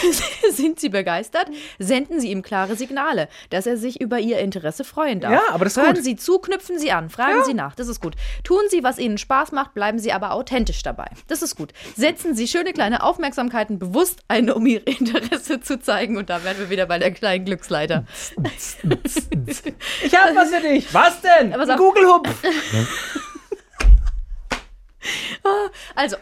Sind 0.52 0.80
Sie 0.80 0.90
begeistert? 0.90 1.48
Senden 1.80 2.20
Sie 2.20 2.32
ihm 2.32 2.42
klare 2.42 2.76
Signale, 2.76 3.28
dass 3.50 3.66
er 3.66 3.78
sich 3.78 4.00
über 4.00 4.20
Ihr 4.20 4.40
Interesse 4.40 4.84
freuen 4.84 5.20
darf. 5.20 5.32
Ja, 5.32 5.42
aber 5.52 5.66
das 5.66 5.78
ist 5.78 5.84
Hören 5.84 5.96
gut. 5.96 6.04
Sie 6.04 6.16
zu, 6.16 6.40
knüpfen 6.40 6.78
Sie 6.78 6.92
an, 6.92 7.10
fragen 7.10 7.44
Sie 7.44 7.54
nach. 7.54 7.76
Das 7.76 7.88
ist 7.88 8.00
gut. 8.00 8.16
Tun 8.44 8.62
Sie, 8.70 8.84
was 8.84 9.00
Ihnen 9.00 9.18
Spaß 9.18 9.52
macht, 9.52 9.74
bleiben 9.74 10.00
Sie 10.00 10.12
aber 10.12 10.34
authentisch 10.34 10.84
dabei. 10.84 11.08
Das 11.28 11.42
ist 11.42 11.56
gut. 11.56 11.74
Setzen 11.96 12.36
Sie 12.36 12.48
schöne 12.48 12.74
kleine 12.74 13.04
Aufmerksamkeiten 13.04 13.80
bewusst 13.80 14.20
ein, 14.28 14.50
um 14.52 14.66
Ihr 14.66 14.86
Interesse 15.00 15.62
zu 15.62 15.80
zeigen. 15.80 16.18
Und 16.18 16.30
da 16.30 16.44
wären 16.44 16.60
wir 16.60 16.70
wieder 16.70 16.86
bei 16.86 17.00
der 17.00 17.12
kleinen 17.12 17.46
Glücksleiter. 17.46 18.06
Ich 20.04 20.16
hab 20.16 20.36
was 20.36 20.50
für 20.50 20.62
dich. 20.62 20.94
Was 20.94 21.22
denn? 21.22 21.54
Google-Hupf. 21.78 22.44
Also, 25.96 26.18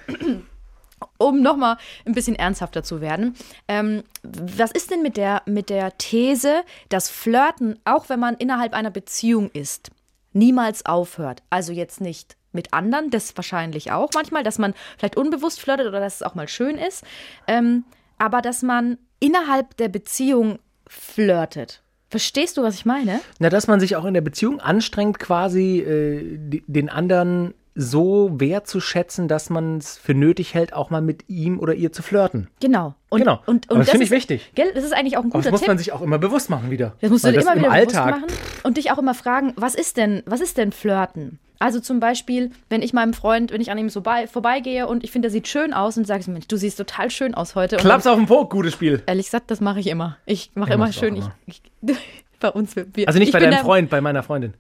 um 1.18 1.42
nochmal 1.42 1.78
ein 2.06 2.14
bisschen 2.14 2.36
ernsthafter 2.36 2.84
zu 2.84 3.02
werden. 3.02 3.36
Ähm, 3.68 4.04
was 4.24 4.72
ist 4.72 4.92
denn 4.92 5.02
mit 5.02 5.18
der, 5.18 5.42
mit 5.46 5.70
der 5.70 5.98
These, 5.98 6.64
dass 6.90 7.10
Flirten, 7.10 7.80
auch 7.86 8.10
wenn 8.10 8.20
man 8.20 8.36
innerhalb 8.36 8.74
einer 8.74 8.92
Beziehung 8.92 9.50
ist, 9.52 9.92
niemals 10.34 10.86
aufhört? 10.86 11.44
Also 11.50 11.72
jetzt 11.74 12.02
nicht 12.02 12.36
mit 12.52 12.74
anderen, 12.74 13.10
das 13.10 13.36
wahrscheinlich 13.36 13.92
auch 13.92 14.10
manchmal, 14.14 14.44
dass 14.44 14.58
man 14.58 14.74
vielleicht 14.98 15.18
unbewusst 15.18 15.60
flirtet 15.60 15.88
oder 15.88 16.00
dass 16.00 16.16
es 16.16 16.24
auch 16.24 16.36
mal 16.36 16.48
schön 16.48 16.78
ist, 16.78 17.04
ähm, 17.48 17.84
aber 18.18 18.42
dass 18.42 18.64
man 18.64 18.98
innerhalb 19.20 19.78
der 19.78 19.90
Beziehung 19.90 20.60
flirtet. 20.88 21.82
Verstehst 22.10 22.58
du, 22.58 22.64
was 22.64 22.76
ich 22.76 22.86
meine? 22.86 23.20
Na, 23.40 23.50
dass 23.50 23.68
man 23.68 23.80
sich 23.80 23.96
auch 23.96 24.06
in 24.06 24.14
der 24.14 24.22
Beziehung 24.22 24.62
anstrengt, 24.62 25.20
quasi 25.20 25.80
äh, 25.80 26.40
den 26.66 26.90
anderen 26.90 27.54
so 27.80 28.32
wertzuschätzen, 28.40 29.28
dass 29.28 29.50
man 29.52 29.78
es 29.78 29.98
für 29.98 30.14
nötig 30.16 30.54
hält, 30.56 30.74
auch 30.74 30.90
mal 30.90 31.02
mit 31.02 31.26
ihm 31.30 31.60
oder 31.60 31.76
ihr 31.76 31.92
zu 31.92 32.02
flirten. 32.02 32.48
Genau. 32.60 32.96
Und, 33.10 33.20
Genau. 33.20 33.42
Und, 33.46 33.70
und 33.70 33.80
das 33.80 33.90
finde 33.92 34.06
ich 34.06 34.12
wichtig. 34.12 34.52
Gell, 34.56 34.72
das 34.74 34.84
ist 34.84 34.94
eigentlich 34.94 35.16
auch 35.18 35.24
ein 35.24 35.30
guter 35.30 35.44
das 35.44 35.52
muss 35.52 35.62
Tipp. 35.62 35.68
man 35.68 35.78
sich 35.78 35.92
auch 35.92 36.02
immer 36.02 36.18
bewusst 36.18 36.50
machen 36.50 36.72
wieder. 36.72 36.94
Das 37.02 37.12
musst 37.12 37.24
du 37.24 37.32
dir 37.32 37.40
immer 37.42 37.54
im 37.54 37.60
wieder 37.60 37.72
Alltag. 37.72 38.16
bewusst 38.16 38.30
machen 38.32 38.62
und 38.64 38.78
dich 38.78 38.92
auch 38.92 38.98
immer 38.98 39.14
fragen, 39.14 39.54
was 39.56 39.76
ist 39.76 39.98
denn, 39.98 40.24
was 40.26 40.42
ist 40.42 40.58
denn 40.58 40.72
Flirten? 40.72 41.40
Also 41.60 41.80
zum 41.80 42.00
Beispiel, 42.00 42.52
wenn 42.70 42.82
ich 42.82 42.94
meinem 42.94 43.14
Freund, 43.14 43.52
wenn 43.52 43.62
ich 43.62 43.72
an 43.72 43.78
ihm 43.78 43.90
so 43.90 44.02
bei, 44.02 44.28
vorbeigehe 44.28 44.88
und 44.88 45.04
ich 45.04 45.12
finde, 45.12 45.28
er 45.30 45.32
sieht 45.32 45.48
schön 45.48 45.74
aus 45.74 45.98
und 45.98 46.06
sage, 46.06 46.30
Mensch, 46.32 46.48
du 46.48 46.56
siehst 46.58 46.78
total 46.78 47.10
schön 47.10 47.34
aus 47.34 47.56
heute. 47.56 47.78
Und 47.78 47.82
Klaps 47.82 48.06
auf 48.06 48.18
den 48.18 48.28
Po, 48.28 48.46
gutes 48.46 48.74
Spiel. 48.74 49.02
ehrlich 49.08 49.26
gesagt, 49.28 49.50
das 49.50 49.60
mache 49.62 49.80
ich 49.80 49.88
immer. 49.88 50.18
Ich 50.26 50.52
mache 50.56 50.70
Ja, 50.70 50.76
immer 50.76 50.92
schön. 50.94 51.16
Ich, 51.16 51.26
ich, 51.48 51.62
bei 52.40 52.50
uns, 52.50 52.76
wir, 52.76 52.86
Also 53.08 53.18
nicht 53.20 53.30
ich 53.30 53.34
bei 53.34 53.40
deinem 53.40 53.60
Freund, 53.60 53.90
bei 53.90 54.02
meiner 54.02 54.22
Freundin. 54.24 54.54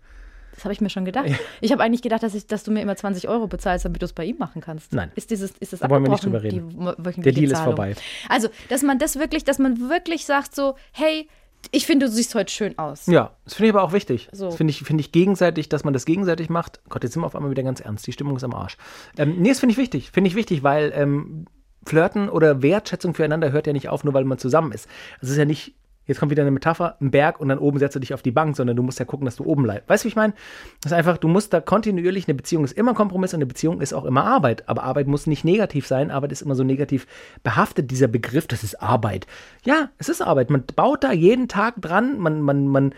Das 0.57 0.65
habe 0.65 0.73
ich 0.73 0.81
mir 0.81 0.89
schon 0.89 1.05
gedacht. 1.05 1.27
Ich 1.61 1.71
habe 1.71 1.83
eigentlich 1.83 2.01
gedacht, 2.01 2.23
dass, 2.23 2.33
ich, 2.33 2.47
dass 2.47 2.63
du 2.63 2.71
mir 2.71 2.81
immer 2.81 2.95
20 2.95 3.29
Euro 3.29 3.45
bezahlst, 3.47 3.85
damit 3.85 4.01
du 4.01 4.05
es 4.05 4.13
bei 4.13 4.25
ihm 4.25 4.37
machen 4.39 4.59
kannst. 4.59 4.91
Nein. 4.91 5.11
Ist 5.13 5.29
dieses, 5.29 5.51
ist 5.51 5.71
das 5.71 5.81
Da 5.81 5.89
wollen 5.89 6.03
wir 6.03 6.09
nicht 6.09 6.25
drüber 6.25 6.41
reden. 6.41 6.69
die 7.15 7.21
Der 7.21 7.31
Deal 7.31 7.45
ist 7.45 7.51
Zahlung? 7.51 7.75
vorbei. 7.75 7.95
Also, 8.27 8.49
dass 8.69 8.81
man 8.81 8.97
das 8.97 9.19
wirklich, 9.19 9.43
dass 9.43 9.59
man 9.59 9.87
wirklich 9.89 10.25
sagt 10.25 10.55
so, 10.55 10.75
hey, 10.93 11.27
ich 11.71 11.85
finde, 11.85 12.07
du 12.07 12.11
siehst 12.11 12.33
heute 12.33 12.51
schön 12.51 12.77
aus. 12.79 13.05
Ja, 13.05 13.35
das 13.45 13.53
finde 13.53 13.69
ich 13.69 13.75
aber 13.75 13.83
auch 13.83 13.93
wichtig. 13.93 14.29
So. 14.31 14.45
Das 14.47 14.55
finde 14.55 14.71
ich, 14.71 14.79
finde 14.81 15.01
ich 15.01 15.11
gegenseitig, 15.11 15.69
dass 15.69 15.83
man 15.83 15.93
das 15.93 16.05
gegenseitig 16.05 16.49
macht. 16.49 16.79
Gott, 16.89 17.03
jetzt 17.03 17.13
sind 17.13 17.21
wir 17.21 17.27
auf 17.27 17.35
einmal 17.35 17.51
wieder 17.51 17.63
ganz 17.63 17.79
ernst. 17.79 18.07
Die 18.07 18.11
Stimmung 18.11 18.35
ist 18.35 18.43
am 18.43 18.53
Arsch. 18.55 18.77
Ähm, 19.17 19.35
nee, 19.39 19.49
das 19.49 19.59
finde 19.59 19.73
ich 19.73 19.77
wichtig. 19.77 20.09
Finde 20.11 20.27
ich 20.29 20.35
wichtig, 20.35 20.63
weil 20.63 20.91
ähm, 20.95 21.45
Flirten 21.85 22.29
oder 22.29 22.63
Wertschätzung 22.63 23.13
füreinander 23.13 23.51
hört 23.51 23.67
ja 23.67 23.73
nicht 23.73 23.89
auf, 23.89 24.03
nur 24.03 24.13
weil 24.15 24.23
man 24.23 24.39
zusammen 24.39 24.71
ist. 24.71 24.87
Es 25.21 25.29
ist 25.29 25.37
ja 25.37 25.45
nicht, 25.45 25.75
jetzt 26.07 26.19
kommt 26.19 26.31
wieder 26.31 26.43
eine 26.43 26.51
Metapher, 26.51 26.97
ein 26.99 27.11
Berg 27.11 27.39
und 27.39 27.49
dann 27.49 27.59
oben 27.59 27.79
setzt 27.79 27.95
du 27.95 27.99
dich 27.99 28.13
auf 28.13 28.21
die 28.21 28.31
Bank, 28.31 28.55
sondern 28.55 28.75
du 28.75 28.83
musst 28.83 28.99
ja 28.99 29.05
gucken, 29.05 29.25
dass 29.25 29.35
du 29.35 29.45
oben 29.45 29.63
bleibst. 29.63 29.89
Weißt 29.89 30.03
du, 30.03 30.05
wie 30.05 30.09
ich 30.09 30.15
meine? 30.15 30.33
Das 30.81 30.91
ist 30.91 30.97
einfach, 30.97 31.17
du 31.17 31.27
musst 31.27 31.53
da 31.53 31.61
kontinuierlich, 31.61 32.27
eine 32.27 32.35
Beziehung 32.35 32.63
ist 32.63 32.77
immer 32.77 32.93
Kompromiss 32.93 33.33
und 33.33 33.37
eine 33.37 33.45
Beziehung 33.45 33.81
ist 33.81 33.93
auch 33.93 34.05
immer 34.05 34.25
Arbeit. 34.25 34.67
Aber 34.67 34.83
Arbeit 34.83 35.07
muss 35.07 35.27
nicht 35.27 35.43
negativ 35.43 35.85
sein. 35.85 36.09
Arbeit 36.09 36.31
ist 36.31 36.41
immer 36.41 36.55
so 36.55 36.63
negativ 36.63 37.07
behaftet, 37.43 37.91
dieser 37.91 38.07
Begriff, 38.07 38.47
das 38.47 38.63
ist 38.63 38.81
Arbeit. 38.81 39.27
Ja, 39.63 39.89
es 39.97 40.09
ist 40.09 40.21
Arbeit. 40.21 40.49
Man 40.49 40.63
baut 40.75 41.03
da 41.03 41.11
jeden 41.11 41.47
Tag 41.47 41.81
dran, 41.81 42.17
man, 42.19 42.41
man, 42.41 42.67
man 42.67 42.93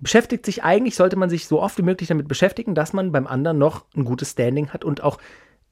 beschäftigt 0.00 0.44
sich 0.44 0.64
eigentlich, 0.64 0.94
sollte 0.94 1.16
man 1.16 1.30
sich 1.30 1.46
so 1.46 1.62
oft 1.62 1.78
wie 1.78 1.82
möglich 1.82 2.08
damit 2.08 2.28
beschäftigen, 2.28 2.74
dass 2.74 2.92
man 2.92 3.12
beim 3.12 3.26
anderen 3.26 3.58
noch 3.58 3.84
ein 3.96 4.04
gutes 4.04 4.32
Standing 4.32 4.70
hat 4.70 4.84
und 4.84 5.02
auch 5.02 5.18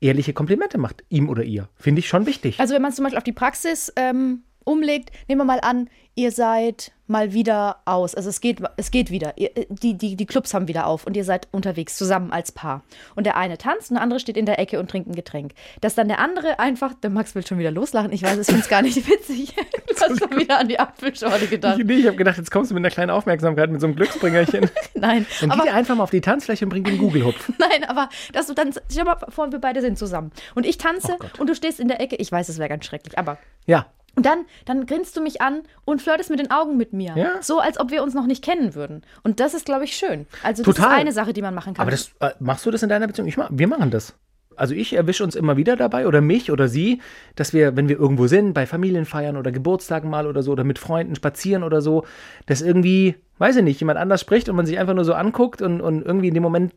ehrliche 0.01 0.33
Komplimente 0.33 0.79
macht, 0.79 1.05
ihm 1.09 1.29
oder 1.29 1.45
ihr. 1.45 1.69
Finde 1.77 2.01
ich 2.01 2.09
schon 2.09 2.27
wichtig. 2.27 2.61
Also 2.61 2.75
wenn 2.75 2.83
man 2.83 2.93
zum 2.93 3.05
Beispiel 3.05 3.19
auf 3.19 3.25
die 3.25 3.33
Praxis 3.33 3.93
ähm, 3.97 4.43
umlegt, 4.65 5.11
nehmen 5.29 5.41
wir 5.41 5.45
mal 5.45 5.61
an, 5.61 5.89
ihr 6.15 6.31
seid 6.31 6.93
mal 7.07 7.33
wieder 7.33 7.79
aus. 7.85 8.15
Also 8.15 8.31
es 8.31 8.41
geht, 8.41 8.63
es 8.77 8.91
geht 8.91 9.11
wieder. 9.11 9.37
Ihr, 9.37 9.57
äh, 9.57 9.67
die, 9.69 9.95
die, 9.95 10.17
die 10.17 10.27
Clubs 10.27 10.55
haben 10.55 10.69
wieder 10.69 10.87
auf 10.87 11.07
und 11.07 11.17
ihr 11.17 11.25
seid 11.25 11.49
unterwegs 11.51 11.97
zusammen 11.97 12.33
als 12.33 12.53
Paar. 12.53 12.83
Und 13.15 13.27
der 13.27 13.37
eine 13.37 13.59
tanzt 13.59 13.91
und 13.91 13.97
der 13.97 14.03
andere 14.03 14.21
steht 14.21 14.37
in 14.37 14.47
der 14.47 14.59
Ecke 14.59 14.81
und 14.81 14.91
trinkt 14.91 15.09
ein 15.09 15.15
Getränk. 15.15 15.53
Dass 15.81 15.95
dann 15.95 16.09
der 16.09 16.19
andere 16.19 16.59
einfach, 16.59 16.95
der 16.95 17.11
Max 17.11 17.35
will 17.35 17.47
schon 17.47 17.59
wieder 17.59 17.71
loslachen, 17.71 18.13
ich 18.13 18.23
weiß, 18.23 18.39
ich 18.39 18.47
finde 18.47 18.63
es 18.63 18.69
gar 18.69 18.83
nicht 18.83 18.97
witzig. 19.09 19.55
Du 19.55 19.95
hast 20.01 20.19
schon 20.19 20.39
wieder 20.39 20.59
an 20.59 20.69
die 20.69 20.79
Apfelschorle 20.79 21.47
gedacht. 21.47 21.79
Ich, 21.79 21.85
nee, 21.85 21.95
ich 21.95 22.07
habe 22.07 22.17
gedacht, 22.17 22.39
jetzt 22.39 22.51
kommst 22.51 22.71
du 22.71 22.75
mit 22.75 22.83
einer 22.83 22.91
kleinen 22.91 23.11
Aufmerksamkeit, 23.11 23.71
mit 23.71 23.81
so 23.81 23.87
einem 23.87 23.97
Glücksbringerchen. 23.97 24.71
Nein, 24.95 25.27
Dann 25.41 25.51
aber 25.51 25.65
geht 25.65 25.73
ihr 25.73 25.77
einfach 25.77 25.97
mal 25.97 26.05
auf 26.05 26.11
die 26.11 26.21
Tanzfläche 26.21 26.65
und 26.65 26.71
bringt 26.71 26.87
den 26.87 26.99
Google-Hupf. 26.99 27.53
Nein, 27.59 27.85
aber 27.85 28.09
dass 28.33 28.47
du 28.47 28.55
dann, 28.55 28.73
stell 28.91 29.05
mal 29.05 29.19
vor, 29.29 29.53
wir 29.53 29.59
beide 29.59 29.83
sind 29.83 29.99
zusammen 29.99 30.33
und 30.55 30.65
ich 30.65 30.79
tanze 30.79 31.17
Oh 31.21 31.41
und 31.43 31.51
du 31.51 31.55
stehst 31.55 31.81
in 31.81 31.89
der 31.89 32.01
Ecke. 32.01 32.17
Ich 32.17 32.33
weiß, 32.33 32.49
es 32.49 32.59
wäre 32.59 32.69
ganz 32.69 32.87
schrecklich, 32.87 33.19
aber 33.19 33.39
Ja, 33.67 33.87
und 34.17 34.27
dann, 34.27 34.45
dann 34.65 34.87
grinst 34.87 35.17
du 35.17 35.21
mich 35.21 35.41
an 35.41 35.63
und 35.85 36.03
flirtest 36.03 36.31
mit 36.31 36.39
den 36.39 36.51
Augen 36.51 36.77
mit 36.77 36.93
mir. 36.93 37.15
Ja. 37.17 37.43
So, 37.43 37.59
als 37.59 37.79
ob 37.79 37.91
wir 37.91 38.03
uns 38.03 38.15
noch 38.15 38.27
nicht 38.27 38.45
kennen 38.45 38.75
würden. 38.75 39.03
Und 39.23 39.41
das 39.41 39.55
ist, 39.55 39.67
glaube 39.67 39.85
ich, 39.85 39.97
schön. 39.97 40.27
Also, 40.43 40.63
das 40.63 40.75
Total. 40.75 40.93
ist 40.93 41.01
eine 41.01 41.13
Sache, 41.13 41.33
die 41.33 41.43
man 41.43 41.55
machen 41.55 41.75
kann. 41.75 41.83
aber 41.83 41.91
das, 41.91 42.13
äh, 42.21 42.31
machst 42.41 42.65
du 42.67 42.71
das 42.71 42.83
in 42.83 42.89
deiner 42.89 43.07
Beziehung? 43.07 43.29
Ich 43.29 43.37
mach, 43.37 43.51
wir 43.53 43.69
machen 43.69 43.91
das. 43.91 44.15
Also 44.57 44.75
ich 44.75 44.95
erwische 44.95 45.25
uns 45.25 45.35
immer 45.35 45.57
wieder 45.57 45.77
dabei 45.77 46.07
oder 46.07 46.21
mich 46.21 46.53
oder 46.53 46.69
sie, 46.69 47.01
dass 47.35 47.53
wir, 47.53 47.77
wenn 47.77 47.89
wir 47.89 47.99
irgendwo 47.99 48.27
sind, 48.27 48.53
bei 48.53 48.67
Familienfeiern 48.67 49.37
oder 49.37 49.51
Geburtstagen 49.53 50.09
mal 50.09 50.27
oder 50.27 50.43
so 50.43 50.53
oder 50.53 50.63
mit 50.63 50.79
Freunden 50.79 51.15
spazieren 51.17 51.65
oder 51.65 51.81
so, 51.81 52.05
dass 52.47 52.63
irgendwie, 52.63 53.17
weiß 53.39 53.57
ich 53.57 53.65
nicht, 53.65 53.81
jemand 53.81 53.99
anders 53.99 54.21
spricht 54.21 54.49
und 54.49 54.57
man 54.57 54.67
sich 54.67 54.79
einfach 54.79 54.95
nur 54.95 55.05
so 55.05 55.15
anguckt 55.15 55.63
und, 55.63 55.81
und 55.81 56.05
irgendwie 56.05 56.29
in 56.29 56.35
dem 56.35 56.43
Moment 56.43 56.73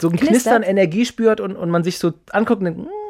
so 0.00 0.08
ein. 0.08 0.16
Knistern 0.16 0.62
Energie 0.62 1.04
spürt 1.04 1.40
und, 1.40 1.56
und 1.56 1.70
man 1.70 1.84
sich 1.84 1.98
so 1.98 2.12
anguckt 2.30 2.60
und 2.60 2.64
denkt, 2.64 2.80
mm, 2.80 3.01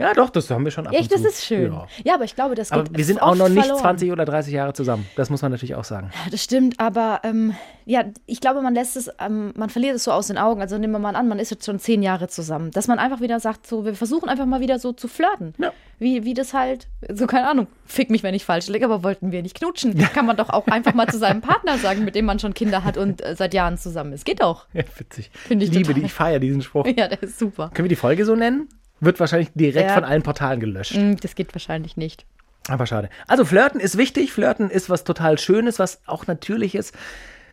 Ja, 0.00 0.14
doch, 0.14 0.30
das 0.30 0.50
haben 0.50 0.64
wir 0.64 0.70
schon 0.72 0.86
ab 0.86 0.94
Echt, 0.94 1.12
das 1.12 1.20
ist 1.20 1.44
schön. 1.44 1.72
Ja. 1.72 1.86
Ja, 2.04 2.14
aber 2.14 2.24
ich 2.24 2.34
glaube, 2.34 2.54
das 2.54 2.70
geht 2.70 2.78
Aber 2.78 2.88
wir 2.90 3.04
sind 3.04 3.20
auch 3.20 3.34
noch 3.34 3.50
nicht 3.50 3.60
verloren. 3.60 3.82
20 3.82 4.10
oder 4.12 4.24
30 4.24 4.52
Jahre 4.52 4.72
zusammen. 4.72 5.06
Das 5.14 5.28
muss 5.28 5.42
man 5.42 5.52
natürlich 5.52 5.74
auch 5.74 5.84
sagen. 5.84 6.10
Ja, 6.24 6.30
das 6.30 6.42
stimmt, 6.42 6.80
aber 6.80 7.20
ähm, 7.22 7.54
ja, 7.84 8.04
ich 8.26 8.40
glaube, 8.40 8.62
man 8.62 8.74
lässt 8.74 8.96
es, 8.96 9.10
ähm, 9.20 9.52
man 9.56 9.68
verliert 9.68 9.96
es 9.96 10.04
so 10.04 10.12
aus 10.12 10.28
den 10.28 10.38
Augen. 10.38 10.62
Also 10.62 10.78
nehmen 10.78 10.92
wir 10.92 10.98
mal 10.98 11.16
an, 11.16 11.28
man 11.28 11.38
ist 11.38 11.50
jetzt 11.50 11.66
schon 11.66 11.78
zehn 11.78 12.02
Jahre 12.02 12.28
zusammen, 12.28 12.70
dass 12.70 12.88
man 12.88 12.98
einfach 12.98 13.20
wieder 13.20 13.40
sagt, 13.40 13.66
so, 13.66 13.84
wir 13.84 13.94
versuchen 13.94 14.28
einfach 14.28 14.46
mal 14.46 14.60
wieder 14.60 14.78
so 14.78 14.92
zu 14.92 15.06
flirten. 15.06 15.54
Ja. 15.58 15.72
Wie, 15.98 16.24
wie 16.24 16.32
das 16.32 16.54
halt, 16.54 16.88
so 17.12 17.26
keine 17.26 17.50
Ahnung, 17.50 17.66
fick 17.84 18.08
mich, 18.08 18.22
wenn 18.22 18.34
ich 18.34 18.46
falsch 18.46 18.68
liege, 18.68 18.86
aber 18.86 19.02
wollten 19.04 19.32
wir 19.32 19.42
nicht 19.42 19.54
knutschen. 19.56 19.98
Kann 20.14 20.24
man 20.24 20.38
doch 20.38 20.48
auch 20.48 20.66
einfach 20.68 20.94
mal 20.94 21.08
zu 21.08 21.18
seinem 21.18 21.42
Partner 21.42 21.76
sagen, 21.76 22.06
mit 22.06 22.14
dem 22.14 22.24
man 22.24 22.38
schon 22.38 22.54
Kinder 22.54 22.84
hat 22.84 22.96
und 22.96 23.22
äh, 23.22 23.36
seit 23.36 23.52
Jahren 23.52 23.76
zusammen 23.76 24.14
ist. 24.14 24.24
Geht 24.24 24.40
doch. 24.40 24.66
Ja, 24.72 24.84
witzig. 24.96 25.30
Finde 25.34 25.66
ich 25.66 25.70
liebe 25.72 25.88
total. 25.88 26.00
die, 26.00 26.06
ich 26.06 26.12
feiere 26.12 26.38
diesen 26.38 26.62
Spruch. 26.62 26.86
Ja, 26.86 27.08
der 27.08 27.22
ist 27.22 27.38
super. 27.38 27.70
Können 27.74 27.84
wir 27.84 27.90
die 27.90 27.96
Folge 27.96 28.24
so 28.24 28.34
nennen? 28.34 28.68
Wird 29.00 29.18
wahrscheinlich 29.20 29.50
direkt 29.54 29.88
Ja. 29.88 29.94
von 29.94 30.04
allen 30.04 30.22
Portalen 30.22 30.60
gelöscht. 30.60 30.96
Mm, 30.96 31.14
Das 31.20 31.34
geht 31.34 31.54
wahrscheinlich 31.54 31.96
nicht. 31.96 32.26
Aber 32.68 32.86
schade. 32.86 33.08
Also 33.26 33.44
Flirten 33.44 33.80
ist 33.80 33.96
wichtig. 33.96 34.32
Flirten 34.32 34.70
ist 34.70 34.90
was 34.90 35.04
total 35.04 35.38
Schönes, 35.38 35.78
was 35.78 36.02
auch 36.06 36.26
natürlich 36.26 36.74
ist. 36.74 36.94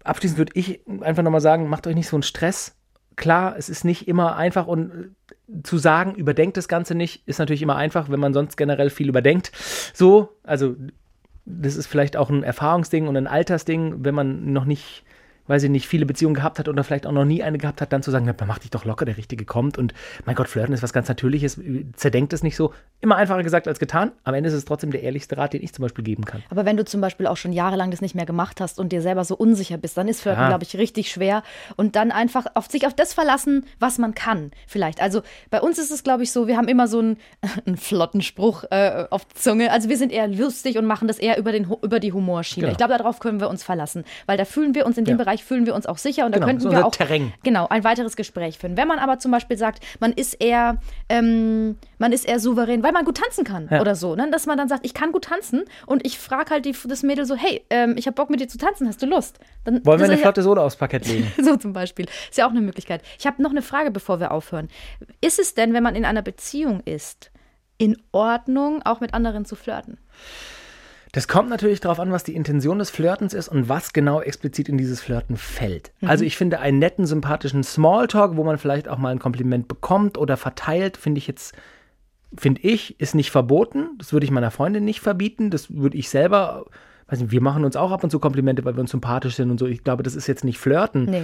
Abschließend 0.04 0.38
würde 0.38 0.52
ich 0.56 0.82
einfach 1.02 1.24
nochmal 1.24 1.42
sagen, 1.42 1.70
macht 1.70 1.88
euch 1.88 1.96
nicht 1.96 2.10
so 2.10 2.16
einen 2.16 2.24
Stress. 2.24 2.76
Klar, 3.16 3.56
es 3.58 3.68
ist 3.70 3.84
nicht 3.84 4.08
immer 4.08 4.36
einfach 4.36 4.68
und 4.68 4.92
äh, 5.50 5.64
zu 5.64 5.78
sagen, 5.78 6.14
überdenkt 6.16 6.56
das 6.58 6.68
Ganze 6.68 6.94
nicht, 6.94 7.28
ist 7.28 7.40
natürlich 7.40 7.62
immer 7.64 7.76
einfach, 7.76 8.10
wenn 8.10 8.20
man 8.20 8.34
sonst 8.34 8.58
generell 8.58 8.90
viel 8.92 9.10
überdenkt. 9.10 9.52
So, 9.94 10.30
also 10.44 10.76
das 11.46 11.78
ist 11.78 11.88
vielleicht 11.88 12.16
auch 12.18 12.30
ein 12.30 12.44
Erfahrungsding 12.44 13.08
und 13.08 13.16
ein 13.18 13.26
Altersding, 13.26 14.04
wenn 14.06 14.14
man 14.14 14.52
noch 14.54 14.66
nicht, 14.66 15.04
weiß 15.48 15.64
ich 15.64 15.70
nicht, 15.70 15.88
viele 15.88 16.06
Beziehungen 16.06 16.36
gehabt 16.36 16.60
hat 16.60 16.68
oder 16.68 16.84
vielleicht 16.84 17.06
auch 17.08 17.12
noch 17.12 17.26
nie 17.26 17.44
eine 17.44 17.58
gehabt 17.58 17.82
hat, 17.82 17.92
dann 17.94 18.04
zu 18.04 18.12
sagen, 18.12 18.26
na, 18.26 18.46
mach 18.46 18.60
dich 18.60 18.70
doch 18.72 18.86
locker, 18.86 19.06
der 19.06 19.18
Richtige 19.18 19.46
kommt 19.46 19.78
und 19.78 19.94
mein 20.26 20.36
Gott, 20.36 20.48
Flirten 20.48 20.74
ist 20.74 20.84
was 20.84 20.94
ganz 20.94 21.08
Natürliches, 21.08 21.60
zerdenkt 21.96 22.34
es 22.34 22.44
nicht 22.44 22.56
so. 22.56 22.74
Immer 23.00 23.16
einfacher 23.16 23.44
gesagt 23.44 23.68
als 23.68 23.80
getan. 23.80 24.12
Am 24.24 24.34
Ende 24.34 24.50
ist 24.50 24.56
es 24.56 24.66
trotzdem 24.66 24.92
der 24.92 25.04
ehrlichste 25.04 25.38
Rat, 25.38 25.54
den 25.54 25.62
ich 25.64 25.74
zum 25.74 25.84
Beispiel 25.84 26.04
geben 26.04 26.26
kann. 26.26 26.44
Aber 26.50 26.66
wenn 26.66 26.78
du 26.78 26.84
zum 26.86 27.00
Beispiel 27.02 27.28
auch 27.28 27.38
schon 27.38 27.54
jahrelang 27.54 27.92
das 27.92 28.02
nicht 28.02 28.16
mehr 28.16 28.26
gemacht 28.26 28.60
hast 28.60 28.80
und 28.80 28.92
dir 28.92 29.02
selber 29.02 29.24
so 29.24 29.36
unsicher 29.36 29.78
bist, 29.78 29.98
dann 29.98 30.08
ist 30.08 30.22
Flirten, 30.22 30.42
Ja. 30.42 30.48
glaube 30.50 30.64
ich, 30.64 30.76
richtig 30.78 31.12
schwer. 31.12 31.44
Und 31.76 31.96
dann 31.96 32.12
einfach 32.12 32.46
auf 32.56 32.68
sich 32.68 32.88
auf 32.88 32.94
das 32.94 33.14
verlassen, 33.14 33.66
was 33.80 33.98
man 34.00 34.16
kann, 34.16 34.52
vielleicht. 34.68 35.02
Also 35.02 35.22
bei 35.50 35.62
uns 35.62 35.78
ist 35.78 35.92
es, 35.92 36.04
glaube 36.04 36.24
ich, 36.24 36.32
so, 36.32 36.48
wir 36.48 36.58
haben 36.58 36.68
immer 36.68 36.88
so 36.88 37.00
einen, 37.00 37.18
einen 37.66 37.78
flotten 37.78 38.22
Spruch 38.22 38.64
äh, 38.72 39.06
auf 39.10 39.26
die 39.26 39.36
Zunge. 39.36 39.72
Also 39.72 39.90
wir 39.90 39.98
sind 39.98 40.12
eher 40.12 40.28
lustig 40.28 40.78
und 40.78 40.86
machen 40.86 41.08
das 41.08 41.20
eher 41.20 41.38
über, 41.38 41.52
den, 41.52 41.72
über 41.82 42.00
die 42.00 42.12
Humorschiene. 42.14 42.66
Genau. 42.68 42.72
Ich 42.72 42.78
glaube, 42.78 42.98
darauf 42.98 43.20
können 43.20 43.40
wir 43.40 43.50
uns 43.50 43.64
verlassen. 43.64 44.04
Weil 44.26 44.38
da 44.38 44.46
fühlen 44.46 44.74
wir 44.76 44.86
uns, 44.86 44.98
in 44.98 45.06
dem 45.06 45.18
Ja. 45.18 45.24
Bereich 45.24 45.37
fühlen 45.44 45.66
wir 45.66 45.76
uns 45.76 45.86
auch 45.86 45.98
sicher 45.98 46.26
und 46.26 46.32
da 46.34 46.38
Genau, 46.38 46.48
könnten 46.48 46.64
das 46.64 46.74
ist 46.74 46.80
wir 46.80 46.86
auch 46.86 46.92
Terrain. 46.92 47.34
genau 47.44 47.68
ein 47.70 47.84
weiteres 47.84 48.16
Gespräch 48.16 48.58
führen. 48.58 48.78
Wenn 48.78 48.88
man 48.88 49.00
aber 49.00 49.20
zum 49.20 49.32
Beispiel 49.32 49.58
sagt, 49.58 49.84
man 50.00 50.12
ist 50.14 50.34
eher, 50.36 50.78
ähm, 51.10 51.78
man 51.98 52.12
ist 52.12 52.28
eher 52.28 52.40
souverän, 52.40 52.84
weil 52.84 52.92
man 52.92 53.06
gut 53.06 53.18
tanzen 53.18 53.44
kann 53.44 53.68
Ja. 53.72 53.82
oder 53.82 53.96
so, 53.96 54.16
ne? 54.16 54.30
dass 54.32 54.46
man 54.46 54.58
dann 54.58 54.68
sagt, 54.68 54.86
ich 54.86 54.94
kann 54.94 55.12
gut 55.12 55.26
tanzen 55.26 55.64
und 55.86 56.06
ich 56.06 56.20
frage 56.20 56.52
halt 56.52 56.66
die, 56.66 56.76
das 56.88 57.04
Mädel 57.04 57.26
so, 57.26 57.36
hey, 57.36 57.64
ähm, 57.70 57.96
ich 57.98 58.06
habe 58.08 58.16
Bock 58.16 58.30
mit 58.30 58.40
dir 58.40 58.48
zu 58.48 58.58
tanzen, 58.58 58.88
hast 58.88 59.02
du 59.02 59.06
Lust? 59.06 59.40
Dann, 59.64 59.86
Wollen 59.86 60.00
wir 60.00 60.06
eine 60.06 60.18
flotte 60.18 60.42
Sohle 60.44 60.62
aufs 60.62 60.76
Parkett 60.76 61.08
legen? 61.08 61.32
so 61.44 61.56
zum 61.58 61.74
Beispiel. 61.74 62.06
Ist 62.30 62.38
ja 62.38 62.46
auch 62.46 62.52
eine 62.52 62.62
Möglichkeit. 62.62 63.02
Ich 63.20 63.26
habe 63.28 63.42
noch 63.42 63.52
eine 63.52 63.62
Frage, 63.62 63.92
bevor 63.92 64.20
wir 64.20 64.32
aufhören. 64.32 64.68
Ist 65.22 65.40
es 65.40 65.54
denn, 65.54 65.74
wenn 65.74 65.84
man 65.84 65.96
in 65.96 66.06
einer 66.06 66.22
Beziehung 66.22 66.82
ist, 66.86 67.32
in 67.78 67.98
Ordnung, 68.12 68.82
auch 68.84 69.00
mit 69.02 69.14
anderen 69.14 69.46
zu 69.46 69.56
flirten? 69.56 69.98
Das 71.12 71.28
kommt 71.28 71.50
natürlich 71.50 71.80
darauf 71.80 72.00
an, 72.00 72.12
was 72.12 72.24
die 72.24 72.36
Intention 72.36 72.80
des 72.80 72.90
Flirtens 72.90 73.34
ist 73.34 73.48
und 73.48 73.70
was 73.70 73.94
genau 73.94 74.22
explizit 74.22 74.70
in 74.70 74.78
dieses 74.78 75.02
Flirten 75.02 75.38
fällt. 75.38 75.92
Also 76.02 76.26
ich 76.26 76.36
finde 76.36 76.60
einen 76.60 76.80
netten, 76.80 77.06
sympathischen 77.06 77.64
Smalltalk, 77.64 78.36
wo 78.36 78.44
man 78.44 78.58
vielleicht 78.58 78.88
auch 78.88 78.98
mal 78.98 79.10
ein 79.10 79.20
Kompliment 79.20 79.68
bekommt 79.68 80.18
oder 80.18 80.38
verteilt, 80.38 80.98
finde 80.98 81.20
ich 81.20 81.28
jetzt, 81.28 81.56
finde 82.38 82.62
ich, 82.62 83.00
ist 83.00 83.16
nicht 83.16 83.32
verboten. 83.32 83.90
Das 83.98 84.12
würde 84.12 84.26
ich 84.26 84.32
meiner 84.32 84.52
Freundin 84.52 84.84
nicht 84.84 85.00
verbieten. 85.00 85.50
Das 85.50 85.74
würde 85.74 85.98
ich 85.98 86.10
selber, 86.10 86.66
weiß 87.08 87.22
nicht, 87.22 87.32
wir 87.32 87.42
machen 87.42 87.64
uns 87.64 87.76
auch 87.76 87.92
ab 87.92 88.04
und 88.04 88.10
zu 88.10 88.20
Komplimente, 88.20 88.66
weil 88.66 88.76
wir 88.76 88.82
uns 88.82 88.92
sympathisch 88.92 89.36
sind 89.36 89.50
und 89.50 89.60
so. 89.60 89.66
Ich 89.66 89.84
glaube, 89.84 90.04
das 90.04 90.16
ist 90.16 90.28
jetzt 90.28 90.44
nicht 90.44 90.60
Flirten. 90.60 91.06
Nee. 91.06 91.24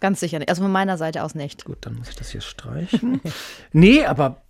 Ganz 0.00 0.20
sicher 0.20 0.38
nicht. 0.38 0.48
Also 0.48 0.62
von 0.62 0.72
meiner 0.72 0.98
Seite 0.98 1.22
aus 1.22 1.34
nicht. 1.34 1.64
Gut, 1.64 1.78
dann 1.80 1.96
muss 1.96 2.10
ich 2.10 2.16
das 2.16 2.30
hier 2.30 2.40
streichen. 2.40 3.20
nee, 3.72 4.04
aber 4.04 4.43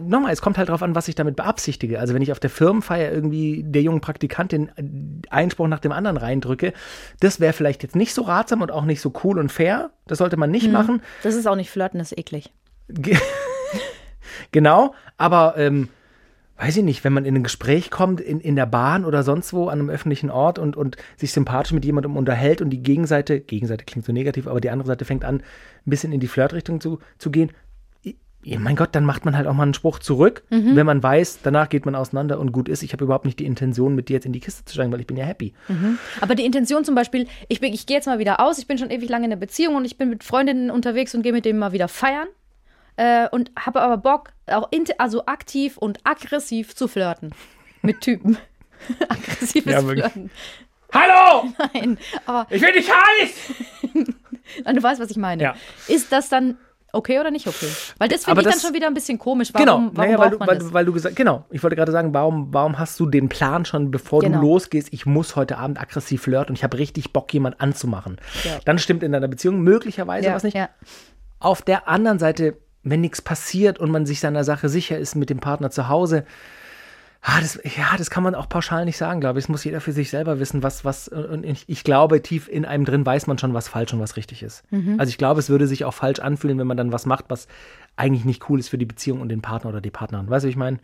nochmal, 0.00 0.32
es 0.32 0.40
kommt 0.40 0.56
halt 0.56 0.70
drauf 0.70 0.82
an, 0.82 0.94
was 0.94 1.08
ich 1.08 1.14
damit 1.14 1.36
beabsichtige. 1.36 2.00
Also 2.00 2.14
wenn 2.14 2.22
ich 2.22 2.32
auf 2.32 2.40
der 2.40 2.50
Firmenfeier 2.50 3.12
irgendwie 3.12 3.62
der 3.66 3.82
jungen 3.82 4.00
Praktikantin 4.00 5.22
Einspruch 5.28 5.68
nach 5.68 5.80
dem 5.80 5.92
anderen 5.92 6.16
reindrücke, 6.16 6.72
das 7.20 7.38
wäre 7.38 7.52
vielleicht 7.52 7.82
jetzt 7.82 7.96
nicht 7.96 8.14
so 8.14 8.22
ratsam 8.22 8.62
und 8.62 8.70
auch 8.70 8.84
nicht 8.84 9.00
so 9.00 9.12
cool 9.24 9.38
und 9.38 9.52
fair. 9.52 9.90
Das 10.06 10.18
sollte 10.18 10.36
man 10.36 10.50
nicht 10.50 10.70
machen. 10.72 11.02
Das 11.22 11.34
ist 11.34 11.46
auch 11.46 11.56
nicht 11.56 11.70
flirten, 11.70 11.98
das 11.98 12.12
ist 12.12 12.18
eklig. 12.18 12.50
Ge 12.88 13.18
genau, 14.52 14.94
aber 15.18 15.54
ähm, 15.58 15.88
weiß 16.56 16.78
ich 16.78 16.82
nicht, 16.82 17.04
wenn 17.04 17.12
man 17.12 17.24
in 17.24 17.36
ein 17.36 17.42
Gespräch 17.42 17.90
kommt, 17.90 18.20
in, 18.20 18.40
in 18.40 18.56
der 18.56 18.66
Bahn 18.66 19.04
oder 19.04 19.22
sonst 19.22 19.52
wo 19.52 19.68
an 19.68 19.78
einem 19.78 19.90
öffentlichen 19.90 20.30
Ort 20.30 20.58
und, 20.58 20.76
und 20.76 20.96
sich 21.16 21.32
sympathisch 21.32 21.72
mit 21.72 21.84
jemandem 21.84 22.16
unterhält 22.16 22.62
und 22.62 22.70
die 22.70 22.82
Gegenseite, 22.82 23.40
Gegenseite 23.40 23.84
klingt 23.84 24.06
so 24.06 24.12
negativ, 24.12 24.46
aber 24.46 24.60
die 24.60 24.70
andere 24.70 24.86
Seite 24.88 25.04
fängt 25.04 25.24
an, 25.24 25.36
ein 25.36 25.90
bisschen 25.90 26.12
in 26.12 26.20
die 26.20 26.26
Flirtrichtung 26.26 26.80
zu, 26.80 26.98
zu 27.18 27.30
gehen. 27.30 27.52
Ja, 28.44 28.58
mein 28.60 28.76
Gott, 28.76 28.90
dann 28.94 29.04
macht 29.04 29.24
man 29.24 29.36
halt 29.36 29.46
auch 29.48 29.52
mal 29.52 29.64
einen 29.64 29.74
Spruch 29.74 29.98
zurück, 29.98 30.42
wenn 30.48 30.86
man 30.86 31.02
weiß, 31.02 31.40
danach 31.42 31.68
geht 31.68 31.84
man 31.84 31.94
auseinander 31.96 32.38
und 32.38 32.52
gut 32.52 32.68
ist. 32.68 32.82
Ich 32.84 32.92
habe 32.92 33.04
überhaupt 33.04 33.24
nicht 33.24 33.38
die 33.40 33.44
Intention, 33.46 33.94
mit 33.96 34.08
dir 34.08 34.14
jetzt 34.14 34.26
in 34.26 34.32
die 34.32 34.38
Kiste 34.40 34.64
zu 34.64 34.74
steigen, 34.74 34.92
weil 34.92 35.00
ich 35.00 35.06
bin 35.08 35.16
ja 35.16 35.24
happy. 35.24 35.52
Aber 36.20 36.34
die 36.36 36.44
Intention 36.46 36.84
zum 36.84 36.94
Beispiel, 36.94 37.26
ich, 37.48 37.60
bin- 37.60 37.74
ich 37.74 37.84
gehe 37.86 37.96
jetzt 37.96 38.06
mal 38.06 38.18
wieder 38.20 38.38
aus, 38.40 38.58
ich 38.58 38.66
bin 38.68 38.78
schon 38.78 38.90
ewig 38.90 39.08
lange 39.08 39.26
in 39.26 39.32
einer 39.32 39.40
Beziehung 39.40 39.74
und 39.74 39.84
ich 39.84 39.98
bin 39.98 40.08
mit 40.08 40.22
Freundinnen 40.24 40.70
unterwegs 40.70 41.14
und 41.14 41.22
gehe 41.22 41.32
mit 41.32 41.44
denen 41.44 41.58
mal 41.58 41.72
wieder 41.72 41.88
feiern. 41.88 42.28
Äh, 42.96 43.28
und 43.28 43.50
habe 43.58 43.80
aber 43.82 43.96
Bock, 43.96 44.30
auch 44.46 44.68
also 44.98 45.26
aktiv 45.26 45.76
und 45.76 45.98
aggressiv 46.04 46.74
zu 46.74 46.88
flirten. 46.88 47.32
Mit 47.82 48.00
Typen. 48.00 48.38
Aggressives 49.08 49.72
Ja. 49.72 49.82
Flirten. 49.82 50.30
Hallo! 50.92 51.48
Nein, 51.74 51.98
aber 52.24 52.46
Ich 52.50 52.62
will 52.62 52.72
dich 52.72 52.88
heiß! 52.90 53.54
du 54.74 54.82
weißt, 54.82 55.00
was 55.00 55.10
ich 55.10 55.16
meine. 55.16 55.42
Ja. 55.42 55.54
Ist 55.86 56.10
das 56.12 56.28
dann 56.28 56.56
okay 56.92 57.20
oder 57.20 57.30
nicht 57.30 57.46
okay? 57.46 57.68
Weil 57.98 58.08
das 58.08 58.24
finde 58.24 58.40
ich 58.42 58.46
dann 58.48 58.60
schon 58.60 58.74
wieder 58.74 58.86
ein 58.86 58.94
bisschen 58.94 59.18
komisch. 59.18 59.50
Warum, 59.52 59.64
genau, 59.66 59.76
warum 59.94 59.94
naja, 59.94 60.18
weil, 60.18 60.30
du, 60.30 60.40
weil, 60.40 60.58
du- 60.58 60.72
weil 60.72 60.84
du 60.84 60.92
gesagt 60.92 61.16
genau, 61.16 61.44
ich 61.50 61.62
wollte 61.62 61.76
gerade 61.76 61.92
sagen, 61.92 62.14
warum, 62.14 62.48
warum 62.52 62.78
hast 62.78 62.98
du 63.00 63.06
den 63.06 63.28
Plan 63.28 63.64
schon, 63.64 63.90
bevor 63.90 64.20
Genau. 64.20 64.40
du 64.40 64.46
losgehst, 64.46 64.88
ich 64.92 65.06
muss 65.06 65.36
heute 65.36 65.58
Abend 65.58 65.80
aggressiv 65.80 66.22
flirten 66.22 66.50
und 66.50 66.56
ich 66.56 66.64
habe 66.64 66.78
richtig 66.78 67.12
Bock, 67.12 67.32
jemand 67.32 67.60
anzumachen. 67.60 68.16
Ja. 68.44 68.58
Dann 68.64 68.78
stimmt 68.78 69.02
in 69.02 69.12
deiner 69.12 69.28
Beziehung 69.28 69.60
möglicherweise 69.60 70.28
ja, 70.28 70.34
was 70.34 70.42
nicht. 70.44 70.56
Ja. 70.56 70.68
Auf 71.40 71.62
der 71.62 71.88
anderen 71.88 72.18
Seite, 72.18 72.56
wenn 72.82 73.00
nichts 73.00 73.20
passiert 73.22 73.78
und 73.78 73.90
man 73.90 74.06
sich 74.06 74.20
seiner 74.20 74.44
Sache 74.44 74.68
sicher 74.68 74.98
ist 74.98 75.14
mit 75.14 75.30
dem 75.30 75.38
Partner 75.40 75.70
zu 75.70 75.88
Hause, 75.88 76.24
ah, 77.20 77.40
das, 77.40 77.60
ja, 77.76 77.96
das 77.96 78.10
kann 78.10 78.22
man 78.22 78.34
auch 78.34 78.48
pauschal 78.48 78.84
nicht 78.84 78.96
sagen, 78.96 79.20
glaube 79.20 79.38
ich. 79.38 79.46
Es 79.46 79.48
muss 79.48 79.64
jeder 79.64 79.80
für 79.80 79.92
sich 79.92 80.10
selber 80.10 80.40
wissen, 80.40 80.62
was, 80.62 80.84
was, 80.84 81.08
und 81.08 81.44
ich, 81.44 81.64
ich 81.66 81.84
glaube, 81.84 82.22
tief 82.22 82.48
in 82.48 82.64
einem 82.64 82.84
drin 82.84 83.04
weiß 83.04 83.26
man 83.26 83.38
schon, 83.38 83.54
was 83.54 83.68
falsch 83.68 83.92
und 83.92 84.00
was 84.00 84.16
richtig 84.16 84.42
ist. 84.42 84.64
Also 84.98 85.10
ich 85.10 85.18
glaube, 85.18 85.40
es 85.40 85.48
würde 85.50 85.66
sich 85.66 85.84
auch 85.84 85.94
falsch 85.94 86.20
anfühlen, 86.20 86.58
wenn 86.58 86.66
man 86.66 86.76
dann 86.76 86.92
was 86.92 87.06
macht, 87.06 87.26
was 87.28 87.48
eigentlich 87.96 88.24
nicht 88.24 88.48
cool 88.48 88.60
ist 88.60 88.68
für 88.68 88.78
die 88.78 88.86
Beziehung 88.86 89.20
und 89.20 89.28
den 89.28 89.42
Partner 89.42 89.70
oder 89.70 89.80
die 89.80 89.90
Partnerin. 89.90 90.30
Weißt 90.30 90.44
du, 90.44 90.46
wie 90.46 90.50
ich 90.50 90.56
meine? 90.56 90.78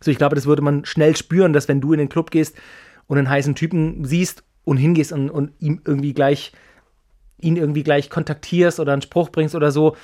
So, 0.00 0.10
ich 0.10 0.18
glaube, 0.18 0.36
das 0.36 0.46
würde 0.46 0.62
man 0.62 0.84
schnell 0.84 1.16
spüren, 1.16 1.52
dass 1.52 1.68
wenn 1.68 1.80
du 1.80 1.92
in 1.92 1.98
den 1.98 2.08
Club 2.08 2.30
gehst 2.30 2.56
und 3.06 3.18
einen 3.18 3.28
heißen 3.28 3.54
Typen 3.54 4.04
siehst 4.04 4.44
und 4.64 4.76
hingehst 4.76 5.12
und, 5.12 5.30
und 5.30 5.52
ihm 5.58 5.80
irgendwie 5.84 6.14
gleich 6.14 6.52
ihn 7.42 7.56
irgendwie 7.56 7.82
gleich 7.82 8.08
kontaktierst 8.08 8.80
oder 8.80 8.92
einen 8.92 9.02
Spruch 9.02 9.30
bringst 9.30 9.54
oder 9.54 9.72
so, 9.72 9.96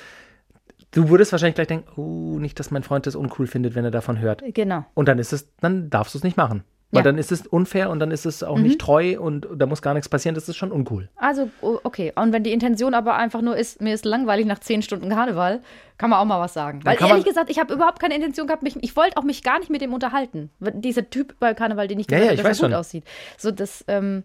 du 0.91 1.09
würdest 1.09 1.31
wahrscheinlich 1.31 1.55
gleich 1.55 1.67
denken, 1.67 1.87
oh, 1.99 2.39
nicht, 2.39 2.59
dass 2.59 2.71
mein 2.71 2.83
Freund 2.83 3.05
das 3.07 3.15
uncool 3.15 3.47
findet, 3.47 3.75
wenn 3.75 3.85
er 3.85 3.91
davon 3.91 4.19
hört. 4.19 4.41
Genau. 4.53 4.85
Und 4.93 5.07
dann 5.07 5.19
ist 5.19 5.33
es, 5.33 5.49
dann 5.61 5.89
darfst 5.89 6.13
du 6.13 6.17
es 6.19 6.23
nicht 6.23 6.37
machen. 6.37 6.63
Weil 6.91 7.01
Ja. 7.01 7.03
dann 7.03 7.19
ist 7.19 7.31
es 7.31 7.45
unfair 7.45 7.91
und 7.91 7.99
dann 7.99 8.09
ist 8.09 8.25
es 8.25 8.41
auch 8.41 8.57
nicht 8.57 8.81
treu 8.81 9.19
und 9.19 9.47
da 9.55 9.67
muss 9.67 9.83
gar 9.83 9.93
nichts 9.93 10.09
passieren, 10.09 10.33
das 10.33 10.49
ist 10.49 10.55
schon 10.57 10.71
uncool. 10.71 11.07
Also, 11.17 11.51
o- 11.61 11.77
okay. 11.83 12.11
Und 12.15 12.33
wenn 12.33 12.41
die 12.41 12.51
Intention 12.51 12.95
aber 12.95 13.15
einfach 13.15 13.43
nur 13.43 13.55
ist, 13.55 13.79
mir 13.79 13.93
ist 13.93 14.05
langweilig 14.05 14.47
nach 14.47 14.57
zehn 14.57 14.81
Stunden 14.81 15.07
Karneval, 15.07 15.61
kann 15.99 16.09
man 16.09 16.17
auch 16.17 16.25
mal 16.25 16.39
was 16.39 16.55
sagen. 16.55 16.79
Weil 16.83 16.97
ehrlich 16.99 17.25
gesagt, 17.25 17.51
ich 17.51 17.59
habe 17.59 17.71
überhaupt 17.75 17.99
keine 17.99 18.15
Intention 18.15 18.47
gehabt, 18.47 18.63
mich, 18.63 18.75
ich 18.81 18.95
wollte 18.95 19.17
auch 19.17 19.23
mich 19.23 19.43
gar 19.43 19.59
nicht 19.59 19.69
mit 19.69 19.81
dem 19.81 19.93
unterhalten. 19.93 20.49
Dieser 20.59 21.07
Typ 21.11 21.35
bei 21.39 21.53
Karneval, 21.53 21.87
den 21.87 21.99
ich 21.99 22.07
Ja, 22.09 22.17
gesagt 22.17 22.21
ja, 22.23 22.27
habe, 22.29 22.33
ich 22.37 22.41
dass 22.41 22.49
weiß 22.49 22.59
er 22.59 22.63
gut 22.69 22.71
schon. 22.71 22.79
aussieht. 22.79 23.03
So, 23.37 23.51
das, 23.51 23.85
ähm, 23.87 24.23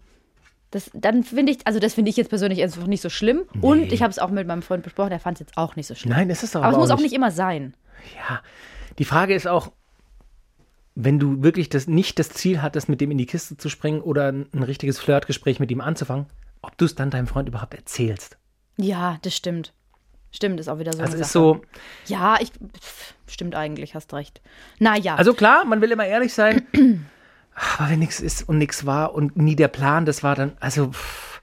das, 0.75 0.91
dann 0.93 1.23
finde 1.23 1.53
ich, 1.53 1.59
also 1.65 1.79
das 1.79 1.93
finde 1.93 2.09
ich 2.09 2.17
jetzt 2.17 2.27
persönlich 2.27 2.61
einfach 2.61 2.85
nicht 2.85 2.99
so 2.99 3.09
schlimm. 3.09 3.43
Und 3.61 3.93
ich 3.93 4.01
habe 4.01 4.11
es 4.11 4.19
auch 4.19 4.29
mit 4.29 4.45
meinem 4.45 4.61
Freund 4.61 4.83
besprochen, 4.83 5.11
der 5.11 5.21
fand 5.21 5.37
es 5.37 5.39
jetzt 5.39 5.57
auch 5.57 5.77
nicht 5.77 5.87
so 5.87 5.95
schlimm. 5.95 6.11
Nein, 6.11 6.27
das 6.27 6.43
ist 6.43 6.53
doch 6.53 6.63
aber 6.63 6.73
es 6.73 6.77
muss 6.77 6.89
auch 6.91 6.97
auch 6.97 7.01
nicht 7.01 7.13
immer 7.13 7.31
sein. 7.31 7.75
Ja, 8.13 8.41
die 8.99 9.05
Frage 9.05 9.33
ist 9.33 9.47
auch, 9.47 9.71
wenn 10.93 11.17
du 11.17 11.41
wirklich 11.41 11.69
das, 11.69 11.87
nicht 11.87 12.19
das 12.19 12.27
Ziel 12.27 12.61
hattest, 12.61 12.89
mit 12.89 12.99
dem 12.99 13.09
in 13.11 13.17
die 13.17 13.25
Kiste 13.25 13.55
zu 13.55 13.69
springen 13.69 14.01
oder 14.01 14.29
ein, 14.29 14.63
richtiges 14.63 14.99
Flirtgespräch 14.99 15.61
mit 15.61 15.71
ihm 15.71 15.79
anzufangen, 15.79 16.25
ob 16.61 16.77
du 16.77 16.83
es 16.83 16.93
dann 16.93 17.09
deinem 17.09 17.27
Freund 17.27 17.47
überhaupt 17.47 17.73
erzählst. 17.73 18.37
Ja, 18.75 19.17
das 19.21 19.33
stimmt. 19.33 19.71
Stimmt, 20.33 20.59
ist 20.59 20.67
auch 20.67 20.79
wieder 20.79 20.91
so. 20.91 20.99
Also 20.99 21.13
eine 21.13 21.21
ist 21.21 21.31
so, 21.31 21.61
Ja, 22.07 22.35
ich. 22.41 22.51
pff, 22.51 23.13
Stimmt 23.27 23.55
eigentlich, 23.55 23.95
hast 23.95 24.13
recht. 24.13 24.41
Naja. 24.79 25.15
also 25.15 25.33
klar, 25.33 25.63
man 25.63 25.79
will 25.79 25.91
immer 25.91 26.05
ehrlich 26.05 26.33
sein, 26.33 26.67
aber 27.55 27.89
wenn 27.89 27.99
nichts 27.99 28.19
ist 28.19 28.47
und 28.47 28.57
nichts 28.57 28.85
war 28.85 29.13
und 29.13 29.37
nie 29.37 29.55
der 29.55 29.69
Plan, 29.69 30.05
das 30.05 30.23
war 30.23 30.35
dann, 30.35 30.51
also, 30.59 30.89
pff, 30.91 31.34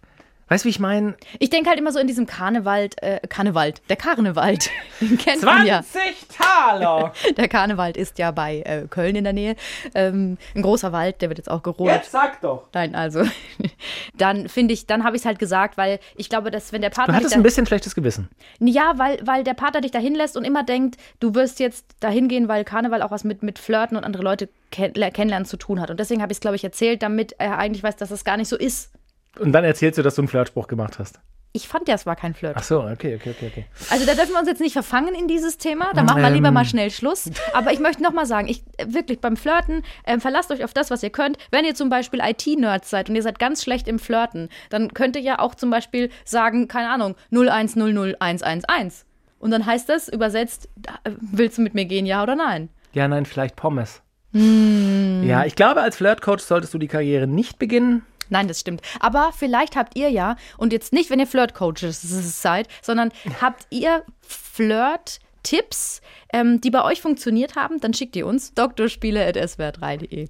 Weißt 0.52 0.64
du, 0.64 0.66
wie 0.66 0.70
ich 0.70 0.80
meine? 0.80 1.14
Ich 1.38 1.48
denke 1.48 1.70
halt 1.70 1.78
immer 1.78 1.92
so 1.92 1.98
in 1.98 2.06
diesem 2.06 2.26
Karneval, 2.26 2.90
äh, 2.96 3.26
Karneval, 3.26 3.72
der 3.88 3.96
Karneval, 3.96 4.58
den 5.00 5.16
kennt 5.16 5.42
man 5.44 5.66
ja. 5.66 5.82
20 5.82 6.28
Taler! 6.28 7.14
Der 7.38 7.48
Karneval 7.48 7.96
ist 7.96 8.18
ja 8.18 8.32
bei 8.32 8.60
äh, 8.60 8.86
Köln 8.86 9.16
in 9.16 9.24
der 9.24 9.32
Nähe. 9.32 9.56
Ähm, 9.94 10.36
ein 10.54 10.60
großer 10.60 10.92
Wald, 10.92 11.22
der 11.22 11.30
wird 11.30 11.38
jetzt 11.38 11.50
auch 11.50 11.62
gerodet. 11.62 12.04
sag 12.04 12.42
doch! 12.42 12.64
Nein, 12.74 12.94
also 12.94 13.22
dann 14.18 14.46
finde 14.50 14.74
ich, 14.74 14.86
dann 14.86 15.04
habe 15.04 15.16
ich 15.16 15.22
es 15.22 15.26
halt 15.26 15.38
gesagt, 15.38 15.78
weil 15.78 16.00
ich 16.16 16.28
glaube, 16.28 16.50
dass 16.50 16.70
wenn 16.70 16.82
der 16.82 16.90
Du 16.90 16.96
Partner 16.96 17.14
hattest 17.14 17.30
dich 17.30 17.38
ein 17.38 17.42
bisschen 17.42 17.64
schlechtes 17.64 17.94
Gewissen. 17.94 18.28
ja, 18.60 18.92
weil, 18.98 19.26
weil 19.26 19.44
der 19.44 19.54
Partner 19.54 19.80
dich 19.80 19.90
dahin 19.90 20.14
lässt 20.14 20.36
und 20.36 20.44
immer 20.44 20.64
denkt, 20.64 20.98
du 21.18 21.34
wirst 21.34 21.60
jetzt 21.60 21.86
dahin 22.00 22.28
gehen, 22.28 22.48
weil 22.48 22.64
Karneval 22.64 23.00
auch 23.00 23.10
was 23.10 23.24
mit, 23.24 23.42
mit 23.42 23.58
Flirten 23.58 23.96
und 23.96 24.04
andere 24.04 24.22
Leute 24.22 24.50
kenn 24.70 24.92
kennenlernen 24.92 25.46
zu 25.46 25.56
tun 25.56 25.80
hat. 25.80 25.90
Und 25.90 25.98
deswegen 25.98 26.20
habe 26.20 26.30
ich 26.30 26.36
es, 26.36 26.40
glaube 26.40 26.56
ich, 26.56 26.64
erzählt, 26.64 27.02
damit 27.02 27.36
er 27.38 27.56
eigentlich 27.56 27.82
weiß, 27.82 27.96
dass 27.96 28.10
es 28.10 28.22
gar 28.22 28.36
nicht 28.36 28.48
so 28.48 28.58
ist. 28.58 28.90
Und 29.38 29.52
dann 29.52 29.64
erzählst 29.64 29.98
du, 29.98 30.02
dass 30.02 30.14
du 30.14 30.22
einen 30.22 30.28
Flirtspruch 30.28 30.66
gemacht 30.68 30.98
hast. 30.98 31.20
Ich 31.54 31.68
fand 31.68 31.86
ja, 31.86 31.94
es 31.94 32.06
war 32.06 32.16
kein 32.16 32.32
Flirt. 32.32 32.54
Ach 32.56 32.62
so, 32.62 32.80
okay, 32.80 33.14
okay, 33.16 33.34
okay, 33.36 33.46
okay. 33.52 33.66
Also 33.90 34.06
da 34.06 34.14
dürfen 34.14 34.32
wir 34.32 34.38
uns 34.38 34.48
jetzt 34.48 34.60
nicht 34.62 34.72
verfangen 34.72 35.14
in 35.14 35.28
dieses 35.28 35.58
Thema. 35.58 35.92
Da 35.92 36.02
machen 36.02 36.22
wir 36.22 36.30
lieber 36.30 36.48
Ähm. 36.48 36.54
mal 36.54 36.64
schnell 36.64 36.90
Schluss. 36.90 37.30
Aber 37.52 37.72
ich 37.74 37.78
möchte 37.78 38.02
noch 38.02 38.12
mal 38.12 38.24
sagen, 38.24 38.48
ich 38.48 38.62
äh, 38.78 38.86
wirklich 38.88 39.20
beim 39.20 39.36
Flirten 39.36 39.82
ähm, 40.06 40.22
verlasst 40.22 40.50
euch 40.50 40.64
auf 40.64 40.72
das, 40.72 40.90
was 40.90 41.02
ihr 41.02 41.10
könnt. 41.10 41.36
Wenn 41.50 41.66
ihr 41.66 41.74
zum 41.74 41.90
Beispiel 41.90 42.20
IT-Nerds 42.20 42.88
seid 42.88 43.10
und 43.10 43.16
ihr 43.16 43.22
seid 43.22 43.38
ganz 43.38 43.62
schlecht 43.62 43.86
im 43.86 43.98
Flirten, 43.98 44.48
dann 44.70 44.94
könnt 44.94 45.14
ihr 45.14 45.22
ja 45.22 45.40
auch 45.40 45.54
zum 45.54 45.68
Beispiel 45.68 46.08
sagen, 46.24 46.68
keine 46.68 46.88
Ahnung, 46.88 47.16
0100111. 47.32 49.04
Und 49.38 49.50
dann 49.50 49.66
heißt 49.66 49.88
das 49.88 50.08
übersetzt, 50.08 50.68
äh, 51.04 51.10
willst 51.20 51.58
du 51.58 51.62
mit 51.62 51.74
mir 51.74 51.84
gehen, 51.84 52.06
ja 52.06 52.22
oder 52.22 52.34
nein? 52.36 52.70
Ja, 52.94 53.08
nein, 53.08 53.26
vielleicht 53.26 53.56
Pommes. 53.56 54.00
Hm. 54.32 55.22
Ja, 55.24 55.44
ich 55.44 55.54
glaube, 55.54 55.82
als 55.82 55.96
Flirtcoach 55.96 56.40
solltest 56.40 56.72
du 56.72 56.78
die 56.78 56.88
Karriere 56.88 57.26
nicht 57.26 57.58
beginnen. 57.58 58.06
Nein, 58.28 58.48
das 58.48 58.60
stimmt. 58.60 58.82
Aber 59.00 59.32
vielleicht 59.36 59.76
habt 59.76 59.96
ihr 59.96 60.08
ja, 60.10 60.36
und 60.58 60.72
jetzt 60.72 60.92
nicht, 60.92 61.10
wenn 61.10 61.20
ihr 61.20 61.26
Flirt-Coaches 61.26 62.40
seid, 62.40 62.68
sondern 62.80 63.10
habt 63.40 63.66
ihr 63.70 64.04
Flirt-Tipps, 64.20 66.00
ähm, 66.32 66.60
die 66.60 66.70
bei 66.70 66.84
euch 66.84 67.00
funktioniert 67.00 67.56
haben, 67.56 67.80
dann 67.80 67.94
schickt 67.94 68.16
ihr 68.16 68.26
uns 68.26 68.54
doktorspiele.swr3.de. 68.54 70.28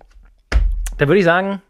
Da 0.99 1.09
würde 1.09 1.18
ich 1.18 1.24
sagen, 1.24 1.62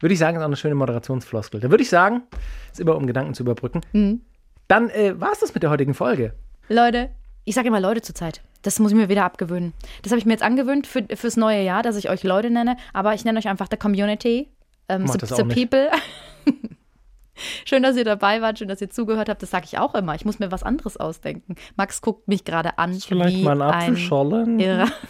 würde 0.00 0.12
ich 0.12 0.18
sagen, 0.18 0.36
ist 0.36 0.42
auch 0.42 0.46
eine 0.46 0.56
schöne 0.56 0.74
Moderationsfloskel. 0.74 1.60
Da 1.60 1.70
würde 1.70 1.82
ich 1.82 1.88
sagen, 1.88 2.22
ist 2.70 2.80
immer 2.80 2.96
um 2.96 3.06
Gedanken 3.06 3.34
zu 3.34 3.42
überbrücken. 3.42 3.80
Mhm. 3.92 4.20
Dann 4.68 4.90
äh, 4.90 5.18
war 5.20 5.32
es 5.32 5.40
das 5.40 5.54
mit 5.54 5.62
der 5.62 5.70
heutigen 5.70 5.94
Folge. 5.94 6.34
Leute, 6.68 7.10
ich 7.44 7.54
sage 7.54 7.68
immer 7.68 7.80
Leute 7.80 8.02
zur 8.02 8.14
Zeit. 8.14 8.40
Das 8.62 8.78
muss 8.78 8.92
ich 8.92 8.96
mir 8.96 9.10
wieder 9.10 9.24
abgewöhnen. 9.24 9.74
Das 10.02 10.10
habe 10.10 10.18
ich 10.18 10.24
mir 10.24 10.32
jetzt 10.32 10.42
angewöhnt 10.42 10.86
für, 10.86 11.04
fürs 11.14 11.36
neue 11.36 11.62
Jahr, 11.62 11.82
dass 11.82 11.96
ich 11.96 12.08
euch 12.08 12.22
Leute 12.22 12.50
nenne, 12.50 12.76
aber 12.94 13.14
ich 13.14 13.24
nenne 13.24 13.38
euch 13.38 13.48
einfach 13.48 13.68
the 13.70 13.76
Community. 13.76 14.48
Ähm, 14.88 15.06
the, 15.06 15.18
the. 15.26 15.42
People. 15.44 15.90
schön, 17.64 17.82
dass 17.82 17.96
ihr 17.96 18.04
dabei 18.04 18.40
wart, 18.40 18.58
schön, 18.58 18.68
dass 18.68 18.80
ihr 18.80 18.90
zugehört 18.90 19.28
habt. 19.28 19.42
Das 19.42 19.50
sage 19.50 19.66
ich 19.66 19.78
auch 19.78 19.94
immer. 19.94 20.14
Ich 20.14 20.24
muss 20.24 20.38
mir 20.38 20.50
was 20.50 20.62
anderes 20.62 20.96
ausdenken. 20.96 21.56
Max 21.76 22.00
guckt 22.02 22.28
mich 22.28 22.44
gerade 22.44 22.78
an. 22.78 22.94
Vielleicht 22.94 23.36
wie 23.36 23.42
mal 23.42 23.60
ein 23.62 23.96
ein. 23.96 24.92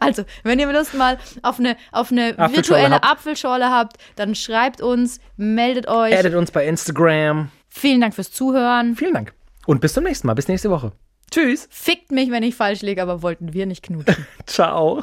Also, 0.00 0.24
wenn 0.42 0.58
ihr 0.58 0.72
Lust 0.72 0.94
mal 0.94 1.18
auf 1.42 1.58
eine, 1.58 1.76
auf 1.92 2.10
eine 2.10 2.30
Apfelschorle 2.38 2.56
virtuelle 2.56 2.94
habt. 2.94 3.04
Apfelschorle 3.04 3.70
habt, 3.70 3.96
dann 4.16 4.34
schreibt 4.34 4.80
uns, 4.80 5.20
meldet 5.36 5.86
euch. 5.86 6.16
Addet 6.16 6.34
uns 6.34 6.50
bei 6.50 6.66
Instagram. 6.66 7.50
Vielen 7.68 8.00
Dank 8.00 8.14
fürs 8.14 8.32
Zuhören. 8.32 8.96
Vielen 8.96 9.12
Dank. 9.12 9.34
Und 9.66 9.80
bis 9.80 9.92
zum 9.92 10.04
nächsten 10.04 10.26
Mal. 10.26 10.34
Bis 10.34 10.48
nächste 10.48 10.70
Woche. 10.70 10.92
Tschüss. 11.30 11.68
Fickt 11.70 12.12
mich, 12.12 12.30
wenn 12.30 12.42
ich 12.42 12.54
falsch 12.54 12.82
liege, 12.82 13.02
aber 13.02 13.22
wollten 13.22 13.52
wir 13.52 13.66
nicht 13.66 13.82
knutschen. 13.82 14.26
Ciao. 14.46 15.02